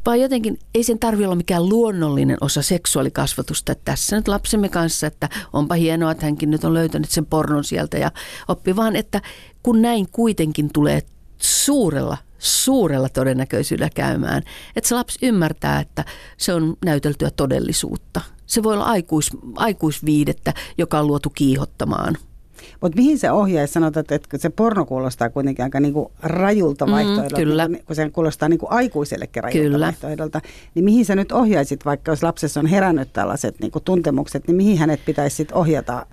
vaan 0.06 0.20
jotenkin 0.20 0.58
ei 0.74 0.84
sen 0.84 0.98
tarvitse 0.98 1.26
olla 1.26 1.36
mikään 1.36 1.68
luonnollinen 1.68 2.36
osa 2.40 2.62
seksuaalikasvatusta. 2.62 3.72
Että 3.72 3.84
tässä 3.84 4.16
nyt 4.16 4.28
lapsemme 4.28 4.68
kanssa, 4.68 5.06
että 5.06 5.28
onpa 5.52 5.74
hienoa, 5.74 6.10
että 6.10 6.26
hänkin 6.26 6.50
nyt 6.50 6.64
on 6.64 6.74
löytänyt 6.74 7.10
sen 7.10 7.26
pornon 7.26 7.64
sieltä 7.64 7.98
ja 7.98 8.10
oppi 8.48 8.76
vaan, 8.76 8.96
että 8.96 9.22
kun 9.62 9.82
näin 9.82 10.08
kuitenkin 10.12 10.70
tulee 10.72 11.02
suurella, 11.38 12.16
suurella 12.38 13.08
todennäköisyydellä 13.08 13.90
käymään, 13.94 14.42
että 14.76 14.88
se 14.88 14.94
lapsi 14.94 15.18
ymmärtää, 15.26 15.80
että 15.80 16.04
se 16.36 16.54
on 16.54 16.76
näyteltyä 16.84 17.30
todellisuutta. 17.30 18.20
Se 18.46 18.62
voi 18.62 18.74
olla 18.74 18.84
aikuis, 18.84 19.30
aikuisviidettä, 19.56 20.54
joka 20.78 20.98
on 20.98 21.06
luotu 21.06 21.30
kiihottamaan– 21.30 22.16
mutta 22.80 22.96
mihin 22.96 23.18
se 23.18 23.30
ohjaisi? 23.30 23.72
Sanotaan, 23.72 24.04
että 24.10 24.38
se 24.38 24.50
porno 24.50 24.84
kuulostaa 24.84 25.30
kuitenkin 25.30 25.62
aika 25.62 25.80
niinku 25.80 26.12
rajulta 26.22 26.86
mm, 26.86 26.92
vaihtoehdolta, 26.92 27.36
kyllä. 27.36 27.68
kun 27.86 27.96
se 27.96 28.10
kuulostaa 28.10 28.48
niinku 28.48 28.66
aikuisellekin 28.70 29.42
rajulta 29.42 29.62
kyllä. 29.62 29.86
vaihtoehdolta. 29.86 30.40
Niin 30.74 30.84
mihin 30.84 31.04
sä 31.04 31.14
nyt 31.14 31.32
ohjaisit, 31.32 31.84
vaikka 31.84 32.12
jos 32.12 32.22
lapsessa 32.22 32.60
on 32.60 32.66
herännyt 32.66 33.12
tällaiset 33.12 33.60
niinku 33.60 33.80
tuntemukset, 33.80 34.46
niin 34.46 34.56
mihin 34.56 34.78
hänet 34.78 35.00
pitäisi 35.04 35.36
sit 35.36 35.52
ohjata 35.52 36.06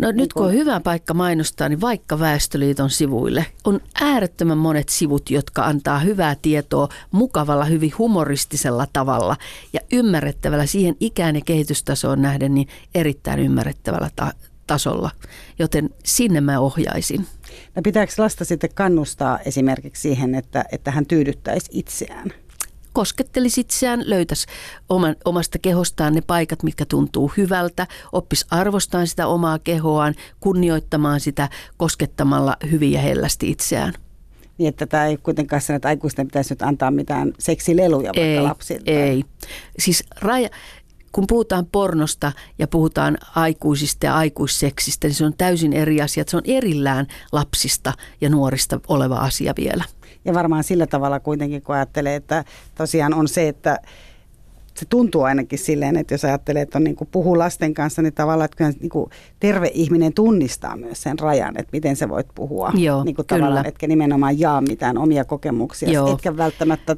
No 0.00 0.08
nyt 0.08 0.16
Niin 0.16 0.28
kun 0.34 0.46
on 0.46 0.52
hyvä 0.52 0.80
paikka 0.80 1.14
mainostaa, 1.14 1.68
niin 1.68 1.80
vaikka 1.80 2.18
Väestöliiton 2.18 2.90
sivuille 2.90 3.46
on 3.64 3.80
äärettömän 4.00 4.58
monet 4.58 4.88
sivut, 4.88 5.30
jotka 5.30 5.64
antaa 5.64 5.98
hyvää 5.98 6.36
tietoa 6.42 6.88
mukavalla, 7.10 7.64
hyvin 7.64 7.92
humoristisella 7.98 8.86
tavalla 8.92 9.36
ja 9.72 9.80
ymmärrettävällä 9.92 10.66
siihen 10.66 10.96
ikään 11.00 11.36
ja 11.36 11.42
kehitystasoon 11.44 12.22
nähden 12.22 12.54
niin 12.54 12.68
erittäin 12.94 13.40
ymmärrettävällä 13.40 14.10
ta- 14.16 14.32
tasolla. 14.70 15.10
Joten 15.58 15.90
sinne 16.04 16.40
mä 16.40 16.60
ohjaisin. 16.60 17.26
No 17.74 17.82
pitääkö 17.82 18.12
lasta 18.18 18.44
sitten 18.44 18.70
kannustaa 18.74 19.38
esimerkiksi 19.38 20.02
siihen, 20.02 20.34
että, 20.34 20.64
että 20.72 20.90
hän 20.90 21.06
tyydyttäisi 21.06 21.70
itseään? 21.72 22.32
koskettelisi 22.92 23.60
itseään, 23.60 24.02
löytäisi 24.06 24.46
oman, 24.88 25.16
omasta 25.24 25.58
kehostaan 25.58 26.14
ne 26.14 26.20
paikat, 26.20 26.62
mitkä 26.62 26.84
tuntuu 26.84 27.32
hyvältä, 27.36 27.86
oppisi 28.12 28.46
arvostamaan 28.50 29.06
sitä 29.06 29.26
omaa 29.26 29.58
kehoaan, 29.58 30.14
kunnioittamaan 30.40 31.20
sitä 31.20 31.48
koskettamalla 31.76 32.56
hyvin 32.70 32.92
ja 32.92 33.00
hellästi 33.00 33.50
itseään. 33.50 33.94
Niin, 34.58 34.68
että 34.68 34.86
tämä 34.86 35.06
ei 35.06 35.16
kuitenkaan 35.16 35.62
sen, 35.62 35.76
että 35.76 35.88
aikuisten 35.88 36.26
pitäisi 36.26 36.52
nyt 36.52 36.62
antaa 36.62 36.90
mitään 36.90 37.32
seksileluja 37.38 38.06
vaikka 38.06 38.20
ei, 38.20 38.40
lapsille. 38.40 38.90
Ei, 38.90 39.24
siis 39.78 40.04
raja, 40.20 40.48
kun 41.12 41.24
puhutaan 41.26 41.66
pornosta 41.66 42.32
ja 42.58 42.68
puhutaan 42.68 43.18
aikuisista 43.36 44.06
ja 44.06 44.16
aikuisseksistä, 44.16 45.08
niin 45.08 45.14
se 45.14 45.24
on 45.24 45.34
täysin 45.38 45.72
eri 45.72 46.00
asia. 46.00 46.24
Se 46.26 46.36
on 46.36 46.42
erillään 46.44 47.06
lapsista 47.32 47.92
ja 48.20 48.30
nuorista 48.30 48.80
oleva 48.88 49.16
asia 49.16 49.54
vielä. 49.56 49.84
Ja 50.24 50.34
varmaan 50.34 50.64
sillä 50.64 50.86
tavalla 50.86 51.20
kuitenkin, 51.20 51.62
kun 51.62 51.74
ajattelee, 51.74 52.14
että 52.16 52.44
tosiaan 52.74 53.14
on 53.14 53.28
se, 53.28 53.48
että 53.48 53.78
se 54.74 54.86
tuntuu 54.86 55.22
ainakin 55.22 55.58
silleen, 55.58 55.96
että 55.96 56.14
jos 56.14 56.24
ajattelee, 56.24 56.62
että 56.62 56.78
on 56.78 56.84
niin 56.84 56.96
kuin 56.96 57.08
puhuu 57.12 57.38
lasten 57.38 57.74
kanssa, 57.74 58.02
niin 58.02 58.12
tavallaan, 58.12 58.44
että 58.44 58.56
kyllä 58.56 58.72
niin 58.80 58.90
kuin 58.90 59.10
terve 59.40 59.70
ihminen 59.74 60.12
tunnistaa 60.12 60.76
myös 60.76 61.02
sen 61.02 61.18
rajan, 61.18 61.54
että 61.58 61.70
miten 61.72 61.96
sä 61.96 62.08
voit 62.08 62.26
puhua. 62.34 62.72
Joo, 62.74 63.04
niin 63.04 63.14
kuin 63.14 63.26
kyllä. 63.26 63.40
tavallaan, 63.40 63.66
etkä 63.66 63.86
nimenomaan 63.86 64.40
jaa 64.40 64.60
mitään 64.60 64.98
omia 64.98 65.24
kokemuksia, 65.24 65.90
Joo. 65.90 66.12
etkä 66.12 66.36
välttämättä, 66.36 66.96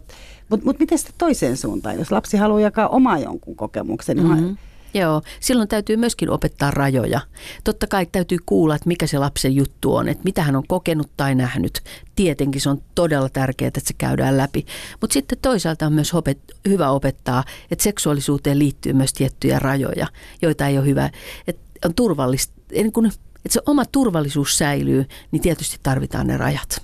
mutta 0.53 0.67
mut 0.67 0.79
miten 0.79 0.99
sitten 0.99 1.15
toiseen 1.19 1.57
suuntaan, 1.57 1.99
jos 1.99 2.13
lapsi 2.13 2.37
haluaa 2.37 2.61
jakaa 2.61 2.89
omaa 2.89 3.19
jonkun 3.19 3.57
kokemuksen, 3.57 4.17
niin 4.17 4.33
Mm-hmm. 4.33 4.57
Joo, 4.95 5.23
silloin 5.41 5.69
täytyy 5.69 5.97
myöskin 5.97 6.31
opettaa 6.31 6.71
rajoja. 6.71 7.21
Totta 7.65 7.87
kai 7.87 8.07
täytyy 8.07 8.39
kuulla, 8.47 8.75
että 8.75 8.89
mikä 8.89 9.07
se 9.07 9.19
lapsen 9.19 9.55
juttu 9.55 9.95
on, 9.95 10.09
että 10.09 10.25
mitä 10.25 10.43
hän 10.43 10.57
on 10.57 10.67
kokenut 10.69 11.11
tai 11.17 11.35
nähnyt. 11.35 11.81
Tietenkin 12.17 12.61
se 12.61 12.71
on 12.71 12.83
todella 12.95 13.29
tärkeää, 13.29 13.69
että 13.69 13.81
se 13.85 13.95
käydään 13.99 14.37
läpi. 14.37 14.67
Mutta 15.01 15.15
sitten 15.15 15.39
toisaalta 15.43 15.87
on 15.87 15.93
myös 15.93 16.15
opet, 16.15 16.39
hyvä 16.69 16.91
opettaa, 16.91 17.45
että 17.71 17.83
seksuaalisuuteen 17.83 18.59
liittyy 18.59 18.93
myös 18.93 19.13
tiettyjä 19.13 19.59
rajoja, 19.59 20.07
joita 20.43 20.67
ei 20.67 20.79
ole 20.79 20.87
hyvä. 20.87 21.11
Että 21.47 21.63
on 21.85 21.95
turvallista, 21.95 22.55
niin 22.73 22.93
kun, 22.93 23.07
että 23.07 23.21
se 23.49 23.61
oma 23.67 23.85
turvallisuus 23.85 24.59
säilyy, 24.59 25.07
niin 25.31 25.43
tietysti 25.43 25.77
tarvitaan 25.83 26.27
ne 26.27 26.37
rajat. 26.37 26.83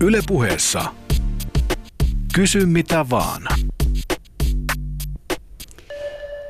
Ylepuheessa 0.00 0.84
Kysy 2.34 2.66
mitä 2.66 3.06
vaan. 3.10 3.42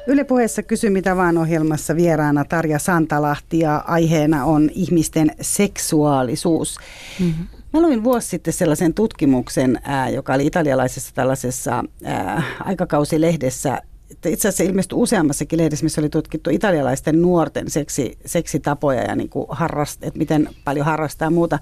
Yle 0.06 0.24
puheessa 0.24 0.62
Kysy 0.62 0.90
mitä 0.90 1.16
vaan 1.16 1.38
ohjelmassa 1.38 1.96
vieraana 1.96 2.44
Tarja 2.44 2.78
Santalahti 2.78 3.58
ja 3.58 3.76
aiheena 3.76 4.44
on 4.44 4.70
ihmisten 4.74 5.30
seksuaalisuus. 5.40 6.78
Mm-hmm. 7.20 7.46
Mä 7.72 7.82
luin 7.82 8.04
vuosi 8.04 8.28
sitten 8.28 8.52
sellaisen 8.52 8.94
tutkimuksen, 8.94 9.78
ää, 9.82 10.08
joka 10.08 10.34
oli 10.34 10.46
italialaisessa 10.46 11.14
tällaisessa 11.14 11.84
ää, 12.04 12.42
aikakausilehdessä. 12.60 13.82
Itse 14.10 14.48
asiassa 14.48 14.64
ilmestyi 14.64 14.98
useammassakin 14.98 15.58
lehdessä, 15.58 15.84
missä 15.84 16.00
oli 16.00 16.08
tutkittu 16.08 16.50
italialaisten 16.50 17.22
nuorten 17.22 17.70
seksi, 17.70 18.18
seksitapoja 18.26 19.02
ja 19.02 19.16
niin 19.16 19.28
kuin 19.28 19.46
harrast, 19.50 20.04
että 20.04 20.18
miten 20.18 20.48
paljon 20.64 20.86
harrastaa 20.86 21.26
ja 21.26 21.30
muuta. 21.30 21.58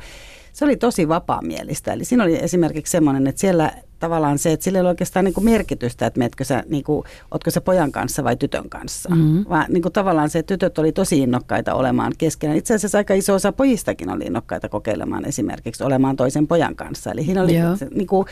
Se 0.52 0.64
oli 0.64 0.76
tosi 0.76 1.08
vapaamielistä. 1.08 1.92
Eli 1.92 2.04
siinä 2.04 2.24
oli 2.24 2.44
esimerkiksi 2.44 2.90
semmoinen, 2.90 3.26
että 3.26 3.40
siellä 3.40 3.72
tavallaan 4.00 4.38
se, 4.38 4.52
että 4.52 4.64
sillä 4.64 4.78
ei 4.78 4.80
ole 4.80 4.88
oikeastaan 4.88 5.24
niin 5.24 5.34
kuin 5.34 5.44
merkitystä, 5.44 6.06
että 6.06 6.18
meetkö 6.18 6.44
sä, 6.44 6.64
niin 6.68 6.84
kuin, 6.84 7.04
ootko 7.30 7.50
sä 7.50 7.60
pojan 7.60 7.92
kanssa 7.92 8.24
vai 8.24 8.36
tytön 8.36 8.68
kanssa. 8.70 9.08
Mm-hmm. 9.08 9.44
Vaan 9.48 9.66
niin 9.68 9.82
kuin 9.82 9.92
tavallaan 9.92 10.30
se, 10.30 10.38
että 10.38 10.54
tytöt 10.54 10.78
oli 10.78 10.92
tosi 10.92 11.18
innokkaita 11.18 11.74
olemaan 11.74 12.12
keskenään. 12.18 12.58
Itse 12.58 12.74
asiassa 12.74 12.98
aika 12.98 13.14
iso 13.14 13.34
osa 13.34 13.52
pojistakin 13.52 14.10
oli 14.10 14.24
innokkaita 14.24 14.68
kokeilemaan 14.68 15.24
esimerkiksi 15.24 15.84
olemaan 15.84 16.16
toisen 16.16 16.46
pojan 16.46 16.76
kanssa. 16.76 17.10
Eli 17.12 17.24
siinä 17.24 17.42
oli, 17.42 17.56
Joo. 17.58 17.76
se, 17.76 17.88
niin 17.94 18.06
kuin, 18.06 18.26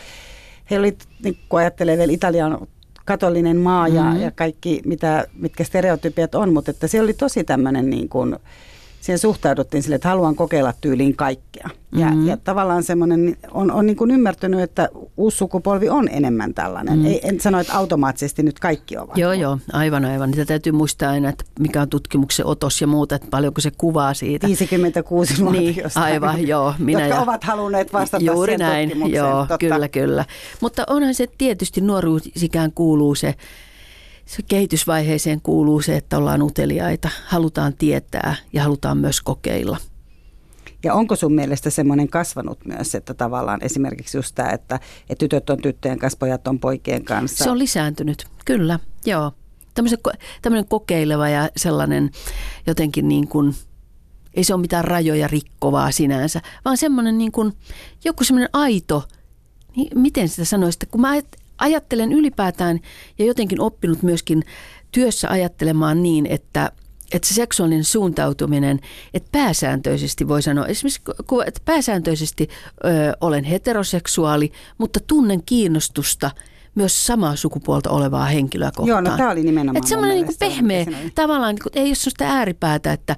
he 0.71 0.79
oli, 0.79 0.97
niin 1.25 1.39
kun 1.49 1.61
ajattelee 1.61 1.99
vielä 1.99 2.13
Italian 2.13 2.59
katolinen 3.05 3.57
maa 3.57 3.89
ja, 3.89 4.05
Mhm. 4.05 4.21
ja 4.21 4.31
kaikki, 4.31 4.81
mitä, 4.85 5.27
mitkä 5.35 5.65
stereotypiat 5.65 6.35
on, 6.35 6.53
mutta 6.53 6.71
että 6.71 6.87
se 6.87 7.01
oli 7.01 7.15
tosi 7.15 7.45
tämmöinen 7.45 7.91
niin 7.91 8.09
kuin, 8.09 8.37
siihen 9.01 9.19
suhtauduttiin 9.19 9.83
sille, 9.83 9.95
että 9.97 10.09
haluan 10.09 10.37
kokeilla 10.37 10.73
tyyliin 10.81 11.17
kaikkea. 11.17 11.69
Ja, 11.93 12.07
Mhm. 12.11 12.27
ja 12.27 12.37
tavallaan 12.37 12.83
semmoinen, 12.83 13.37
on, 13.51 13.71
on 13.71 13.87
niin 13.87 13.97
kuin 13.97 14.11
ymmärtänyt, 14.11 14.61
että 14.61 14.89
uusi 15.17 15.37
sukupolvi 15.37 15.89
on 15.89 16.09
enemmän 16.09 16.55
tällainen. 16.55 16.99
Mhm. 16.99 17.07
Ei, 17.07 17.21
en 17.29 17.41
sano, 17.41 17.61
että 17.61 17.77
automaattisesti 17.79 18.43
nyt 18.43 18.59
kaikki 18.59 18.97
ovat. 18.99 19.17
Joo, 19.19 19.33
joo, 19.33 19.59
aivan, 19.73 20.05
aivan. 20.05 20.31
Niitä 20.31 20.45
täytyy 20.45 20.73
muistaa 20.73 21.11
aina, 21.11 21.29
että 21.29 21.45
mikä 21.59 21.83
on 21.83 21.89
tutkimuksen 21.89 22.47
otos 22.47 22.81
ja 22.81 22.87
muuta, 22.87 23.15
että 23.15 23.29
paljonko 23.31 23.61
se 23.61 23.71
kuvaa 23.79 24.15
siitä. 24.15 24.47
56 24.47 25.43
nuorta 25.43 25.61
Niin, 25.61 25.77
aivan, 25.95 26.47
joo. 26.49 26.75
Minä 26.79 27.01
jotka 27.01 27.15
ja, 27.17 27.23
ovat 27.23 27.45
halunneet 27.45 27.93
vastata 27.93 28.25
Juuri 28.25 28.57
näin, 28.57 28.93
joo, 29.13 29.39
Totta. 29.41 29.59
kyllä, 29.59 29.89
kyllä. 29.89 30.25
Mutta 30.61 30.85
onhan 30.87 31.15
se 31.15 31.27
tietysti 31.39 31.81
nuoruusikään 31.81 32.73
kuuluu 32.73 33.15
se, 33.15 33.35
se 34.29 34.43
kehitysvaiheeseen 34.43 35.41
kuuluu 35.41 35.83
se, 35.83 35.97
että 35.97 36.19
ollaan 36.19 36.43
uteliaita, 36.43 37.09
halutaan 37.27 37.75
tietää 37.75 38.35
ja 38.53 38.63
halutaan 38.63 38.99
myös 38.99 39.21
kokeilla. 39.21 39.77
Ja 40.85 40.95
onko 40.95 41.17
sun 41.17 41.35
mielestä 41.35 41.71
semmoinen 41.71 42.09
kasvanut 42.09 42.59
myös, 42.65 42.95
että 42.95 43.15
tavallaan 43.15 43.65
esimerkiksi 43.65 44.19
just 44.19 44.35
tämä, 44.35 44.51
että, 44.51 44.81
että 45.01 45.19
tytöt 45.19 45.51
on 45.51 45.59
tyttöjen 45.63 45.99
kanssa, 45.99 46.17
pojat 46.19 46.49
on 46.49 46.59
poikien 46.59 47.05
kanssa. 47.05 47.45
Se 47.45 47.51
on 47.51 47.59
lisääntynyt, 47.59 48.27
kyllä, 48.45 48.79
joo. 49.05 49.33
Tämmöinen 50.43 50.69
kokeileva 50.69 51.29
ja 51.29 51.49
sellainen 51.57 52.11
jotenkin 52.67 53.09
niin 53.09 53.29
kuin, 53.29 53.55
ei 54.35 54.45
se 54.45 54.55
ole 54.55 54.61
mitään 54.61 54.85
rajoja 54.85 55.29
rikkovaa 55.29 55.91
sinänsä, 55.91 56.41
vaan 56.65 56.77
semmoinen 56.77 57.19
niin 57.19 57.33
kuin, 57.33 57.53
joku 58.05 58.25
semmoinen 58.25 58.51
aito, 58.53 59.09
niin 59.77 60.01
miten 60.01 60.29
sitä 60.29 60.45
sanoisi, 60.45 60.77
että 60.77 60.87
kun 60.87 61.01
mä 61.01 61.15
ajattelen 61.59 62.13
ylipäätään 62.13 62.81
ja 63.19 63.25
jotenkin 63.25 63.61
oppinut 63.61 64.03
myöskin 64.03 64.43
työssä 64.93 65.29
ajattelemaan 65.31 66.03
niin, 66.03 66.27
että 66.27 66.73
että 67.13 67.29
se 67.29 67.35
seksuaalinen 67.35 67.85
suuntautuminen, 67.85 68.81
että 69.15 69.29
pääsääntöisesti 69.33 70.29
voi 70.29 70.43
sanoa, 70.43 70.67
esimerkiksi 70.67 71.03
että 71.47 71.61
pääsääntöisesti 71.65 72.49
ö, 72.85 72.89
olen 73.21 73.45
heteroseksuaali, 73.45 74.53
mutta 74.79 75.01
tunnen 75.07 75.43
kiinnostusta 75.47 76.31
myös 76.75 77.07
samaa 77.07 77.37
sukupuolta 77.37 77.91
olevaa 77.91 78.25
henkilöä 78.25 78.71
kohtaan. 78.77 79.05
Joo, 79.05 79.13
no 79.13 79.17
tämä 79.17 79.31
oli 79.31 79.43
nimenomaan 79.43 79.77
Että 79.77 79.89
semmoinen 79.89 80.17
niin 80.17 80.37
pehmeä, 80.39 80.87
tavallaan 81.15 81.55
niin 81.55 81.63
kuin, 81.63 81.73
ei 81.75 81.87
ole 81.87 81.95
sellaista 81.95 82.25
ääripäätä, 82.25 82.93
että 82.93 83.17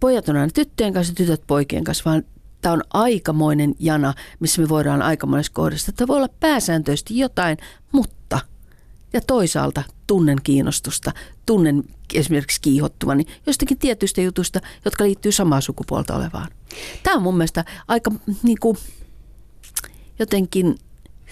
pojat 0.00 0.28
on 0.28 0.36
aina 0.36 0.50
tyttöjen 0.54 0.92
kanssa, 0.92 1.14
tytöt 1.14 1.42
poikien 1.46 1.84
kanssa, 1.84 2.10
vaan 2.10 2.22
tämä 2.62 2.72
on 2.72 2.82
aikamoinen 2.92 3.74
jana, 3.78 4.14
missä 4.40 4.62
me 4.62 4.68
voidaan 4.68 5.02
aikamoisessa 5.02 5.52
kohdassa. 5.52 5.90
Että 5.90 6.06
voi 6.06 6.16
olla 6.16 6.28
pääsääntöisesti 6.40 7.18
jotain, 7.18 7.58
mutta 7.92 8.40
ja 9.12 9.20
toisaalta 9.20 9.82
tunnen 10.06 10.38
kiinnostusta, 10.42 11.12
tunnen 11.46 11.84
esimerkiksi 12.14 12.60
kiihottuvani 12.60 13.24
jostakin 13.46 13.78
tietyistä 13.78 14.20
jutusta, 14.20 14.60
jotka 14.84 15.04
liittyy 15.04 15.32
samaa 15.32 15.60
sukupuolta 15.60 16.16
olevaan. 16.16 16.48
Tämä 17.02 17.16
on 17.16 17.22
mun 17.22 17.36
mielestä 17.36 17.64
aika 17.88 18.10
niin 18.42 18.58
kuin, 18.60 18.78
jotenkin 20.18 20.74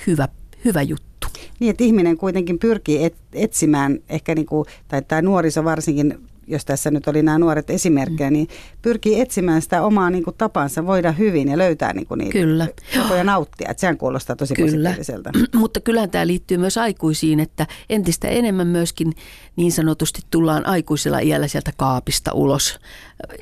hyvä, 0.07 0.29
hyvä 0.65 0.83
juttu. 0.83 1.27
Niin, 1.61 1.71
että 1.71 1.85
ihminen 1.85 2.17
kuitenkin 2.17 2.59
pyrkii 2.59 3.05
et, 3.05 3.17
etsimään, 3.33 3.99
ehkä 4.09 4.35
niin 4.35 4.47
kuin, 4.47 4.67
tai 4.89 5.03
tämä 5.03 5.23
nuoriso 5.23 5.65
varsinkin, 5.65 6.30
jos 6.51 6.65
tässä 6.65 6.91
nyt 6.91 7.09
oli 7.09 7.23
nämä 7.23 7.39
nuoret 7.39 7.71
esimerkkejä, 7.71 8.31
mm. 8.31 8.35
niin 8.35 8.49
pyrkii 8.83 9.21
etsimään 9.21 9.63
sitä 9.63 9.83
omaa 9.83 10.11
niin 10.11 10.25
kuin, 10.25 10.37
tapansa 10.39 10.87
voida 10.87 11.13
hyvin 11.13 11.49
ja 11.49 11.59
löytää 11.59 11.93
niin 11.93 12.07
kuin, 12.07 12.19
niitä 12.19 12.33
Kyllä. 12.33 12.69
tapoja 12.95 13.25
nauttia. 13.25 13.71
Että 13.71 13.81
sehän 13.81 13.99
kuulostaa 13.99 14.37
tosi 14.37 14.55
Kyllä. 14.55 14.89
positiiviselta. 14.89 15.31
Mutta 15.55 15.81
kyllähän 15.81 16.11
tämä 16.11 16.27
liittyy 16.27 16.59
myös 16.59 16.79
aikuisiin, 16.79 17.41
että 17.41 17.67
entistä 17.91 18.29
enemmän 18.29 18.67
myöskin 18.67 19.13
niin 19.57 19.73
sanotusti 19.73 20.23
tullaan 20.31 20.67
aikuisella 20.67 21.19
iällä 21.19 21.49
sieltä 21.49 21.73
kaapista 21.77 22.33
ulos. 22.33 22.79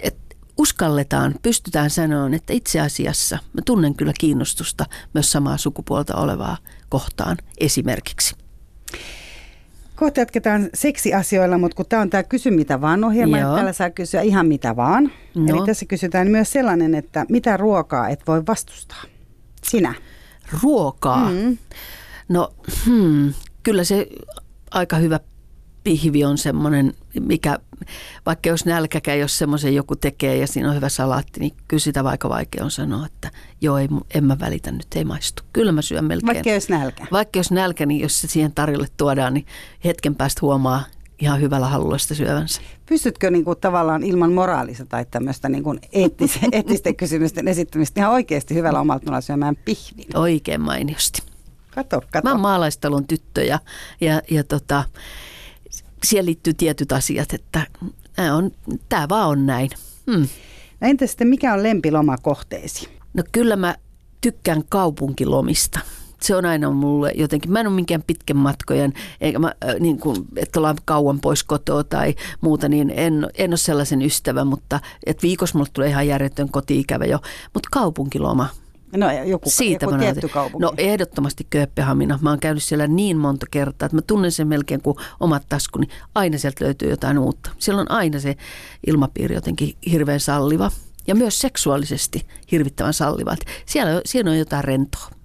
Et 0.03 0.17
uskalletaan, 0.59 1.35
pystytään 1.43 1.91
sanomaan, 1.91 2.35
että 2.35 2.53
itse 2.53 2.81
asiassa 2.81 3.39
mä 3.53 3.63
tunnen 3.65 3.95
kyllä 3.95 4.13
kiinnostusta 4.21 4.87
myös 5.15 5.33
samaa 5.33 5.57
sukupuolta 5.57 6.17
olevaa 6.17 6.57
kohtaan 6.89 7.37
esimerkiksi. 7.59 8.35
Kohta 9.99 10.21
jatketaan 10.21 10.69
seksiasioilla, 10.75 11.59
mutta 11.59 11.75
kun 11.75 11.87
tämä 11.89 12.03
on 12.03 12.11
tämä 12.11 12.23
Kysy 12.23 12.51
mitä 12.51 12.81
vaan 12.81 13.05
ohjelma, 13.05 13.39
Joo. 13.39 13.49
että 13.49 13.55
täällä 13.57 13.73
saa 13.73 13.91
kysyä 13.91 14.21
ihan 14.21 14.47
mitä 14.47 14.77
vaan. 14.77 15.13
No. 15.35 15.57
Eli 15.57 15.67
tässä 15.67 15.87
kysytään 15.87 16.29
myös 16.29 16.53
sellainen, 16.53 16.95
että 16.95 17.27
mitä 17.29 17.57
ruokaa 17.57 18.09
et 18.09 18.21
voi 18.27 18.43
vastustaa? 18.47 19.03
Sinä. 19.63 19.95
Ruokaa. 20.63 21.31
Mm. 21.31 21.59
No, 22.29 22.55
hmm, 22.87 23.35
kyllä 23.63 23.85
se 23.85 24.09
aika 24.71 24.97
hyvä 24.97 25.21
pihvi 25.85 26.25
on 26.25 26.39
semmoinen 26.39 26.95
mikä, 27.21 27.59
vaikka 28.27 28.49
jos 28.49 28.65
nälkäkään, 28.65 29.19
jos 29.19 29.39
semmoisen 29.39 29.75
joku 29.75 29.97
tekee 29.97 30.37
ja 30.37 30.47
siinä 30.47 30.69
on 30.69 30.77
hyvä 30.77 30.89
salaatti, 30.89 31.41
niin 31.41 31.55
kyllä 31.69 31.81
sitä 31.81 32.05
vaikka 32.05 32.29
vaikea 32.29 32.65
on 32.65 32.71
sanoa, 32.71 33.07
että 33.07 33.31
joo, 33.61 33.79
ei, 33.79 33.89
en 34.15 34.25
mä 34.25 34.37
välitä 34.41 34.73
nyt, 34.73 34.87
ei 34.97 35.05
maistu. 35.05 35.43
Kyllä 35.53 35.73
mä 35.73 35.83
syön 35.83 36.05
melkein. 36.05 36.35
Vaikka 36.35 36.51
jos 36.51 36.69
nälkä. 36.69 37.07
Vaikka 37.13 37.39
jos 37.39 37.51
nälkä, 37.51 37.87
niin 37.87 38.01
jos 38.01 38.21
se 38.21 38.29
siihen 38.29 38.53
tarjolle 38.53 38.87
tuodaan, 38.97 39.35
niin 39.35 39.47
hetken 39.85 40.15
päästä 40.15 40.39
huomaa 40.43 40.85
ihan 41.19 41.41
hyvällä 41.41 41.67
halulla 41.67 41.99
sitä 41.99 42.15
syövänsä. 42.15 42.61
Pystytkö 42.87 43.31
niin 43.31 43.45
kuin, 43.45 43.61
tavallaan 43.61 44.03
ilman 44.03 44.33
moraalista 44.33 44.87
tai 44.87 45.07
tämmöistä 45.11 45.49
niin 45.49 45.65
kuin 45.65 45.81
eettise, 45.93 46.41
eettisten 46.53 46.97
kysymysten 46.97 47.49
esittämistä 47.49 48.01
ihan 48.01 48.13
oikeasti 48.13 48.55
hyvällä 48.55 48.81
omalta 48.81 49.21
syömään 49.21 49.57
pihvin? 49.65 50.07
Oikein 50.15 50.61
mainiosti. 50.61 51.23
Kato, 51.71 52.01
kato. 52.11 52.29
Mä 52.29 52.33
oon 52.33 52.41
maalaistalon 52.41 53.07
tyttö 53.07 53.45
ja, 53.45 53.59
ja, 54.01 54.23
ja 54.31 54.45
tota, 54.45 54.85
siihen 56.05 56.27
liittyy 56.27 56.55
tietyt 56.55 56.93
asiat, 56.93 57.35
että 57.35 57.67
on, 58.35 58.51
tämä 58.89 59.09
vaan 59.09 59.29
on 59.29 59.47
näin. 59.47 59.71
Hmm. 60.13 60.29
No 60.81 60.89
entä 60.89 61.07
sitten, 61.07 61.29
mikä 61.29 61.55
on 61.55 61.63
lempilomakohteesi? 61.63 62.89
No 63.15 63.23
kyllä 63.33 63.57
mä 63.57 63.75
tykkään 64.21 64.63
kaupunkilomista. 64.69 65.81
Se 66.23 66.37
on 66.37 66.45
aina 66.45 66.71
mulle 66.71 67.13
jotenkin, 67.15 67.53
mä 67.53 67.61
en 67.61 67.67
ole 67.67 67.75
minkään 67.75 68.03
pitkän 68.07 68.37
matkojen, 68.37 68.93
eikä 69.21 69.39
mä, 69.39 69.53
äh, 69.65 69.75
niin 69.81 70.01
kuin, 70.01 70.17
että 70.37 70.61
ollaan 70.61 70.77
kauan 70.85 71.21
pois 71.21 71.45
kotoa 71.45 71.85
tai 71.85 72.15
muuta, 72.41 72.69
niin 72.69 72.93
en, 72.95 73.31
en 73.35 73.51
ole 73.51 73.57
sellaisen 73.57 74.03
ystävä, 74.03 74.45
mutta 74.45 74.81
että 75.07 75.23
viikossa 75.23 75.59
mulle 75.59 75.71
tulee 75.73 75.89
ihan 75.89 76.07
järjetön 76.07 76.49
koti-ikävä 76.49 77.05
jo. 77.05 77.19
Mutta 77.55 77.69
kaupunkiloma, 77.73 78.49
No 78.97 79.13
joku, 79.25 79.51
Siitä 79.51 79.87
joku 79.87 79.99
tietty 79.99 80.29
kaupunki. 80.29 80.63
No 80.63 80.73
ehdottomasti 80.79 81.47
Kööpenhamina. 81.51 82.19
Mä 82.23 82.31
oon 82.31 82.41
käynyt 82.41 82.63
siellä 82.63 82.87
niin 82.87 83.17
monta 83.17 83.47
kertaa, 83.51 83.87
että 83.87 83.97
mä 83.97 84.03
tunnen 84.03 84.33
sen 84.33 84.49
melkein 84.49 84.83
kuin 84.83 84.97
omat 85.21 85.43
taskuni. 85.49 85.87
Aina 86.15 86.39
sieltä 86.39 86.65
löytyy 86.65 86.91
jotain 86.91 87.19
uutta. 87.19 87.51
Siellä 87.59 87.81
on 87.81 87.91
aina 87.91 88.21
se 88.21 88.37
ilmapiiri 88.87 89.35
jotenkin 89.35 89.77
hirveän 89.91 90.21
salliva 90.21 90.71
ja 91.07 91.15
myös 91.15 91.41
seksuaalisesti 91.41 92.27
hirvittävän 92.53 92.95
salliva. 92.95 93.37
Siellä, 93.67 94.01
siellä 94.05 94.31
on 94.31 94.39
jotain 94.39 94.65
rentoa. 94.65 95.18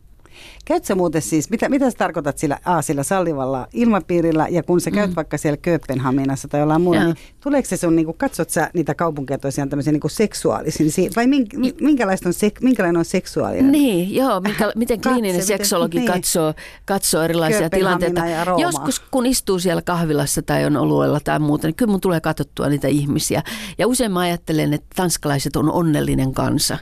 Käytkö 0.65 0.95
muuten 0.95 1.21
siis, 1.21 1.49
mitä, 1.49 1.69
mitä 1.69 1.91
sä 1.91 1.97
tarkoitat 1.97 2.37
sillä, 2.37 2.59
a, 2.65 2.81
sillä 2.81 3.03
sallivalla 3.03 3.67
ilmapiirillä 3.73 4.47
ja 4.49 4.63
kun 4.63 4.81
sä 4.81 4.91
käyt 4.91 5.09
mm. 5.09 5.15
vaikka 5.15 5.37
siellä 5.37 5.57
Kööpenhaminassa 5.57 6.47
tai 6.47 6.59
jollain 6.59 6.81
muulla, 6.81 7.03
niin 7.03 7.15
tuleeko 7.43 7.67
se 7.67 7.77
sun, 7.77 7.95
niin 7.95 8.05
kuin, 8.05 8.17
katsot 8.17 8.49
sä 8.49 8.69
niitä 8.73 8.95
kaupunkeja 8.95 9.37
tosiaan 9.37 9.69
tämmöisiä 9.69 9.93
niin 9.93 10.01
seksuaalisin, 10.07 11.11
vai 11.15 11.27
mink, 11.27 11.53
minkälaista 11.81 12.29
on, 12.29 12.33
sek, 12.33 12.61
minkälainen 12.61 12.99
on 12.99 13.05
seksuaalinen? 13.05 13.71
Niin, 13.71 14.15
joo, 14.15 14.39
minkä, 14.39 14.71
miten 14.75 15.01
kliininen 15.01 15.35
Katse, 15.35 15.47
seksologi 15.47 15.99
miten, 15.99 16.13
katsoo, 16.13 16.51
niin. 16.51 16.63
katsoo 16.85 17.21
erilaisia 17.21 17.69
tilanteita. 17.69 18.21
Joskus 18.57 18.99
kun 18.99 19.25
istuu 19.25 19.59
siellä 19.59 19.81
kahvilassa 19.81 20.41
tai 20.41 20.65
on 20.65 20.77
oluella 20.77 21.19
tai 21.19 21.39
muuta, 21.39 21.67
niin 21.67 21.75
kyllä 21.75 21.91
mun 21.91 22.01
tulee 22.01 22.21
katsottua 22.21 22.69
niitä 22.69 22.87
ihmisiä. 22.87 23.43
Ja 23.77 23.87
usein 23.87 24.11
mä 24.11 24.19
ajattelen, 24.19 24.73
että 24.73 24.87
tanskalaiset 24.95 25.55
on 25.55 25.71
onnellinen 25.71 26.33
kansa. 26.33 26.77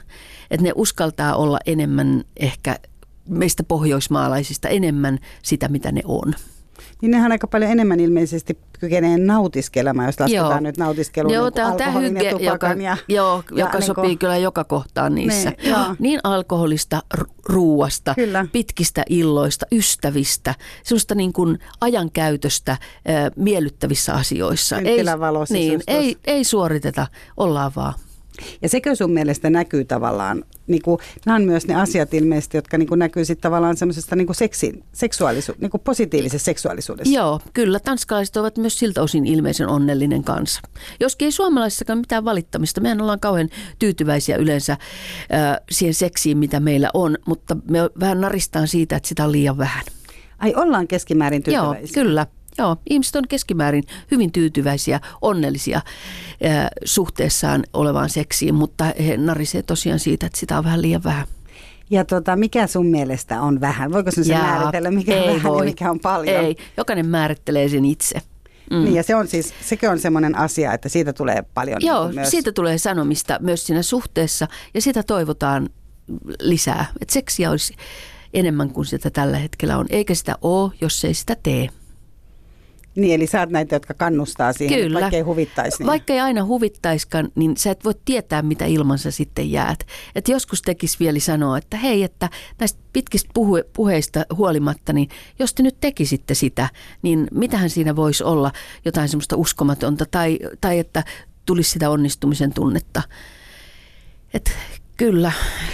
Että 0.50 0.64
ne 0.64 0.72
uskaltaa 0.74 1.36
olla 1.36 1.58
enemmän 1.66 2.24
ehkä 2.36 2.76
meistä 3.28 3.62
pohjoismaalaisista 3.62 4.68
enemmän 4.68 5.18
sitä, 5.42 5.68
mitä 5.68 5.92
ne 5.92 6.00
on. 6.04 6.34
Niin 7.02 7.10
nehän 7.10 7.32
aika 7.32 7.46
paljon 7.46 7.70
enemmän 7.70 8.00
ilmeisesti 8.00 8.58
kykenee 8.80 9.18
nautiskelemaan, 9.18 10.08
jos 10.08 10.20
lasketaan 10.20 10.50
joo. 10.50 10.60
nyt 10.60 10.76
nautiskelun 10.76 11.32
joo, 11.32 11.44
niin 11.44 11.76
tämä 11.76 12.00
hygge, 12.00 12.30
ja 12.30 12.52
joka, 12.52 12.66
ja, 12.66 12.96
joo, 13.08 13.44
ja 13.50 13.60
joka 13.64 13.78
niin 13.78 13.86
sopii 13.86 14.10
kun, 14.10 14.18
kyllä 14.18 14.36
joka 14.36 14.64
kohtaan 14.64 15.14
niissä. 15.14 15.52
Niin, 15.62 15.76
niin 15.98 16.20
alkoholista, 16.24 17.02
ruuasta, 17.48 18.14
kyllä. 18.14 18.46
pitkistä 18.52 19.02
illoista, 19.08 19.66
ystävistä, 19.72 20.54
sellaista 20.82 21.14
niin 21.14 21.32
kuin 21.32 21.58
ajankäytöstä 21.80 22.72
äh, 22.72 22.78
miellyttävissä 23.36 24.14
asioissa. 24.14 24.78
Ei, 24.78 25.04
niin, 25.50 25.82
ei, 25.86 26.16
ei 26.24 26.44
suoriteta, 26.44 27.06
ollaan 27.36 27.72
vaan. 27.76 27.94
Ja 28.62 28.68
sekö 28.68 28.94
sun 28.94 29.12
mielestä 29.12 29.50
näkyy 29.50 29.84
tavallaan, 29.84 30.44
niin 30.66 30.82
kuin, 30.82 30.98
nämä 31.26 31.36
on 31.36 31.42
myös 31.42 31.66
ne 31.66 31.74
asiat 31.74 32.14
ilmeisesti, 32.14 32.56
jotka 32.56 32.78
niin 32.78 32.88
kuin 32.88 32.98
näkyy 32.98 33.24
sitten 33.24 33.42
tavallaan 33.42 33.76
semmoisesta 33.76 34.16
niin 34.16 34.34
seksi, 34.34 34.84
seksuaalisuus, 34.92 35.58
niin 35.58 35.70
kuin 35.70 35.80
positiivisessa 35.80 36.44
seksuaalisuudessa. 36.44 37.14
Joo, 37.14 37.40
kyllä. 37.52 37.80
Tanskalaiset 37.80 38.36
ovat 38.36 38.58
myös 38.58 38.78
siltä 38.78 39.02
osin 39.02 39.26
ilmeisen 39.26 39.68
onnellinen 39.68 40.24
kanssa. 40.24 40.60
Joskin 41.00 41.26
ei 41.26 41.32
suomalaisissakaan 41.32 41.98
mitään 41.98 42.24
valittamista. 42.24 42.80
Mehän 42.80 43.00
ollaan 43.00 43.20
kauhean 43.20 43.48
tyytyväisiä 43.78 44.36
yleensä 44.36 44.72
äh, 44.72 44.78
siihen 45.70 45.94
seksiin, 45.94 46.38
mitä 46.38 46.60
meillä 46.60 46.90
on, 46.94 47.18
mutta 47.26 47.56
me 47.70 47.78
vähän 48.00 48.20
naristaan 48.20 48.68
siitä, 48.68 48.96
että 48.96 49.08
sitä 49.08 49.24
on 49.24 49.32
liian 49.32 49.58
vähän. 49.58 49.84
Ai 50.38 50.54
ollaan 50.56 50.88
keskimäärin 50.88 51.42
tyytyväisiä? 51.42 52.02
Joo, 52.02 52.04
kyllä. 52.04 52.26
Joo, 52.58 52.76
ihmiset 52.90 53.16
on 53.16 53.28
keskimäärin 53.28 53.84
hyvin 54.10 54.32
tyytyväisiä, 54.32 55.00
onnellisia 55.22 55.76
äh, 55.76 56.66
suhteessaan 56.84 57.64
olevaan 57.72 58.10
seksiin, 58.10 58.54
mutta 58.54 58.84
he 58.84 59.16
narisee 59.16 59.62
tosiaan 59.62 59.98
siitä, 59.98 60.26
että 60.26 60.38
sitä 60.38 60.58
on 60.58 60.64
vähän 60.64 60.82
liian 60.82 61.04
vähän. 61.04 61.26
Ja 61.90 62.04
tota, 62.04 62.36
mikä 62.36 62.66
sun 62.66 62.86
mielestä 62.86 63.42
on 63.42 63.60
vähän? 63.60 63.92
Voiko 63.92 64.10
sen 64.10 64.28
Jaa, 64.28 64.42
määritellä, 64.42 64.90
mikä 64.90 65.22
on 65.22 65.26
vähän 65.26 65.52
voi. 65.52 65.58
ja 65.58 65.64
mikä 65.64 65.90
on 65.90 66.00
paljon? 66.00 66.44
Ei, 66.44 66.56
jokainen 66.76 67.06
määrittelee 67.06 67.68
sen 67.68 67.84
itse. 67.84 68.22
Mm. 68.70 68.84
Niin 68.84 68.94
ja 68.94 69.02
se 69.02 69.14
on 69.14 69.28
siis, 69.28 69.54
sekin 69.60 69.90
on 69.90 69.98
semmoinen 69.98 70.38
asia, 70.38 70.74
että 70.74 70.88
siitä 70.88 71.12
tulee 71.12 71.44
paljon. 71.54 71.78
Joo, 71.82 72.06
niin 72.06 72.14
myös... 72.14 72.30
siitä 72.30 72.52
tulee 72.52 72.78
sanomista 72.78 73.38
myös 73.40 73.66
siinä 73.66 73.82
suhteessa 73.82 74.48
ja 74.74 74.82
sitä 74.82 75.02
toivotaan 75.02 75.68
lisää. 76.40 76.86
Että 77.00 77.12
seksiä 77.12 77.50
olisi 77.50 77.74
enemmän 78.34 78.70
kuin 78.70 78.86
sitä 78.86 79.10
tällä 79.10 79.38
hetkellä 79.38 79.78
on, 79.78 79.86
eikä 79.90 80.14
sitä 80.14 80.36
ole, 80.42 80.72
jos 80.80 81.04
ei 81.04 81.14
sitä 81.14 81.36
tee. 81.42 81.68
Niin, 82.94 83.14
eli 83.14 83.26
sä 83.26 83.40
oot 83.40 83.50
näitä, 83.50 83.76
jotka 83.76 83.94
kannustaa 83.94 84.52
siihen, 84.52 84.80
Kyllä. 84.80 85.00
vaikka 85.00 85.16
ei 85.16 85.22
huvittaisi. 85.22 85.78
Niin. 85.78 85.86
Vaikka 85.86 86.12
ei 86.12 86.20
aina 86.20 86.44
huvittaiskaan, 86.44 87.28
niin 87.34 87.56
sä 87.56 87.70
et 87.70 87.84
voi 87.84 87.94
tietää, 88.04 88.42
mitä 88.42 88.64
ilmansa 88.66 89.10
sitten 89.10 89.50
jäät. 89.50 89.86
Et 90.14 90.28
joskus 90.28 90.62
tekisi 90.62 90.98
vielä 91.00 91.18
sanoa, 91.18 91.58
että 91.58 91.76
hei, 91.76 92.02
että 92.02 92.30
näistä 92.58 92.80
pitkistä 92.92 93.30
puhe- 93.34 93.64
puheista 93.72 94.24
huolimatta, 94.36 94.92
niin 94.92 95.08
jos 95.38 95.54
te 95.54 95.62
nyt 95.62 95.76
tekisitte 95.80 96.34
sitä, 96.34 96.68
niin 97.02 97.28
mitähän 97.30 97.70
siinä 97.70 97.96
voisi 97.96 98.24
olla 98.24 98.52
jotain 98.84 99.08
semmoista 99.08 99.36
uskomatonta 99.36 100.04
tai, 100.10 100.38
tai 100.60 100.78
että 100.78 101.04
tulisi 101.46 101.70
sitä 101.70 101.90
onnistumisen 101.90 102.52
tunnetta. 102.54 103.02
Et 104.34 104.52
kyllä, 104.96 105.32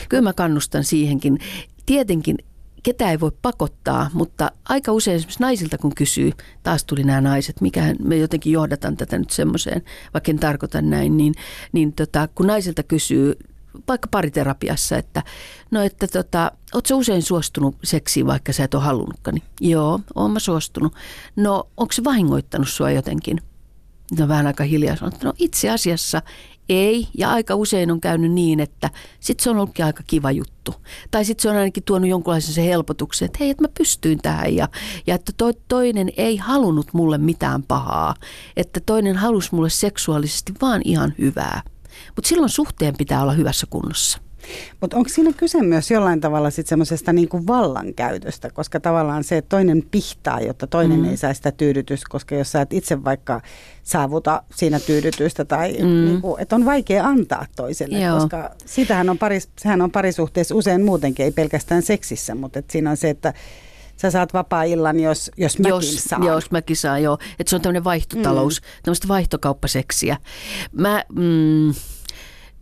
kyllä 0.09 0.23
mä 0.23 0.33
kannustan 0.33 0.85
siihenkin. 0.85 1.39
Tietenkin 1.87 2.37
ketä 2.83 3.11
ei 3.11 3.21
voi 3.21 3.33
pakottaa, 3.43 4.11
mutta 4.13 4.51
aika 4.69 4.93
usein 4.93 5.17
esimerkiksi 5.17 5.41
naisilta 5.41 5.79
kun 5.79 5.95
kysyy, 5.95 6.33
taas 6.63 6.85
tuli 6.85 7.05
nämä 7.05 7.21
naiset, 7.21 7.61
mikä 7.61 7.95
me 8.03 8.17
jotenkin 8.17 8.53
johdataan 8.53 8.97
tätä 8.97 9.19
nyt 9.19 9.31
semmoiseen, 9.31 9.83
vaikka 10.15 10.31
en 10.31 10.39
tarkoita 10.39 10.83
näin, 10.83 11.17
niin, 11.17 11.35
niin 11.73 11.93
tota, 11.93 12.29
kun 12.35 12.47
naisilta 12.47 12.83
kysyy 12.83 13.35
vaikka 13.89 14.09
pariterapiassa, 14.11 14.97
että 14.97 15.23
no 15.71 15.83
että 15.83 16.07
tota, 16.07 16.53
ootko 16.75 16.95
usein 16.95 17.23
suostunut 17.23 17.77
seksiin, 17.85 18.27
vaikka 18.27 18.53
sä 18.53 18.65
et 18.65 18.75
ole 18.75 18.83
halunnutkaan? 18.83 19.35
Niin, 19.35 19.71
Joo, 19.71 20.01
oon 20.15 20.31
mä 20.31 20.39
suostunut. 20.39 20.95
No, 21.37 21.69
onko 21.77 21.93
se 21.93 22.05
vahingoittanut 22.05 22.69
sua 22.69 22.91
jotenkin? 22.91 23.41
No 24.19 24.29
vähän 24.29 24.47
aika 24.47 24.65
hiljaa 24.65 24.97
sanottu, 24.97 25.27
no 25.27 25.33
itse 25.39 25.71
asiassa 25.71 26.23
ei, 26.69 27.09
ja 27.19 27.31
aika 27.31 27.55
usein 27.55 27.91
on 27.91 28.01
käynyt 28.01 28.33
niin, 28.33 28.61
että 28.61 28.91
sitten 29.21 29.45
se 29.45 29.51
on 29.51 29.57
ollutkin 29.57 29.85
aika 29.85 30.03
kiva 30.07 30.31
juttu. 30.31 30.75
Tai 31.11 31.25
sitten 31.25 31.43
se 31.43 31.51
on 31.51 31.57
ainakin 31.57 31.83
tuonut 31.83 32.11
jonkunlaisen 32.11 32.55
se 32.55 32.65
helpotuksen, 32.65 33.27
että 33.27 33.39
hei, 33.41 33.51
että 33.51 33.65
mä 33.65 33.69
pystyin 33.79 34.19
tähän 34.19 34.57
ja, 34.57 34.69
ja 35.07 35.15
että 35.15 35.33
to, 35.37 35.53
toinen 35.69 36.11
ei 36.17 36.37
halunnut 36.37 36.87
mulle 36.93 37.19
mitään 37.19 37.63
pahaa. 37.63 38.15
Että 38.57 38.81
toinen 38.87 39.17
halusi 39.17 39.55
mulle 39.55 39.71
seksuaalisesti 39.71 40.53
vaan 40.61 40.83
ihan 40.85 41.15
hyvää. 41.19 41.63
Mutta 42.17 42.29
silloin 42.29 42.51
suhteen 42.51 42.95
pitää 42.99 43.23
olla 43.23 43.33
hyvässä 43.33 43.67
kunnossa. 43.71 44.28
Mutta 44.81 44.97
onko 44.97 45.09
siinä 45.09 45.33
kyse 45.33 45.63
myös 45.63 45.91
jollain 45.91 46.21
tavalla 46.21 46.51
sitten 46.51 46.69
semmoisesta 46.69 47.13
niinku 47.13 47.47
vallankäytöstä, 47.47 48.51
koska 48.51 48.81
tavallaan 48.81 49.25
se, 49.25 49.37
että 49.37 49.49
toinen 49.49 49.83
pihtaa, 49.91 50.41
jotta 50.41 50.67
toinen 50.67 51.01
mm. 51.01 51.09
ei 51.09 51.17
saa 51.17 51.35
sitä 51.35 51.53
tyydytystä, 51.53 52.07
koska 52.11 52.35
jos 52.35 52.53
sä 52.53 52.61
et 52.61 52.73
itse 52.73 53.05
vaikka 53.05 53.41
saavuta 53.83 54.43
siinä 54.55 54.81
tyydytystä 54.81 55.45
tai 55.45 55.73
mm. 55.73 56.05
niinku, 56.05 56.37
että 56.41 56.57
on 56.57 56.65
vaikea 56.65 57.05
antaa 57.05 57.47
toiselle, 57.57 57.99
Joo. 57.99 58.19
koska 58.19 58.51
sitähän 58.67 59.11
on 59.11 59.19
paris, 59.19 59.49
sehän 59.59 59.83
on 59.83 59.91
parisuhteessa 59.91 60.55
usein 60.55 60.85
muutenkin, 60.85 61.25
ei 61.25 61.33
pelkästään 61.33 61.83
seksissä, 61.83 62.35
mutta 62.35 62.59
et 62.59 62.71
siinä 62.71 62.91
on 62.91 62.97
se, 62.97 63.11
että 63.11 63.35
sä 63.97 64.11
saat 64.11 64.35
vapaa-illan, 64.35 65.01
jos, 65.01 65.31
jos 65.37 65.59
mäkin 65.59 65.71
jos, 65.71 66.05
saan. 66.05 66.23
Jos 66.23 66.51
mäkin 66.51 66.77
saan, 66.77 67.03
joo. 67.03 67.19
Että 67.39 67.51
se 67.51 67.57
on 67.57 67.63
tämmöinen 67.63 67.85
vaihtotalous, 67.85 68.61
mm. 68.61 68.67
tämmöistä 68.83 69.09
vaihtokauppaseksiä. 69.09 70.17
Mä... 70.73 71.05
Mm, 71.13 71.75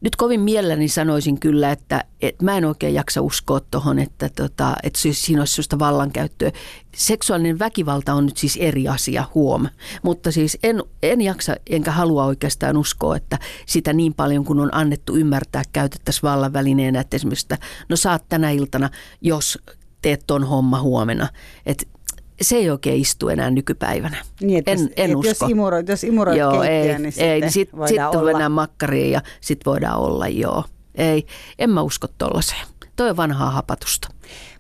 nyt 0.01 0.16
kovin 0.16 0.40
mielelläni 0.40 0.88
sanoisin 0.88 1.40
kyllä, 1.40 1.70
että, 1.70 2.05
että 2.20 2.44
mä 2.44 2.57
en 2.57 2.64
oikein 2.64 2.94
jaksa 2.94 3.22
uskoa 3.22 3.61
tuohon, 3.61 3.99
että, 3.99 4.28
tota, 4.28 4.76
että 4.82 4.99
siinä 5.12 5.40
olisi 5.40 5.55
sellaista 5.55 5.78
vallankäyttöä. 5.78 6.53
Seksuaalinen 6.94 7.59
väkivalta 7.59 8.14
on 8.14 8.26
nyt 8.26 8.36
siis 8.36 8.57
eri 8.57 8.88
asia, 8.88 9.24
huom. 9.34 9.66
Mutta 10.03 10.32
siis 10.32 10.59
en, 10.62 10.82
en 11.03 11.20
jaksa 11.20 11.57
enkä 11.70 11.90
halua 11.90 12.24
oikeastaan 12.24 12.76
uskoa, 12.76 13.16
että 13.16 13.38
sitä 13.66 13.92
niin 13.92 14.14
paljon 14.14 14.44
kuin 14.44 14.61
on 14.61 14.74
annettu 14.74 15.16
ymmärtää 15.16 15.62
käytettäisiin 15.72 16.22
vallan 16.22 16.53
välineenä, 16.53 17.01
että 17.01 17.16
esimerkiksi, 17.16 17.47
että 17.51 17.66
no 17.88 17.97
saat 17.97 18.24
tänä 18.28 18.51
iltana, 18.51 18.90
jos 19.20 19.59
teet 20.03 20.24
ton 20.26 20.44
homma 20.44 20.80
huomenna. 20.80 21.28
Että 21.66 21.86
se 22.43 22.57
ei 22.57 22.70
oikein 22.70 23.01
istu 23.01 23.28
enää 23.28 23.51
nykypäivänä. 23.51 24.16
Niin, 24.41 24.62
en, 24.66 24.78
jos, 24.78 24.91
en 24.97 25.16
usko. 25.16 25.28
Jos 25.28 25.51
imuroit, 25.51 25.89
jos 25.89 26.05
imuroit 26.05 26.39
joo, 26.39 26.51
keittiö, 26.51 26.70
ei, 26.70 26.99
niin 26.99 27.05
ei, 27.05 27.12
sitten 27.12 27.41
niin 27.41 27.53
sit, 27.53 27.72
voidaan 27.76 28.12
sit 28.12 28.20
olla. 28.20 28.49
makkariin 28.49 29.11
ja 29.11 29.22
sitten 29.41 29.70
voidaan 29.70 29.99
olla, 29.99 30.28
joo. 30.28 30.64
Ei, 30.95 31.26
en 31.59 31.70
mä 31.70 31.82
usko 31.82 32.07
tollaiseen. 32.18 32.66
Toi 32.97 33.11
on 33.11 33.16
vanhaa 33.16 33.51
hapatusta. 33.51 34.09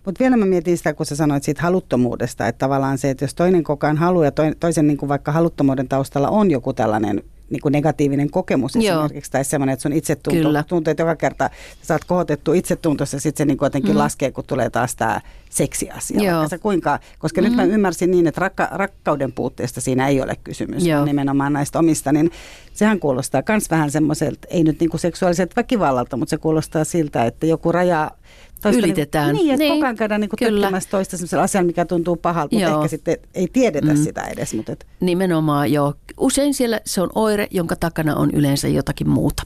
Mutta 0.04 0.18
vielä 0.18 0.36
mä 0.36 0.46
mietin 0.46 0.78
sitä, 0.78 0.94
kun 0.94 1.06
sä 1.06 1.16
sanoit 1.16 1.42
siitä 1.42 1.62
haluttomuudesta, 1.62 2.46
että 2.46 2.58
tavallaan 2.58 2.98
se, 2.98 3.10
että 3.10 3.24
jos 3.24 3.34
toinen 3.34 3.64
koko 3.64 3.86
ajan 3.86 3.96
haluaa 3.96 4.24
ja 4.24 4.32
toisen 4.60 4.86
niin 4.86 4.96
kuin 4.96 5.08
vaikka 5.08 5.32
haluttomuuden 5.32 5.88
taustalla 5.88 6.28
on 6.28 6.50
joku 6.50 6.72
tällainen 6.72 7.22
niin 7.50 7.60
kuin 7.60 7.72
negatiivinen 7.72 8.30
kokemus 8.30 8.74
Joo. 8.74 9.04
esimerkiksi, 9.04 9.30
tai 9.30 9.44
semmoinen, 9.44 9.72
että 9.72 9.82
sun 9.82 9.92
itsetunto, 9.92 10.90
että 10.90 11.02
joka 11.02 11.16
kerta 11.16 11.50
sä 11.80 11.86
saat 11.86 12.04
kohotettu 12.04 12.52
itsetuntossa, 12.52 13.16
ja 13.16 13.20
sitten 13.20 13.44
se 13.44 13.44
niin 13.44 13.58
kuin 13.58 13.66
jotenkin 13.66 13.92
mm. 13.92 13.98
laskee, 13.98 14.32
kun 14.32 14.44
tulee 14.46 14.70
taas 14.70 14.96
tämä 14.96 15.20
seksiasia. 15.50 16.22
Joo. 16.22 16.48
Sä 16.48 16.58
kuinka, 16.58 16.98
koska 17.18 17.40
mm. 17.40 17.44
nyt 17.44 17.56
mä 17.56 17.64
ymmärsin 17.64 18.10
niin, 18.10 18.26
että 18.26 18.40
rakka, 18.40 18.68
rakkauden 18.72 19.32
puutteesta 19.32 19.80
siinä 19.80 20.08
ei 20.08 20.20
ole 20.20 20.36
kysymys, 20.44 20.86
Joo. 20.86 21.04
nimenomaan 21.04 21.52
näistä 21.52 21.78
omista, 21.78 22.12
niin 22.12 22.30
sehän 22.72 23.00
kuulostaa 23.00 23.42
myös 23.48 23.70
vähän 23.70 23.90
semmoiselta, 23.90 24.48
ei 24.50 24.64
nyt 24.64 24.80
niin 24.80 24.90
kuin 24.90 25.00
seksuaaliselta 25.00 25.56
väkivallalta, 25.56 26.16
mutta 26.16 26.30
se 26.30 26.36
kuulostaa 26.36 26.84
siltä, 26.84 27.24
että 27.24 27.46
joku 27.46 27.72
raja 27.72 28.10
toista 28.62 28.78
Ylitetään. 28.86 29.34
Niin, 29.34 29.50
että 29.50 29.64
Niin, 29.64 29.74
koko 29.74 29.86
ajan 29.86 29.96
käydään 29.96 30.20
niin 30.20 30.30
kyllä. 30.38 30.60
tökkimässä 30.60 30.90
toista 30.90 31.16
sellaisella 31.16 31.44
asialla, 31.44 31.66
mikä 31.66 31.84
tuntuu 31.84 32.16
pahalta, 32.16 32.54
mutta 32.54 32.70
Joo. 32.70 32.80
ehkä 32.80 32.88
sitten 32.88 33.16
ei 33.34 33.48
tiedetä 33.52 33.94
mm. 33.94 33.96
sitä 33.96 34.22
edes. 34.22 34.54
Mutta 34.54 34.72
et, 34.72 34.86
Nimenomaan 35.00 35.72
joo. 35.72 35.94
Usein 36.18 36.54
siellä 36.54 36.80
se 36.84 37.00
on 37.00 37.10
oire, 37.14 37.46
jonka 37.50 37.76
takana 37.76 38.16
on 38.16 38.30
yleensä 38.30 38.68
jotakin 38.68 39.08
muuta. 39.08 39.42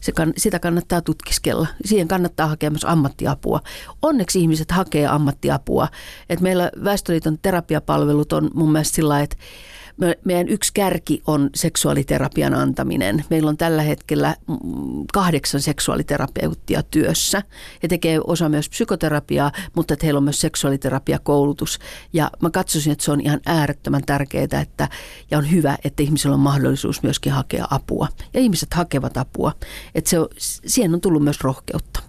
Se 0.00 0.12
kann, 0.12 0.32
sitä 0.36 0.58
kannattaa 0.58 1.00
tutkiskella. 1.00 1.66
Siihen 1.84 2.08
kannattaa 2.08 2.46
hakea 2.46 2.70
myös 2.70 2.84
ammattiapua. 2.84 3.60
Onneksi 4.02 4.40
ihmiset 4.40 4.70
hakee 4.70 5.06
ammattiapua. 5.06 5.88
Et 6.30 6.40
meillä 6.40 6.70
Väestöliiton 6.84 7.38
terapiapalvelut 7.42 8.32
on 8.32 8.50
mun 8.54 8.72
mielestä 8.72 8.96
sillä 8.96 9.20
että 9.20 9.36
me- 9.96 10.18
meidän 10.24 10.48
yksi 10.48 10.70
kärki 10.74 11.22
on 11.26 11.50
seksuaaliterapian 11.54 12.54
antaminen. 12.54 13.24
Meillä 13.30 13.48
on 13.48 13.56
tällä 13.56 13.82
hetkellä 13.82 14.36
mm, 14.48 14.56
kahdeksan 15.12 15.60
seksuaaliterapeuttia 15.60 16.82
työssä. 16.82 17.42
He 17.82 17.88
tekee 17.88 18.20
osa 18.24 18.48
myös 18.48 18.68
psykoterapiaa, 18.68 19.52
mutta 19.74 19.94
että 19.94 20.06
heillä 20.06 20.18
on 20.18 20.24
myös 20.24 20.40
seksuaaliterapiakoulutus. 20.40 21.78
Ja 22.12 22.30
mä 22.42 22.50
katsoisin, 22.50 22.92
että 22.92 23.04
se 23.04 23.12
on 23.12 23.20
ihan 23.20 23.40
äärettömän 23.46 24.02
tärkeää 24.06 24.60
että, 24.62 24.88
ja 25.30 25.38
on 25.38 25.50
hyvä, 25.50 25.78
että 25.84 26.02
ihmisillä 26.02 26.34
on 26.34 26.40
mahdollisuus 26.40 27.02
myöskin 27.02 27.32
hakea 27.32 27.66
apua. 27.70 28.08
Ja 28.34 28.40
ihmiset 28.40 28.74
hakevat 28.74 29.16
apua. 29.16 29.52
Että 29.94 30.10
se 30.10 30.16
siihen 30.66 30.94
on 30.94 31.00
tullut 31.00 31.24
myös 31.24 31.40
rohkeutta. 31.40 32.05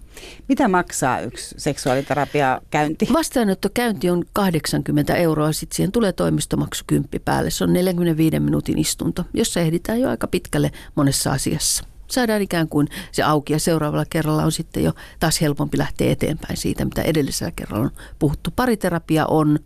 Mitä 0.48 0.68
maksaa 0.68 1.20
yksi 1.20 1.54
seksuaaliterapia-käynti? 1.58 3.08
Vastaanottokäynti 3.12 4.10
on 4.10 4.24
80 4.32 5.14
euroa, 5.14 5.52
sitten 5.52 5.76
siihen 5.76 5.92
tulee 5.92 6.12
toimistomaksu 6.12 6.84
10 6.86 7.08
päälle. 7.24 7.50
Se 7.50 7.64
on 7.64 7.72
45 7.72 8.40
minuutin 8.40 8.78
istunto, 8.78 9.24
jossa 9.34 9.60
ehditään 9.60 10.00
jo 10.00 10.08
aika 10.08 10.26
pitkälle 10.26 10.70
monessa 10.94 11.30
asiassa. 11.30 11.84
Saadaan 12.10 12.42
ikään 12.42 12.68
kuin 12.68 12.88
se 13.12 13.22
auki 13.22 13.52
ja 13.52 13.58
seuraavalla 13.58 14.04
kerralla 14.10 14.44
on 14.44 14.52
sitten 14.52 14.84
jo 14.84 14.92
taas 15.20 15.40
helpompi 15.40 15.78
lähteä 15.78 16.12
eteenpäin 16.12 16.56
siitä, 16.56 16.84
mitä 16.84 17.02
edellisellä 17.02 17.52
kerralla 17.56 17.84
on 17.84 17.90
puhuttu. 18.18 18.50
Pariterapia 18.56 19.26
on, 19.26 19.58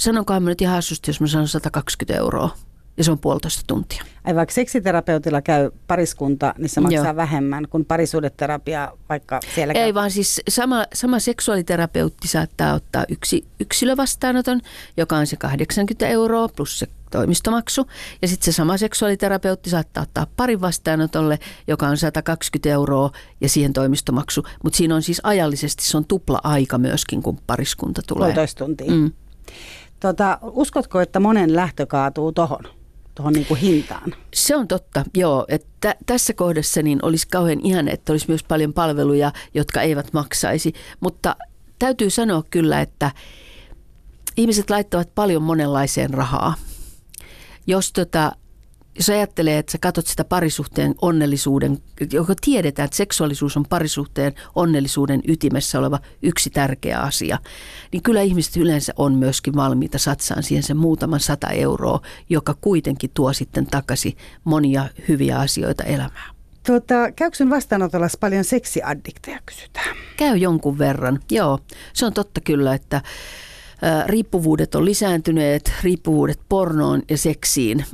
sanonkohan 0.00 0.42
mä 0.42 0.50
nyt 0.50 0.60
ihan 0.60 0.74
hassusti, 0.74 1.10
jos 1.10 1.20
mä 1.20 1.26
sanon 1.26 1.48
120 1.48 2.18
euroa 2.18 2.56
ja 2.98 3.04
se 3.04 3.10
on 3.10 3.18
puolitoista 3.18 3.62
tuntia. 3.66 4.02
Ai 4.24 4.34
vaikka 4.34 4.54
seksiterapeutilla 4.54 5.42
käy 5.42 5.70
pariskunta, 5.86 6.54
niin 6.58 6.68
se 6.68 6.80
maksaa 6.80 7.04
Joo. 7.04 7.16
vähemmän 7.16 7.68
kuin 7.68 7.84
parisuudeterapia, 7.84 8.92
vaikka 9.08 9.40
siellä 9.54 9.74
käy. 9.74 9.82
Ei 9.82 9.94
vaan 9.94 10.10
siis 10.10 10.40
sama, 10.48 10.84
sama 10.94 11.18
seksuaaliterapeutti 11.18 12.28
saattaa 12.28 12.74
ottaa 12.74 13.04
yksi 13.08 13.46
yksilövastaanoton, 13.60 14.60
joka 14.96 15.16
on 15.16 15.26
se 15.26 15.36
80 15.36 16.08
euroa 16.08 16.48
plus 16.48 16.78
se 16.78 16.86
toimistomaksu. 17.10 17.86
Ja 18.22 18.28
sitten 18.28 18.52
se 18.52 18.56
sama 18.56 18.76
seksuaaliterapeutti 18.76 19.70
saattaa 19.70 20.02
ottaa 20.02 20.26
parin 20.36 20.60
vastaanotolle, 20.60 21.38
joka 21.66 21.88
on 21.88 21.96
120 21.96 22.68
euroa 22.68 23.10
ja 23.40 23.48
siihen 23.48 23.72
toimistomaksu. 23.72 24.42
Mutta 24.64 24.76
siinä 24.76 24.94
on 24.94 25.02
siis 25.02 25.20
ajallisesti, 25.22 25.84
se 25.84 25.96
on 25.96 26.04
tupla 26.04 26.40
aika 26.44 26.78
myöskin, 26.78 27.22
kun 27.22 27.38
pariskunta 27.46 28.02
tulee. 28.06 28.20
Puolitoista 28.20 28.64
tuntia. 28.64 28.90
Mm. 28.90 29.12
Tota, 30.00 30.38
uskotko, 30.42 31.00
että 31.00 31.20
monen 31.20 31.56
lähtö 31.56 31.86
kaatuu 31.86 32.32
tohon, 32.32 32.64
tohon 33.18 33.32
niin 33.32 33.46
kuin 33.46 33.60
hintaan? 33.60 34.14
Se 34.34 34.56
on 34.56 34.68
totta, 34.68 35.04
joo. 35.14 35.44
Että 35.48 35.94
tässä 36.06 36.34
kohdassa 36.34 36.82
niin 36.82 36.98
olisi 37.02 37.28
kauhean 37.28 37.60
ihana, 37.62 37.90
että 37.90 38.12
olisi 38.12 38.24
myös 38.28 38.44
paljon 38.44 38.72
palveluja, 38.72 39.32
jotka 39.54 39.82
eivät 39.82 40.12
maksaisi. 40.12 40.72
Mutta 41.00 41.36
täytyy 41.78 42.10
sanoa 42.10 42.42
kyllä, 42.50 42.80
että 42.80 43.10
ihmiset 44.36 44.70
laittavat 44.70 45.14
paljon 45.14 45.42
monenlaiseen 45.42 46.14
rahaa. 46.14 46.54
Jos, 47.66 47.92
tota, 47.92 48.32
jos 48.98 49.08
ajattelee, 49.10 49.58
että 49.58 49.72
sä 49.72 49.78
katsot 49.78 50.06
sitä 50.06 50.24
parisuhteen 50.24 50.94
onnellisuuden, 51.02 51.78
joka 52.12 52.34
tiedetään, 52.40 52.84
että 52.84 52.96
seksuaalisuus 52.96 53.56
on 53.56 53.64
parisuhteen 53.68 54.34
onnellisuuden 54.54 55.20
ytimessä 55.28 55.78
oleva 55.78 55.98
yksi 56.22 56.50
tärkeä 56.50 57.00
asia, 57.00 57.38
niin 57.92 58.02
kyllä 58.02 58.22
ihmiset 58.22 58.56
yleensä 58.56 58.92
on 58.96 59.14
myöskin 59.14 59.56
valmiita 59.56 59.98
satsaan 59.98 60.42
siihen 60.42 60.62
sen 60.62 60.76
muutaman 60.76 61.20
sata 61.20 61.48
euroa, 61.48 62.00
joka 62.28 62.54
kuitenkin 62.60 63.10
tuo 63.14 63.32
sitten 63.32 63.66
takaisin 63.66 64.16
monia 64.44 64.88
hyviä 65.08 65.38
asioita 65.38 65.84
elämään. 65.84 66.34
Tota, 66.66 67.12
käykö 67.16 67.36
sun 67.36 67.50
vastaanotolla 67.50 68.08
paljon 68.20 68.44
seksiaddikteja, 68.44 69.38
kysytään. 69.46 69.96
Käy 70.16 70.36
jonkun 70.36 70.78
verran, 70.78 71.20
joo. 71.30 71.58
Se 71.92 72.06
on 72.06 72.12
totta 72.12 72.40
kyllä, 72.40 72.74
että 72.74 73.00
riippuvuudet 74.06 74.74
on 74.74 74.84
lisääntyneet, 74.84 75.72
riippuvuudet 75.82 76.40
pornoon 76.48 77.02
ja 77.10 77.18
seksiin. 77.18 77.84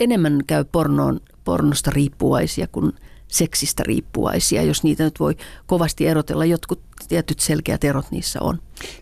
Enemmän 0.00 0.40
käy 0.46 0.64
pornoon, 0.64 1.20
pornosta 1.44 1.90
riippuvaisia 1.90 2.66
kuin 2.66 2.92
seksistä 3.28 3.82
riippuvaisia, 3.86 4.62
jos 4.62 4.82
niitä 4.82 5.04
nyt 5.04 5.20
voi 5.20 5.36
kovasti 5.66 6.06
erotella. 6.06 6.44
Jotkut 6.44 6.80
tietyt 7.08 7.40
selkeät 7.40 7.84
erot 7.84 8.10
niissä 8.10 8.40
on. 8.42 8.58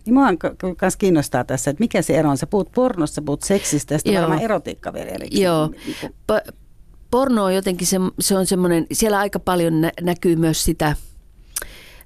Niin 0.07 0.15
mua 0.15 0.27
myös 0.83 0.97
kiinnostaa 0.97 1.45
tässä, 1.45 1.71
että 1.71 1.81
mikä 1.83 2.03
se 2.03 2.19
ero 2.19 2.31
on. 2.31 2.39
Sä 2.39 2.47
puhut 2.47 2.73
pornosta, 2.73 3.15
sä 3.15 3.23
puhut 3.23 3.43
seksistä 3.43 3.95
ja 3.95 3.99
sitten 3.99 4.21
varmaan 4.21 4.43
erotiikka 4.43 4.93
vielä 4.93 5.11
erikseen. 5.11 5.45
Joo. 5.45 5.71
Niin 5.87 6.15
Pa- 6.33 6.53
porno 7.11 7.45
on 7.45 7.55
jotenkin 7.55 7.87
se, 7.87 7.97
se 8.21 8.37
on 8.37 8.47
semmoinen, 8.47 8.87
siellä 8.93 9.19
aika 9.19 9.39
paljon 9.39 9.81
nä- 9.81 9.93
näkyy 10.01 10.37
myös 10.37 10.65
sitä 10.65 10.97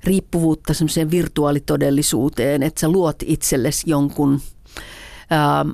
riippuvuutta 0.06 0.74
semmoiseen 0.74 1.10
virtuaalitodellisuuteen, 1.10 2.62
että 2.62 2.80
sä 2.80 2.88
luot 2.88 3.16
itsellesi 3.26 3.90
jonkun, 3.90 4.40
ää, 5.30 5.64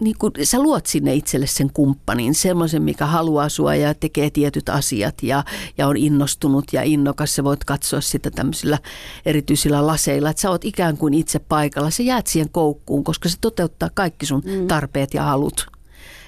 niin 0.00 0.16
kuin, 0.18 0.32
sä 0.42 0.62
luot 0.62 0.86
sinne 0.86 1.14
itselle 1.14 1.46
sen 1.46 1.72
kumppanin, 1.72 2.34
semmoisen, 2.34 2.82
mikä 2.82 3.06
haluaa 3.06 3.48
sua 3.48 3.74
ja 3.74 3.94
tekee 3.94 4.30
tietyt 4.30 4.68
asiat 4.68 5.22
ja, 5.22 5.44
ja 5.78 5.88
on 5.88 5.96
innostunut 5.96 6.64
ja 6.72 6.82
innokas. 6.82 7.34
Sä 7.34 7.44
voit 7.44 7.64
katsoa 7.64 8.00
sitä 8.00 8.30
tämmöisillä 8.30 8.78
erityisillä 9.26 9.86
laseilla, 9.86 10.30
että 10.30 10.42
sä 10.42 10.50
oot 10.50 10.64
ikään 10.64 10.96
kuin 10.96 11.14
itse 11.14 11.38
paikalla. 11.38 11.90
Sä 11.90 12.02
jäät 12.02 12.26
siihen 12.26 12.50
koukkuun, 12.50 13.04
koska 13.04 13.28
se 13.28 13.36
toteuttaa 13.40 13.90
kaikki 13.94 14.26
sun 14.26 14.42
tarpeet 14.68 15.14
ja 15.14 15.22
halut. 15.22 15.66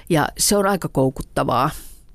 Ja 0.08 0.28
se 0.38 0.56
on 0.56 0.66
aika 0.66 0.88
koukuttavaa. 0.88 1.70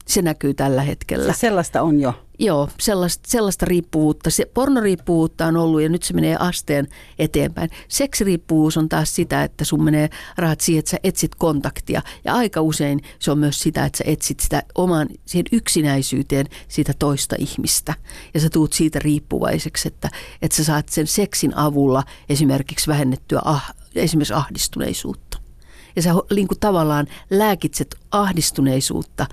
Se 0.08 0.22
näkyy 0.22 0.54
tällä 0.54 0.82
hetkellä. 0.82 1.26
Siis 1.26 1.40
sellaista 1.40 1.82
on 1.82 2.00
jo. 2.00 2.25
Joo, 2.40 2.70
sellaista, 2.80 3.24
sellaista 3.28 3.66
riippuvuutta. 3.66 4.30
Se 4.30 4.46
pornoriippuvuutta 4.46 5.46
on 5.46 5.58
ollut 5.58 5.82
ja 5.82 5.90
nyt 5.90 6.04
se 6.04 6.14
menee 6.14 6.36
asteen 6.40 6.88
eteenpäin. 7.20 7.70
Seksiriippuvuus 7.88 8.78
on 8.78 8.90
taas 8.90 9.16
sitä, 9.16 9.44
että 9.44 9.66
sun 9.66 9.84
menee 9.84 10.10
rahat 10.38 10.62
siihen, 10.62 10.80
että 10.80 10.92
sä 10.92 10.98
etsit 11.04 11.36
kontaktia. 11.36 12.02
Ja 12.26 12.34
aika 12.34 12.62
usein 12.62 13.02
se 13.20 13.32
on 13.32 13.40
myös 13.40 13.60
sitä, 13.60 13.86
että 13.86 13.98
sä 13.98 14.04
etsit 14.08 14.40
sitä 14.40 14.64
oman 14.76 15.08
siihen 15.26 15.46
yksinäisyyteen 15.52 16.46
siitä 16.68 16.94
toista 17.00 17.36
ihmistä. 17.40 17.94
Ja 18.34 18.40
sä 18.40 18.50
tuut 18.50 18.74
siitä 18.74 19.00
riippuvaiseksi, 19.00 19.88
että, 19.88 20.10
että 20.42 20.58
sä 20.58 20.64
saat 20.64 20.90
sen 20.90 21.08
seksin 21.08 21.58
avulla 21.58 22.04
esimerkiksi 22.30 22.88
vähennettyä 22.88 23.42
ah, 23.46 23.74
esimerkiksi 23.96 24.34
ahdistuneisuutta. 24.34 25.38
Ja 25.96 26.02
sä 26.02 26.10
niin 26.36 26.48
kuin 26.48 26.60
tavallaan 26.60 27.08
lääkitset 27.30 27.96
ahdistuneisuutta 28.12 29.26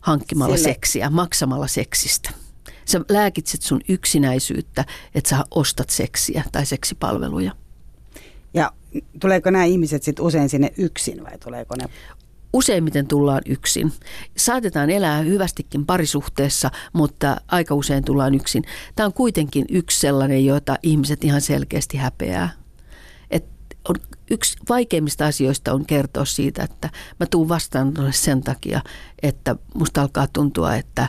hankkimalla 0.00 0.56
Sille- 0.56 0.68
seksiä, 0.68 1.10
maksamalla 1.10 1.66
seksistä. 1.66 2.43
Sä 2.84 3.00
lääkitset 3.08 3.62
sun 3.62 3.80
yksinäisyyttä, 3.88 4.84
että 5.14 5.30
sä 5.30 5.44
ostat 5.50 5.90
seksiä 5.90 6.44
tai 6.52 6.66
seksipalveluja. 6.66 7.52
Ja 8.54 8.72
tuleeko 9.20 9.50
nämä 9.50 9.64
ihmiset 9.64 10.02
sitten 10.02 10.24
usein 10.24 10.48
sinne 10.48 10.72
yksin 10.76 11.24
vai 11.24 11.38
tuleeko 11.38 11.74
ne? 11.76 11.88
Useimmiten 12.52 13.06
tullaan 13.06 13.42
yksin. 13.46 13.92
Saatetaan 14.36 14.90
elää 14.90 15.18
hyvästikin 15.18 15.86
parisuhteessa, 15.86 16.70
mutta 16.92 17.36
aika 17.48 17.74
usein 17.74 18.04
tullaan 18.04 18.34
yksin. 18.34 18.64
Tämä 18.96 19.06
on 19.06 19.12
kuitenkin 19.12 19.64
yksi 19.70 20.00
sellainen, 20.00 20.46
jota 20.46 20.78
ihmiset 20.82 21.24
ihan 21.24 21.40
selkeästi 21.40 21.96
häpeää. 21.96 22.50
Et 23.30 23.44
on 23.88 23.96
yksi 24.30 24.56
vaikeimmista 24.68 25.26
asioista 25.26 25.72
on 25.72 25.86
kertoa 25.86 26.24
siitä, 26.24 26.62
että 26.62 26.90
mä 27.20 27.26
tuun 27.26 27.48
vastaan 27.48 27.92
sen 28.10 28.42
takia, 28.42 28.80
että 29.22 29.56
musta 29.74 30.02
alkaa 30.02 30.26
tuntua, 30.26 30.74
että, 30.74 31.08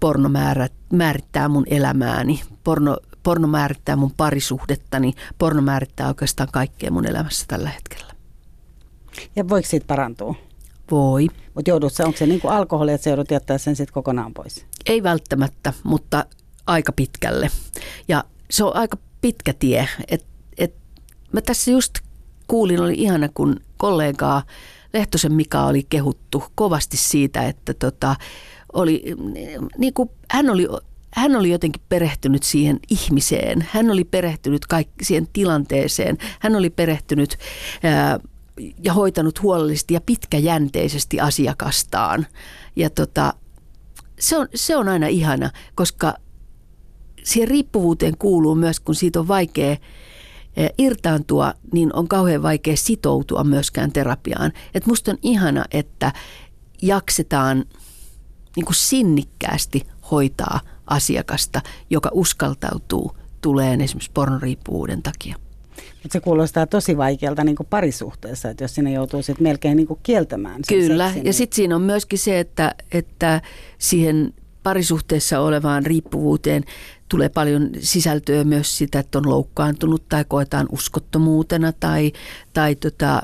porno 0.00 0.28
määrä, 0.28 0.68
määrittää 0.92 1.48
mun 1.48 1.64
elämääni. 1.66 2.42
Porno, 2.64 2.96
porno 3.22 3.48
määrittää 3.48 3.96
mun 3.96 4.12
parisuhdettani. 4.16 5.12
Porno 5.38 5.62
määrittää 5.62 6.08
oikeastaan 6.08 6.48
kaikkea 6.52 6.90
mun 6.90 7.06
elämässä 7.06 7.44
tällä 7.48 7.68
hetkellä. 7.68 8.14
Ja 9.36 9.48
voiko 9.48 9.68
siitä 9.68 9.86
parantua? 9.86 10.34
Voi. 10.90 11.26
Mutta 11.54 11.70
joudut 11.70 11.92
se, 11.92 12.04
onko 12.04 12.18
se 12.18 12.26
niin 12.26 12.40
kuin 12.40 12.52
alkoholi, 12.52 12.92
että 12.92 13.04
se 13.04 13.10
joudut 13.10 13.30
jättää 13.30 13.58
sen 13.58 13.76
sitten 13.76 13.94
kokonaan 13.94 14.34
pois? 14.34 14.66
Ei 14.86 15.02
välttämättä, 15.02 15.72
mutta 15.82 16.24
aika 16.66 16.92
pitkälle. 16.92 17.50
Ja 18.08 18.24
se 18.50 18.64
on 18.64 18.76
aika 18.76 18.96
pitkä 19.20 19.52
tie. 19.52 19.88
Et, 20.08 20.26
et, 20.58 20.74
mä 21.32 21.40
tässä 21.40 21.70
just 21.70 21.94
kuulin, 22.46 22.80
oli 22.80 22.94
ihana, 22.94 23.28
kun 23.34 23.60
kollegaa 23.76 24.42
Lehtosen 24.92 25.32
Mika 25.32 25.64
oli 25.64 25.86
kehuttu 25.88 26.44
kovasti 26.54 26.96
siitä, 26.96 27.42
että 27.42 27.74
tota, 27.74 28.16
oli, 28.72 29.02
niin 29.78 29.94
kuin, 29.94 30.10
hän 30.30 30.50
oli 30.50 30.68
hän 31.14 31.36
oli 31.36 31.50
jotenkin 31.50 31.82
perehtynyt 31.88 32.42
siihen 32.42 32.80
ihmiseen. 32.90 33.66
Hän 33.70 33.90
oli 33.90 34.04
perehtynyt 34.04 34.66
kaikki 34.66 35.04
siihen 35.04 35.28
tilanteeseen. 35.32 36.18
Hän 36.40 36.56
oli 36.56 36.70
perehtynyt 36.70 37.38
ää, 37.82 38.20
ja 38.82 38.92
hoitanut 38.92 39.42
huolellisesti 39.42 39.94
ja 39.94 40.00
pitkäjänteisesti 40.00 41.20
asiakastaan. 41.20 42.26
Ja 42.76 42.90
tota, 42.90 43.34
se, 44.18 44.38
on, 44.38 44.48
se 44.54 44.76
on 44.76 44.88
aina 44.88 45.06
ihana, 45.06 45.50
koska 45.74 46.14
siihen 47.24 47.48
riippuvuuteen 47.48 48.18
kuuluu 48.18 48.54
myös, 48.54 48.80
kun 48.80 48.94
siitä 48.94 49.20
on 49.20 49.28
vaikea 49.28 49.76
irtaantua, 50.78 51.54
niin 51.72 51.94
on 51.94 52.08
kauhean 52.08 52.42
vaikea 52.42 52.76
sitoutua 52.76 53.44
myöskään 53.44 53.92
terapiaan. 53.92 54.52
Et 54.74 54.86
musta 54.86 55.10
on 55.10 55.18
ihana, 55.22 55.64
että 55.70 56.12
jaksetaan 56.82 57.64
niin 58.58 58.66
kuin 58.66 58.76
sinnikkäästi 58.76 59.86
hoitaa 60.10 60.60
asiakasta, 60.86 61.60
joka 61.90 62.10
uskaltautuu 62.12 63.16
tuleen 63.40 63.80
esimerkiksi 63.80 64.10
pornoriippuvuuden 64.14 65.02
takia. 65.02 65.36
Mutta 65.76 66.12
se 66.12 66.20
kuulostaa 66.20 66.66
tosi 66.66 66.96
vaikealta 66.96 67.44
niin 67.44 67.56
kuin 67.56 67.66
parisuhteessa, 67.70 68.50
että 68.50 68.64
jos 68.64 68.74
sinne 68.74 68.92
joutuu 68.92 69.22
sitten 69.22 69.42
melkein 69.42 69.76
niin 69.76 69.86
kuin 69.86 70.00
kieltämään 70.02 70.60
sen 70.64 70.78
Kyllä, 70.78 71.06
seksin, 71.06 71.20
ja 71.20 71.24
niin... 71.24 71.34
sitten 71.34 71.56
siinä 71.56 71.76
on 71.76 71.82
myöskin 71.82 72.18
se, 72.18 72.40
että, 72.40 72.74
että 72.92 73.40
siihen 73.78 74.34
parisuhteessa 74.62 75.40
olevaan 75.40 75.86
riippuvuuteen 75.86 76.64
tulee 77.08 77.28
paljon 77.28 77.70
sisältöä 77.80 78.44
myös 78.44 78.78
sitä, 78.78 78.98
että 78.98 79.18
on 79.18 79.28
loukkaantunut 79.28 80.08
tai 80.08 80.24
koetaan 80.28 80.66
uskottomuutena 80.72 81.72
tai, 81.72 82.12
tai 82.52 82.74
tota, 82.74 83.22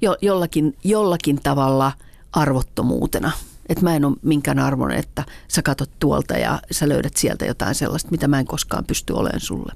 jo, 0.00 0.16
jollakin, 0.22 0.76
jollakin 0.84 1.40
tavalla 1.42 1.92
arvottomuutena. 2.32 3.32
Että 3.68 3.84
mä 3.84 3.96
en 3.96 4.04
ole 4.04 4.16
minkään 4.22 4.58
arvoinen, 4.58 4.98
että 4.98 5.24
sä 5.48 5.62
katot 5.62 5.90
tuolta 5.98 6.34
ja 6.34 6.58
sä 6.70 6.88
löydät 6.88 7.16
sieltä 7.16 7.44
jotain 7.44 7.74
sellaista, 7.74 8.10
mitä 8.10 8.28
mä 8.28 8.40
en 8.40 8.46
koskaan 8.46 8.84
pysty 8.84 9.12
olemaan 9.12 9.40
sulle. 9.40 9.72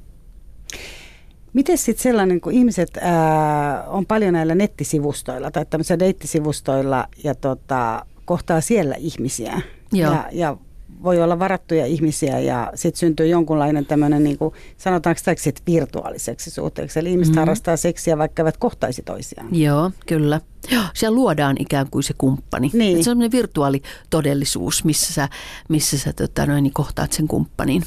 Miten 1.52 1.78
sitten 1.78 2.02
sellainen, 2.02 2.40
kun 2.40 2.52
ihmiset 2.52 2.90
ää, 3.00 3.82
on 3.82 4.06
paljon 4.06 4.32
näillä 4.32 4.54
nettisivustoilla 4.54 5.50
tai 5.50 5.66
tämmöisillä 5.66 5.98
deittisivustoilla 5.98 7.08
ja 7.24 7.34
tota, 7.34 8.06
kohtaa 8.24 8.60
siellä 8.60 8.94
ihmisiä 8.94 9.60
Joo. 9.92 10.12
Ja, 10.12 10.28
ja 10.32 10.56
voi 11.02 11.22
olla 11.22 11.38
varattuja 11.38 11.86
ihmisiä 11.86 12.38
ja 12.38 12.72
sitten 12.74 12.98
syntyy 12.98 13.26
jonkunlainen 13.26 13.86
tämmöinen, 13.86 14.24
niin 14.24 14.38
kuin, 14.38 14.54
sanotaanko 14.76 15.20
täksi, 15.24 15.54
virtuaaliseksi 15.66 16.50
suhteeksi. 16.50 16.98
Eli 16.98 17.10
ihmiset 17.10 17.32
mm-hmm. 17.32 17.40
harrastaa 17.40 17.76
seksiä, 17.76 18.18
vaikka 18.18 18.42
eivät 18.42 18.56
kohtaisi 18.56 19.02
toisiaan. 19.02 19.60
Joo, 19.60 19.90
kyllä. 20.06 20.40
Joo, 20.70 20.84
siellä 20.94 21.14
luodaan 21.14 21.56
ikään 21.58 21.86
kuin 21.90 22.02
se 22.02 22.14
kumppani. 22.18 22.70
Niin. 22.72 22.92
se 22.92 22.98
on 22.98 23.04
semmoinen 23.04 23.32
virtuaalitodellisuus, 23.32 24.84
missä 24.84 25.12
sä, 25.12 25.28
missä 25.68 25.98
sä 25.98 26.12
tota, 26.12 26.46
noin, 26.46 26.62
niin 26.62 26.72
kohtaat 26.72 27.12
sen 27.12 27.28
kumppanin. 27.28 27.82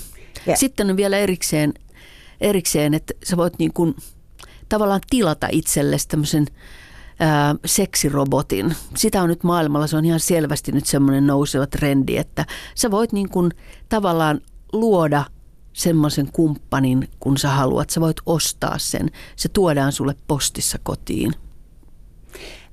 Ja. 0.45 0.55
Sitten 0.55 0.89
on 0.89 0.97
vielä 0.97 1.17
erikseen, 1.17 1.73
erikseen, 2.41 2.93
että 2.93 3.13
sä 3.23 3.37
voit 3.37 3.59
niin 3.59 3.73
kuin, 3.73 3.95
tavallaan 4.69 5.01
tilata 5.09 5.47
itsellesi 5.51 6.07
tämmöisen 6.07 6.47
ää, 7.23 7.55
seksirobotin. 7.65 8.75
Sitä 8.95 9.21
on 9.21 9.29
nyt 9.29 9.43
maailmalla, 9.43 9.87
se 9.87 9.97
on 9.97 10.05
ihan 10.05 10.19
selvästi 10.19 10.71
nyt 10.71 10.85
semmoinen 10.85 11.27
nouseva 11.27 11.67
trendi, 11.67 12.17
että 12.17 12.45
sä 12.75 12.91
voit 12.91 13.11
niin 13.11 13.29
kuin 13.29 13.51
tavallaan 13.89 14.41
luoda 14.73 15.25
semmoisen 15.73 16.31
kumppanin, 16.31 17.09
kun 17.19 17.37
sä 17.37 17.49
haluat. 17.49 17.89
Sä 17.89 18.01
voit 18.01 18.17
ostaa 18.25 18.77
sen. 18.77 19.09
Se 19.35 19.49
tuodaan 19.49 19.91
sulle 19.91 20.15
postissa 20.27 20.77
kotiin. 20.83 21.33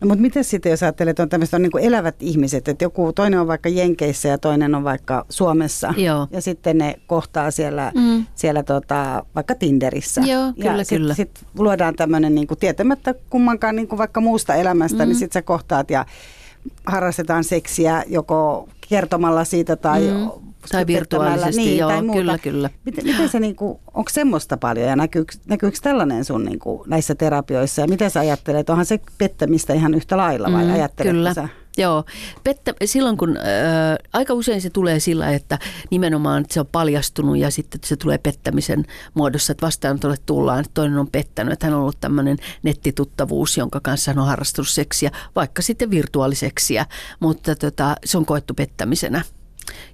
No, 0.00 0.08
mutta 0.08 0.22
miten 0.22 0.44
sitten, 0.44 0.70
jos 0.70 0.82
ajattelet, 0.82 1.10
että 1.10 1.22
on 1.22 1.28
tämmöiset 1.28 1.54
on 1.54 1.62
niin 1.62 1.70
kuin 1.72 1.84
elävät 1.84 2.14
ihmiset, 2.20 2.68
että 2.68 2.84
joku 2.84 3.12
toinen 3.12 3.40
on 3.40 3.46
vaikka 3.46 3.68
Jenkeissä 3.68 4.28
ja 4.28 4.38
toinen 4.38 4.74
on 4.74 4.84
vaikka 4.84 5.26
Suomessa. 5.28 5.94
Joo. 5.96 6.28
Ja 6.30 6.40
sitten 6.40 6.78
ne 6.78 6.94
kohtaa 7.06 7.50
siellä, 7.50 7.92
mm. 7.94 8.26
siellä 8.34 8.62
tota, 8.62 9.24
vaikka 9.34 9.54
Tinderissä. 9.54 10.20
Joo, 10.20 10.52
kyllä, 10.52 10.70
ja 10.70 10.84
kyllä. 10.88 11.14
Sitten 11.14 11.16
sit 11.16 11.46
luodaan 11.58 11.94
tämmöinen 11.94 12.34
niin 12.34 12.46
kuin 12.46 12.58
tietämättä 12.58 13.14
kummankaan 13.30 13.76
niin 13.76 13.88
kuin 13.88 13.98
vaikka 13.98 14.20
muusta 14.20 14.54
elämästä, 14.54 14.96
niin 14.96 15.06
mm. 15.06 15.08
niin 15.08 15.18
sitten 15.18 15.40
sä 15.40 15.42
kohtaat 15.42 15.90
ja 15.90 16.06
harrastetaan 16.86 17.44
seksiä 17.44 18.04
joko 18.06 18.68
kertomalla 18.90 19.44
siitä 19.44 19.76
tai 19.76 20.00
mm. 20.00 20.50
Tai 20.72 20.86
virtuaalisesti, 20.86 21.62
niin, 21.62 21.78
joo, 21.78 21.90
tai 21.90 22.02
muuta. 22.02 22.18
kyllä, 22.18 22.38
kyllä. 22.38 22.70
Miten, 22.84 23.04
miten 23.04 23.28
se, 23.28 23.40
niin 23.40 23.56
kuin, 23.56 23.78
onko 23.94 24.10
semmoista 24.10 24.56
paljon 24.56 24.88
ja 24.88 24.96
näkyykö, 24.96 25.34
näkyykö 25.46 25.78
tällainen 25.82 26.24
sun 26.24 26.44
niin 26.44 26.58
kuin, 26.58 26.82
näissä 26.86 27.14
terapioissa 27.14 27.82
ja 27.82 27.88
miten 27.88 28.10
sä 28.10 28.20
ajattelet, 28.20 28.70
onhan 28.70 28.86
se 28.86 29.00
pettämistä 29.18 29.74
ihan 29.74 29.94
yhtä 29.94 30.16
lailla 30.16 30.52
vai 30.52 30.64
mm, 30.64 30.72
ajatteletko 30.72 31.16
kyllä. 31.16 31.34
sä? 31.34 31.48
Joo, 31.80 32.04
Pettä, 32.44 32.74
silloin 32.84 33.16
kun 33.16 33.36
äh, 33.36 33.44
aika 34.12 34.34
usein 34.34 34.60
se 34.60 34.70
tulee 34.70 35.00
sillä, 35.00 35.32
että 35.32 35.58
nimenomaan 35.90 36.42
että 36.42 36.54
se 36.54 36.60
on 36.60 36.66
paljastunut 36.66 37.38
ja 37.38 37.50
sitten 37.50 37.80
se 37.84 37.96
tulee 37.96 38.18
pettämisen 38.18 38.84
muodossa, 39.14 39.52
että 39.52 39.66
vastaanotolle 39.66 40.16
tullaan, 40.26 40.60
että 40.60 40.70
toinen 40.74 40.98
on 40.98 41.10
pettänyt, 41.10 41.52
että 41.52 41.66
hän 41.66 41.74
on 41.74 41.80
ollut 41.80 42.00
tämmöinen 42.00 42.36
nettituttavuus, 42.62 43.56
jonka 43.56 43.80
kanssa 43.80 44.10
hän 44.10 44.18
on 44.18 44.26
harrastunut 44.26 44.68
seksiä, 44.68 45.10
vaikka 45.36 45.62
sitten 45.62 45.90
virtuaaliseksiä, 45.90 46.86
mutta 47.20 47.56
tota, 47.56 47.96
se 48.04 48.18
on 48.18 48.26
koettu 48.26 48.54
pettämisenä. 48.54 49.22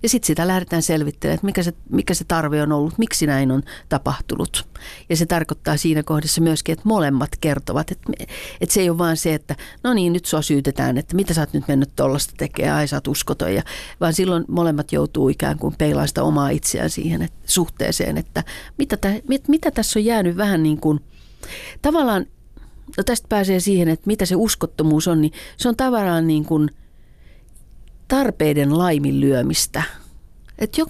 Ja 0.02 0.08
sitten 0.08 0.26
sitä 0.26 0.46
lähdetään 0.46 0.82
selvittelemään, 0.82 1.34
että 1.34 1.46
mikä 1.46 1.62
se, 1.62 1.72
mikä 1.90 2.14
se 2.14 2.24
tarve 2.24 2.62
on 2.62 2.72
ollut, 2.72 2.98
miksi 2.98 3.26
näin 3.26 3.50
on 3.50 3.62
tapahtunut. 3.88 4.66
Ja 5.08 5.16
se 5.16 5.26
tarkoittaa 5.26 5.76
siinä 5.76 6.02
kohdassa 6.02 6.40
myöskin, 6.40 6.72
että 6.72 6.88
molemmat 6.88 7.30
kertovat, 7.40 7.90
että, 7.90 8.12
että 8.60 8.74
se 8.74 8.80
ei 8.80 8.90
ole 8.90 8.98
vaan 8.98 9.16
se, 9.16 9.34
että 9.34 9.56
no 9.84 9.94
niin, 9.94 10.12
nyt 10.12 10.24
sua 10.24 10.42
syytetään, 10.42 10.98
että 10.98 11.16
mitä 11.16 11.34
sä 11.34 11.40
oot 11.40 11.52
nyt 11.52 11.68
mennyt 11.68 11.96
tuollaista 11.96 12.34
tekemään, 12.36 12.76
ai 12.76 12.88
sä 12.88 12.96
oot 12.96 13.08
uskoton. 13.08 13.54
Ja, 13.54 13.62
vaan 14.00 14.14
silloin 14.14 14.44
molemmat 14.48 14.92
joutuu 14.92 15.28
ikään 15.28 15.58
kuin 15.58 15.74
peilaamaan 15.78 16.08
sitä 16.08 16.22
omaa 16.22 16.48
itseään 16.48 16.90
siihen 16.90 17.22
että, 17.22 17.38
suhteeseen, 17.46 18.16
että 18.16 18.44
mitä, 18.78 18.96
tä, 18.96 19.12
mit, 19.28 19.48
mitä 19.48 19.70
tässä 19.70 19.98
on 19.98 20.04
jäänyt 20.04 20.36
vähän 20.36 20.62
niin 20.62 20.80
kuin, 20.80 21.00
tavallaan, 21.82 22.26
no 22.96 23.04
tästä 23.04 23.28
pääsee 23.28 23.60
siihen, 23.60 23.88
että 23.88 24.06
mitä 24.06 24.26
se 24.26 24.36
uskottomuus 24.36 25.08
on, 25.08 25.20
niin 25.20 25.32
se 25.56 25.68
on 25.68 25.76
tavallaan 25.76 26.26
niin 26.26 26.44
kuin– 26.44 26.70
tarpeiden 28.08 28.78
laiminlyömistä. 28.78 29.82
Että 30.58 30.80
jo, 30.80 30.86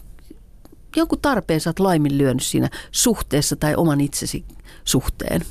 jonkun 0.97 1.19
tarpeen 1.23 1.61
sä 1.61 1.71
oot 1.71 1.79
laiminlyönyt 1.79 2.43
siinä 2.43 2.71
suhteessa 2.91 3.57
tai 3.57 3.75
oman 3.77 4.01
itsesi 4.01 4.45
suhteen. 4.85 5.43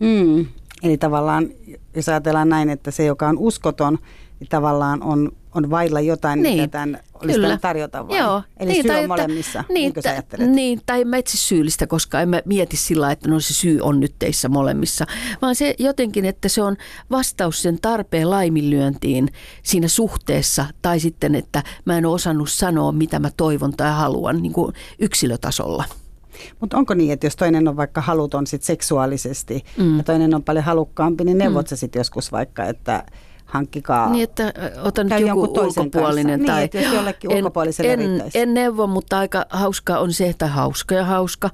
Mm. 0.00 0.46
Eli 0.82 0.98
tavallaan, 0.98 1.48
jos 1.96 2.08
ajatellaan 2.08 2.48
näin, 2.48 2.70
että 2.70 2.90
se, 2.90 3.04
joka 3.04 3.28
on 3.28 3.38
uskoton, 3.38 3.98
niin 4.40 4.48
tavallaan 4.48 5.02
on, 5.02 5.32
on 5.54 5.70
vailla 5.70 6.00
jotain, 6.00 6.42
niin, 6.42 6.60
mitä 6.60 6.68
tämän 6.68 7.00
olisi 7.14 7.34
kyllä. 7.34 7.58
tarjota 7.58 8.08
vai? 8.08 8.18
Joo. 8.18 8.42
Eli 8.56 8.72
niin, 8.72 8.82
syy 8.82 8.90
tai, 8.90 9.02
on 9.02 9.08
molemmissa, 9.08 9.64
niin, 9.68 9.92
niin 9.94 10.12
ajattelet? 10.12 10.50
Niin, 10.50 10.80
tai 10.86 11.04
mä 11.04 11.16
etsi 11.16 11.36
syyllistä, 11.36 11.86
koska 11.86 12.20
en 12.20 12.28
mä 12.28 12.42
mieti 12.44 12.76
sillä 12.76 13.12
että 13.12 13.28
no 13.28 13.40
se 13.40 13.54
syy 13.54 13.80
on 13.80 14.00
nyt 14.00 14.14
teissä 14.18 14.48
molemmissa, 14.48 15.06
vaan 15.42 15.54
se 15.54 15.74
jotenkin, 15.78 16.24
että 16.24 16.48
se 16.48 16.62
on 16.62 16.76
vastaus 17.10 17.62
sen 17.62 17.78
tarpeen 17.82 18.30
laiminlyöntiin 18.30 19.28
siinä 19.62 19.88
suhteessa, 19.88 20.66
tai 20.82 21.00
sitten, 21.00 21.34
että 21.34 21.62
mä 21.84 21.98
en 21.98 22.06
ole 22.06 22.14
osannut 22.14 22.50
sanoa, 22.50 22.92
mitä 22.92 23.18
mä 23.18 23.30
toivon 23.36 23.72
tai 23.72 23.92
haluan 23.92 24.42
niin 24.42 24.52
kuin 24.52 24.72
yksilötasolla. 24.98 25.84
Mutta 26.60 26.76
onko 26.76 26.94
niin, 26.94 27.12
että 27.12 27.26
jos 27.26 27.36
toinen 27.36 27.68
on 27.68 27.76
vaikka 27.76 28.00
haluton 28.00 28.46
sit 28.46 28.62
seksuaalisesti 28.62 29.64
mm. 29.78 29.96
ja 29.96 30.02
toinen 30.02 30.34
on 30.34 30.42
paljon 30.42 30.64
halukkaampi, 30.64 31.24
niin 31.24 31.38
neuvot 31.38 31.66
mm. 31.66 31.68
sä 31.68 31.76
sitten 31.76 32.00
joskus 32.00 32.32
vaikka, 32.32 32.64
että 32.64 33.04
hankkikaa. 33.50 34.10
Niin, 34.10 34.24
että 34.24 34.52
otan 34.82 35.06
nyt 35.06 35.20
joku 35.20 35.42
ulkopuolinen. 35.42 36.40
Kanssa. 36.40 36.52
Tai 36.52 36.60
niin, 36.60 36.64
että 36.64 36.96
jollekin 36.96 37.30
en, 37.32 38.00
en, 38.00 38.22
en 38.34 38.54
neuvo, 38.54 38.86
mutta 38.86 39.18
aika 39.18 39.46
hauskaa 39.50 39.98
on 39.98 40.12
se, 40.12 40.28
että 40.28 40.46
hauska 40.46 40.94
ja 40.94 41.04
hauska. 41.04 41.50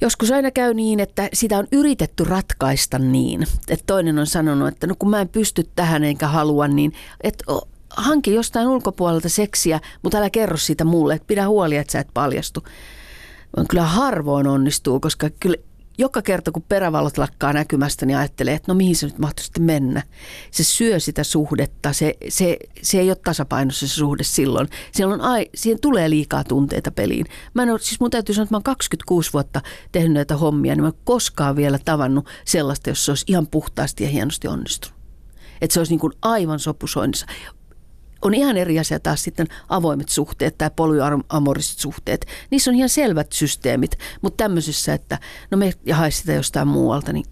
Joskus 0.00 0.32
aina 0.32 0.50
käy 0.50 0.74
niin, 0.74 1.00
että 1.00 1.28
sitä 1.32 1.58
on 1.58 1.66
yritetty 1.72 2.24
ratkaista 2.24 2.98
niin, 2.98 3.46
että 3.68 3.84
toinen 3.86 4.18
on 4.18 4.26
sanonut, 4.26 4.68
että 4.68 4.86
no 4.86 4.94
kun 4.98 5.10
mä 5.10 5.20
en 5.20 5.28
pysty 5.28 5.70
tähän 5.76 6.04
enkä 6.04 6.26
halua, 6.26 6.68
niin 6.68 6.92
että 7.20 7.44
hanki 7.90 8.34
jostain 8.34 8.68
ulkopuolelta 8.68 9.28
seksiä, 9.28 9.80
mutta 10.02 10.18
älä 10.18 10.30
kerro 10.30 10.56
siitä 10.56 10.84
mulle, 10.84 11.14
että 11.14 11.26
pidä 11.26 11.48
huoli, 11.48 11.76
että 11.76 11.92
sä 11.92 11.98
et 11.98 12.08
paljastu. 12.14 12.64
Kyllä 13.68 13.84
harvoin 13.84 14.46
onnistuu, 14.46 15.00
koska 15.00 15.30
kyllä 15.40 15.56
joka 15.98 16.22
kerta 16.22 16.52
kun 16.52 16.62
perävalot 16.68 17.18
lakkaa 17.18 17.52
näkymästä, 17.52 18.06
niin 18.06 18.18
ajattelee, 18.18 18.54
että 18.54 18.72
no 18.72 18.76
mihin 18.76 18.96
se 18.96 19.06
nyt 19.06 19.18
mahtuu 19.18 19.44
sitten 19.44 19.62
mennä. 19.62 20.02
Se 20.50 20.64
syö 20.64 21.00
sitä 21.00 21.24
suhdetta, 21.24 21.92
se, 21.92 22.14
se, 22.28 22.56
se 22.82 22.98
ei 22.98 23.10
ole 23.10 23.16
tasapainossa 23.24 23.88
se 23.88 23.94
suhde 23.94 24.24
silloin. 24.24 24.68
On 25.06 25.20
ai, 25.20 25.46
siihen 25.54 25.80
tulee 25.80 26.10
liikaa 26.10 26.44
tunteita 26.44 26.90
peliin. 26.90 27.26
Mä 27.54 27.62
en 27.62 27.70
ole, 27.70 27.78
siis 27.78 28.00
mun 28.00 28.10
täytyy 28.10 28.34
sanoa, 28.34 28.44
että 28.44 28.54
mä 28.54 28.56
oon 28.56 28.62
26 28.62 29.32
vuotta 29.32 29.60
tehnyt 29.92 30.12
näitä 30.12 30.36
hommia, 30.36 30.74
niin 30.74 30.82
mä 30.82 30.88
en 30.88 30.94
koskaan 31.04 31.56
vielä 31.56 31.78
tavannut 31.84 32.28
sellaista, 32.44 32.90
jos 32.90 33.04
se 33.04 33.10
olisi 33.10 33.24
ihan 33.28 33.46
puhtaasti 33.46 34.04
ja 34.04 34.10
hienosti 34.10 34.48
onnistunut. 34.48 34.96
Että 35.60 35.74
se 35.74 35.80
olisi 35.80 35.92
niin 35.92 36.00
kuin 36.00 36.12
aivan 36.22 36.58
sopusoinnissa 36.58 37.26
on 38.22 38.34
ihan 38.34 38.56
eri 38.56 38.78
asia 38.78 39.00
taas 39.00 39.22
sitten 39.22 39.46
avoimet 39.68 40.08
suhteet 40.08 40.58
tai 40.58 40.70
polyamoriset 40.76 41.78
suhteet. 41.78 42.26
Niissä 42.50 42.70
on 42.70 42.76
ihan 42.76 42.88
selvät 42.88 43.32
systeemit, 43.32 43.98
mutta 44.22 44.44
tämmöisissä, 44.44 44.94
että 44.94 45.18
no 45.50 45.58
me 45.58 45.72
haisi 45.92 46.18
sitä 46.18 46.32
jostain 46.32 46.68
muualta, 46.68 47.12
niin 47.12 47.24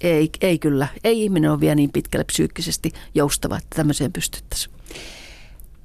ei, 0.00 0.30
ei 0.40 0.58
kyllä. 0.58 0.88
Ei 1.04 1.22
ihminen 1.22 1.50
ole 1.50 1.60
vielä 1.60 1.74
niin 1.74 1.92
pitkälle 1.92 2.24
psyykkisesti 2.24 2.92
joustava, 3.14 3.56
että 3.56 3.76
tämmöiseen 3.76 4.12
pystyttäisiin. 4.12 4.76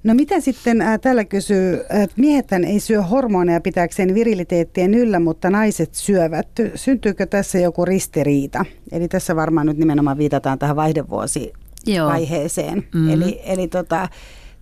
No 0.04 0.14
mitä 0.14 0.40
sitten, 0.40 0.82
äh, 0.82 1.00
tällä 1.00 1.26
kysyy, 1.26 1.74
että 1.74 2.16
miehethän 2.18 2.64
ei 2.64 2.80
syö 2.80 3.02
hormoneja 3.02 3.62
pitääkseen 3.62 4.14
viriliteettien 4.14 4.94
yllä, 4.94 5.20
mutta 5.20 5.50
naiset 5.50 5.96
syövät. 5.96 6.48
Syntyykö 6.76 7.26
tässä 7.26 7.60
joku 7.60 7.86
ristiriita? 7.86 8.66
Eli 8.92 9.08
tässä 9.08 9.36
varmaan 9.36 9.68
nyt 9.68 9.78
nimenomaan 9.78 10.18
viitataan 10.18 10.60
tähän 10.60 10.76
vaihdevuosi 10.76 11.54
Joo. 11.86 12.10
vaiheeseen. 12.10 12.88
Mm. 12.94 13.10
Eli, 13.10 13.42
eli 13.44 13.68
tota, 13.68 14.08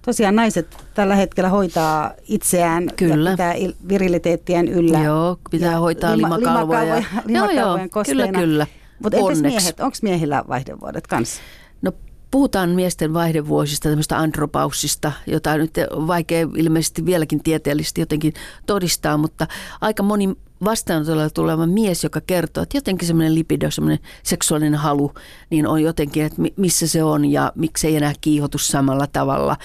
tosiaan 0.06 0.36
naiset 0.36 0.78
tällä 0.94 1.16
hetkellä 1.16 1.50
hoitaa 1.50 2.14
itseään 2.28 2.90
kyllä. 2.96 3.30
ja 3.30 3.34
pitää 3.34 3.54
viriliteettien 3.90 4.68
yllä. 4.68 5.00
Joo, 5.00 5.40
pitää 5.52 5.72
ja 5.72 5.80
hoitaa 5.80 6.18
lima, 6.18 6.40
limakalvoja. 6.40 6.82
limakalvoja, 6.82 7.22
limakalvoja 7.26 7.84
joo, 7.84 8.04
kyllä, 8.06 8.28
kyllä. 8.28 8.68
Mutta 9.04 9.18
entäs 9.18 9.42
miehet, 9.42 9.80
onko 9.80 9.98
miehillä 10.02 10.44
vaihdevuodet 10.48 11.08
kanssa? 11.08 11.42
No 11.82 11.92
puhutaan 12.32 12.70
miesten 12.70 13.14
vaihdevuosista, 13.14 13.90
tämmöistä 13.90 14.18
andropaussista, 14.18 15.12
jota 15.28 15.58
nyt 15.58 15.74
vaikea 15.92 16.48
ilmeisesti 16.56 17.06
vieläkin 17.06 17.44
tieteellisesti 17.44 18.02
jotenkin 18.02 18.34
todistaa, 18.66 19.18
mutta 19.18 19.48
aika 19.82 20.04
moni 20.04 20.36
vastaanotolla 20.66 21.30
tuleva 21.30 21.68
mies, 21.68 22.04
joka 22.04 22.22
kertoo, 22.22 22.64
että 22.64 22.78
jotenkin 22.78 23.08
semmoinen 23.08 23.36
lipido, 23.36 23.72
semmoinen 23.72 24.00
seksuaalinen 24.24 24.80
halu, 24.80 25.14
niin 25.50 25.68
on 25.68 25.82
jotenkin, 25.82 26.24
että 26.24 26.42
missä 26.58 26.88
se 26.88 27.04
on 27.04 27.26
ja 27.26 27.52
miksi 27.56 27.88
ei 27.88 27.96
enää 27.96 28.14
kiihotu 28.22 28.58
samalla 28.58 29.08
tavalla. 29.08 29.58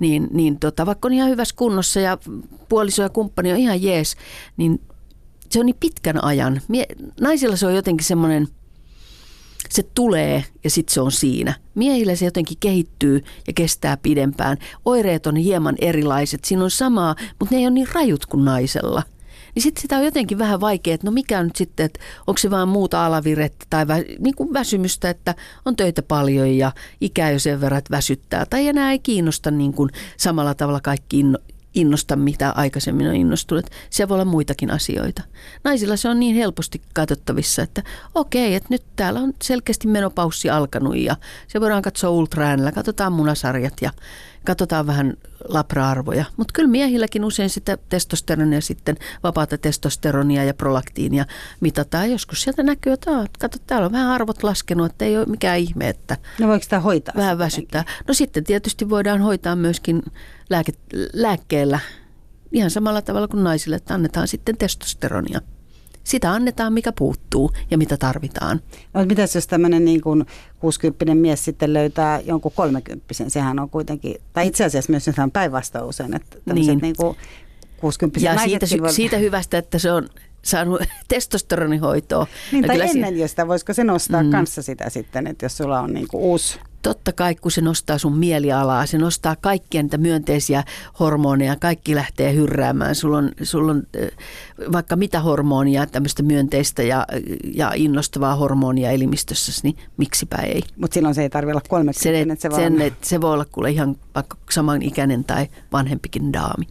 Niin, 0.00 0.28
niin 0.32 0.58
tota, 0.58 0.86
vaikka 0.86 1.08
on 1.08 1.12
ihan 1.12 1.30
hyvässä 1.30 1.54
kunnossa 1.56 2.00
ja 2.00 2.18
puoliso 2.68 3.02
ja 3.02 3.08
kumppani 3.08 3.52
on 3.52 3.58
ihan 3.58 3.82
jees, 3.82 4.16
niin 4.56 4.80
se 5.50 5.60
on 5.60 5.66
niin 5.66 5.76
pitkän 5.80 6.24
ajan. 6.24 6.60
Mie, 6.68 6.86
naisilla 7.20 7.56
se 7.56 7.66
on 7.66 7.74
jotenkin 7.74 8.06
semmoinen, 8.06 8.48
se 9.68 9.82
tulee 9.94 10.44
ja 10.64 10.70
sitten 10.70 10.94
se 10.94 11.00
on 11.00 11.12
siinä. 11.12 11.54
Miehillä 11.74 12.16
se 12.16 12.24
jotenkin 12.24 12.56
kehittyy 12.60 13.24
ja 13.46 13.52
kestää 13.52 13.96
pidempään. 13.96 14.56
Oireet 14.84 15.26
on 15.26 15.36
hieman 15.36 15.74
erilaiset. 15.80 16.44
Siinä 16.44 16.64
on 16.64 16.70
samaa, 16.70 17.16
mutta 17.38 17.54
ne 17.54 17.60
ei 17.60 17.66
ole 17.66 17.74
niin 17.74 17.88
rajut 17.94 18.26
kuin 18.26 18.44
naisella– 18.44 19.02
niin 19.54 19.62
sitten 19.62 19.82
sitä 19.82 19.96
on 19.96 20.04
jotenkin 20.04 20.38
vähän 20.38 20.60
vaikea, 20.60 20.94
että 20.94 21.06
no 21.06 21.10
mikä 21.10 21.42
nyt 21.42 21.56
sitten, 21.56 21.86
että 21.86 22.00
onko 22.26 22.38
se 22.38 22.50
vaan 22.50 22.68
muuta 22.68 23.06
alavirettä 23.06 23.66
tai 23.70 23.88
vä, 23.88 23.96
niin 24.18 24.34
kuin 24.36 24.52
väsymystä, 24.52 25.10
että 25.10 25.34
on 25.64 25.76
töitä 25.76 26.02
paljon 26.02 26.50
ja 26.50 26.72
ikä 27.00 27.30
jo 27.30 27.38
sen 27.38 27.60
verran, 27.60 27.78
että 27.78 27.96
väsyttää. 27.96 28.46
Tai 28.46 28.68
enää 28.68 28.92
ei 28.92 28.98
kiinnosta 28.98 29.50
niin 29.50 29.72
kuin 29.72 29.90
samalla 30.16 30.54
tavalla 30.54 30.80
kaikki 30.80 31.24
innosta, 31.74 32.16
mitä 32.16 32.50
aikaisemmin 32.50 33.08
on 33.08 33.14
innostunut. 33.14 33.66
Se 33.90 34.08
voi 34.08 34.14
olla 34.14 34.24
muitakin 34.24 34.70
asioita. 34.70 35.22
Naisilla 35.64 35.96
se 35.96 36.08
on 36.08 36.20
niin 36.20 36.36
helposti 36.36 36.82
katsottavissa, 36.94 37.62
että 37.62 37.82
okei, 38.14 38.54
että 38.54 38.68
nyt 38.70 38.82
täällä 38.96 39.20
on 39.20 39.32
selkeästi 39.42 39.88
menopaussi 39.88 40.50
alkanut 40.50 40.96
ja 40.96 41.16
se 41.48 41.60
voidaan 41.60 41.82
katsoa 41.82 42.10
ultraäänellä, 42.10 42.72
katsotaan 42.72 43.12
munasarjat 43.12 43.74
ja 43.80 43.90
katsotaan 44.44 44.86
vähän 44.86 45.14
labra-arvoja. 45.48 46.24
Mutta 46.36 46.52
kyllä 46.52 46.68
miehilläkin 46.68 47.24
usein 47.24 47.50
sitä 47.50 47.78
testosteronia 47.88 48.60
sitten, 48.60 48.96
vapaata 49.22 49.58
testosteronia 49.58 50.44
ja 50.44 50.54
prolaktiinia 50.54 51.24
mitataan. 51.60 52.10
Joskus 52.10 52.42
sieltä 52.42 52.62
näkyy, 52.62 52.92
että 52.92 53.10
aah, 53.10 53.28
kato, 53.38 53.58
täällä 53.66 53.86
on 53.86 53.92
vähän 53.92 54.10
arvot 54.10 54.42
laskenut, 54.42 54.90
että 54.90 55.04
ei 55.04 55.16
ole 55.18 55.26
mikään 55.26 55.58
ihme, 55.58 55.88
että 55.88 56.16
no 56.38 56.48
voiko 56.48 56.62
sitä 56.62 56.80
hoitaa? 56.80 57.14
Vähän 57.16 57.38
väsyttää. 57.38 57.84
No 58.08 58.14
sitten 58.14 58.44
tietysti 58.44 58.90
voidaan 58.90 59.20
hoitaa 59.20 59.56
myöskin 59.56 60.02
lääke, 60.50 60.72
lääkkeellä 61.12 61.80
ihan 62.52 62.70
samalla 62.70 63.02
tavalla 63.02 63.28
kuin 63.28 63.44
naisille, 63.44 63.76
että 63.76 63.94
annetaan 63.94 64.28
sitten 64.28 64.56
testosteronia 64.56 65.40
sitä 66.04 66.32
annetaan, 66.32 66.72
mikä 66.72 66.92
puuttuu 66.98 67.50
ja 67.70 67.78
mitä 67.78 67.96
tarvitaan. 67.96 68.60
No, 68.94 69.04
mitäs 69.04 69.34
jos 69.34 69.46
tämmöinen 69.46 69.84
niin 69.84 70.00
kuin 70.00 70.26
60 70.58 71.14
mies 71.14 71.44
sitten 71.44 71.72
löytää 71.72 72.20
jonkun 72.20 72.52
30 72.54 73.14
sehän 73.28 73.58
on 73.58 73.70
kuitenkin, 73.70 74.14
tai 74.32 74.46
itse 74.46 74.64
asiassa 74.64 74.90
myös 74.90 75.08
on 75.18 75.30
päinvastoin 75.30 75.84
usein, 75.84 76.16
että 76.16 76.36
niin. 76.52 76.78
niin 76.78 76.96
kuin 76.96 77.16
60 77.76 78.20
Ja 78.20 78.38
siitä, 78.38 78.66
voi... 78.80 78.92
siitä 78.92 79.16
hyvästä, 79.16 79.58
että 79.58 79.78
se 79.78 79.92
on 79.92 80.08
saanut 80.42 80.82
testosteronihoitoa. 81.08 82.26
Niin, 82.52 82.62
no, 82.62 82.66
tai 82.66 82.80
ennen 82.80 83.14
si- 83.14 83.28
sitä, 83.28 83.48
voisiko 83.48 83.72
se 83.72 83.84
nostaa 83.84 84.22
mm. 84.22 84.30
kanssa 84.30 84.62
sitä 84.62 84.90
sitten, 84.90 85.26
että 85.26 85.44
jos 85.44 85.56
sulla 85.56 85.80
on 85.80 85.92
niin 85.92 86.08
kuin 86.08 86.22
uusi 86.22 86.58
totta 86.82 87.12
kai 87.12 87.34
kun 87.34 87.50
se 87.50 87.60
nostaa 87.60 87.98
sun 87.98 88.18
mielialaa, 88.18 88.86
se 88.86 88.98
nostaa 88.98 89.36
kaikkia 89.36 89.82
niitä 89.82 89.98
myönteisiä 89.98 90.64
hormoneja, 91.00 91.56
kaikki 91.56 91.94
lähtee 91.94 92.34
hyrräämään. 92.34 92.94
Sulla 92.94 93.18
on, 93.18 93.30
sulla 93.42 93.72
on 93.72 93.82
vaikka 94.72 94.96
mitä 94.96 95.20
hormonia, 95.20 95.86
tämmöistä 95.86 96.22
myönteistä 96.22 96.82
ja, 96.82 97.06
ja 97.54 97.72
innostavaa 97.74 98.36
hormonia 98.36 98.90
elimistössä, 98.90 99.52
niin 99.62 99.76
miksipä 99.96 100.36
ei. 100.36 100.62
Mutta 100.76 100.94
silloin 100.94 101.14
se 101.14 101.22
ei 101.22 101.30
tarvitse 101.30 101.52
olla 101.52 101.68
30, 101.68 102.02
se, 102.40 102.48
se, 102.48 102.56
sen, 102.56 102.72
olla... 102.72 102.94
se 103.02 103.20
voi 103.20 103.32
olla 103.32 103.44
kuule 103.44 103.70
ihan 103.70 103.96
vaikka 104.14 104.36
samanikäinen 104.50 105.24
tai 105.24 105.46
vanhempikin 105.72 106.32
daami. 106.32 106.64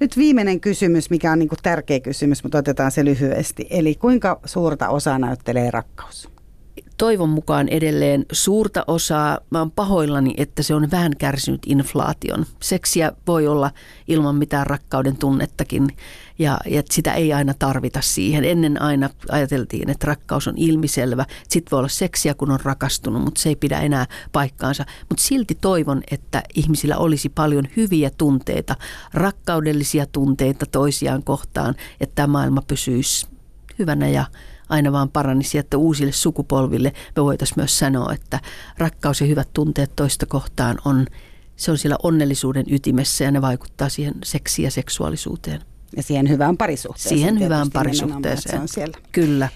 Nyt 0.00 0.16
viimeinen 0.16 0.60
kysymys, 0.60 1.10
mikä 1.10 1.32
on 1.32 1.38
niin 1.38 1.48
tärkeä 1.62 2.00
kysymys, 2.00 2.42
mutta 2.42 2.58
otetaan 2.58 2.90
se 2.90 3.04
lyhyesti. 3.04 3.66
Eli 3.70 3.94
kuinka 3.94 4.40
suurta 4.44 4.88
osaa 4.88 5.18
näyttelee 5.18 5.70
rakkaus? 5.70 6.28
Toivon 6.98 7.28
mukaan 7.28 7.68
edelleen 7.68 8.26
suurta 8.32 8.84
osaa. 8.86 9.38
Mä 9.50 9.58
oon 9.58 9.70
pahoillani, 9.70 10.34
että 10.36 10.62
se 10.62 10.74
on 10.74 10.90
vähän 10.90 11.12
kärsinyt 11.18 11.60
inflaation. 11.66 12.46
Seksiä 12.60 13.12
voi 13.26 13.46
olla 13.46 13.70
ilman 14.08 14.36
mitään 14.36 14.66
rakkauden 14.66 15.16
tunnettakin 15.16 15.88
ja, 16.38 16.58
ja 16.66 16.82
sitä 16.90 17.14
ei 17.14 17.32
aina 17.32 17.54
tarvita 17.58 18.00
siihen. 18.00 18.44
Ennen 18.44 18.82
aina 18.82 19.10
ajateltiin, 19.30 19.90
että 19.90 20.06
rakkaus 20.06 20.48
on 20.48 20.54
ilmiselvä. 20.56 21.24
Sitten 21.48 21.70
voi 21.70 21.78
olla 21.78 21.88
seksiä, 21.88 22.34
kun 22.34 22.50
on 22.50 22.60
rakastunut, 22.62 23.22
mutta 23.22 23.40
se 23.40 23.48
ei 23.48 23.56
pidä 23.56 23.80
enää 23.80 24.06
paikkaansa. 24.32 24.84
Mutta 25.08 25.22
silti 25.22 25.54
toivon, 25.60 26.02
että 26.10 26.42
ihmisillä 26.54 26.96
olisi 26.96 27.28
paljon 27.28 27.64
hyviä 27.76 28.10
tunteita, 28.18 28.76
rakkaudellisia 29.14 30.06
tunteita 30.06 30.66
toisiaan 30.66 31.22
kohtaan, 31.22 31.74
että 32.00 32.14
tämä 32.14 32.26
maailma 32.26 32.62
pysyisi 32.66 33.26
hyvänä 33.78 34.08
ja 34.08 34.24
aina 34.72 34.92
vaan 34.92 35.10
paranisi, 35.10 35.58
että 35.58 35.76
uusille 35.76 36.12
sukupolville 36.12 36.92
me 37.16 37.24
voitaisiin 37.24 37.58
myös 37.58 37.78
sanoa, 37.78 38.12
että 38.12 38.40
rakkaus 38.78 39.20
ja 39.20 39.26
hyvät 39.26 39.48
tunteet 39.52 39.96
toista 39.96 40.26
kohtaan 40.26 40.78
on, 40.84 41.06
se 41.56 41.70
on 41.70 41.78
siellä 41.78 41.96
onnellisuuden 42.02 42.64
ytimessä 42.70 43.24
ja 43.24 43.30
ne 43.30 43.42
vaikuttaa 43.42 43.88
siihen 43.88 44.14
seksiin 44.24 44.64
ja 44.64 44.70
seksuaalisuuteen. 44.70 45.60
Ja 45.96 46.02
siihen 46.02 46.28
hyvään 46.28 46.56
parisuhteeseen. 46.56 47.18
Siihen 47.18 47.40
hyvään 47.40 47.70
parisuhteeseen. 47.70 48.56
Se 48.56 48.62
on 48.62 48.68
siellä. 48.68 48.98
Kyllä. 49.12 49.48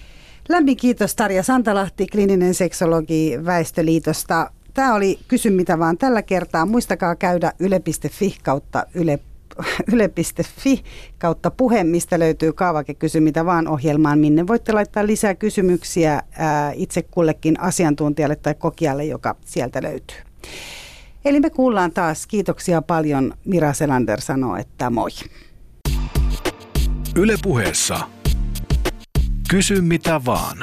Lämmin 0.49 0.77
kiitos 0.77 1.15
Tarja 1.15 1.43
Santalahti, 1.43 2.07
klininen 2.07 2.53
seksologi 2.53 3.37
Väestöliitosta. 3.45 4.51
Tämä 4.73 4.95
oli 4.95 5.19
Kysy 5.27 5.49
mitä 5.49 5.79
vaan 5.79 5.97
tällä 5.97 6.21
kertaa. 6.21 6.65
Muistakaa 6.65 7.15
käydä 7.15 7.53
yle.fi 7.59 8.37
kautta 8.43 8.85
yle 8.93 9.19
yle.fi 9.93 10.83
kautta 11.17 11.51
puhe, 11.51 11.83
mistä 11.83 12.19
löytyy 12.19 12.53
kaavake 12.53 12.93
kysy 12.93 13.19
mitä 13.19 13.45
vaan 13.45 13.67
ohjelmaan, 13.67 14.19
minne 14.19 14.47
voitte 14.47 14.73
laittaa 14.73 15.07
lisää 15.07 15.35
kysymyksiä 15.35 16.21
ää, 16.31 16.71
itse 16.75 17.01
kullekin 17.01 17.59
asiantuntijalle 17.59 18.35
tai 18.35 18.55
kokijalle, 18.55 19.05
joka 19.05 19.35
sieltä 19.45 19.83
löytyy. 19.83 20.17
Eli 21.25 21.39
me 21.39 21.49
kuullaan 21.49 21.91
taas. 21.91 22.27
Kiitoksia 22.27 22.81
paljon. 22.81 23.33
Mira 23.45 23.73
Selander 23.73 24.21
sanoo, 24.21 24.55
että 24.55 24.89
moi. 24.89 25.09
Ylepuheessa 27.15 27.99
Kysy 29.49 29.81
mitä 29.81 30.21
vaan. 30.25 30.57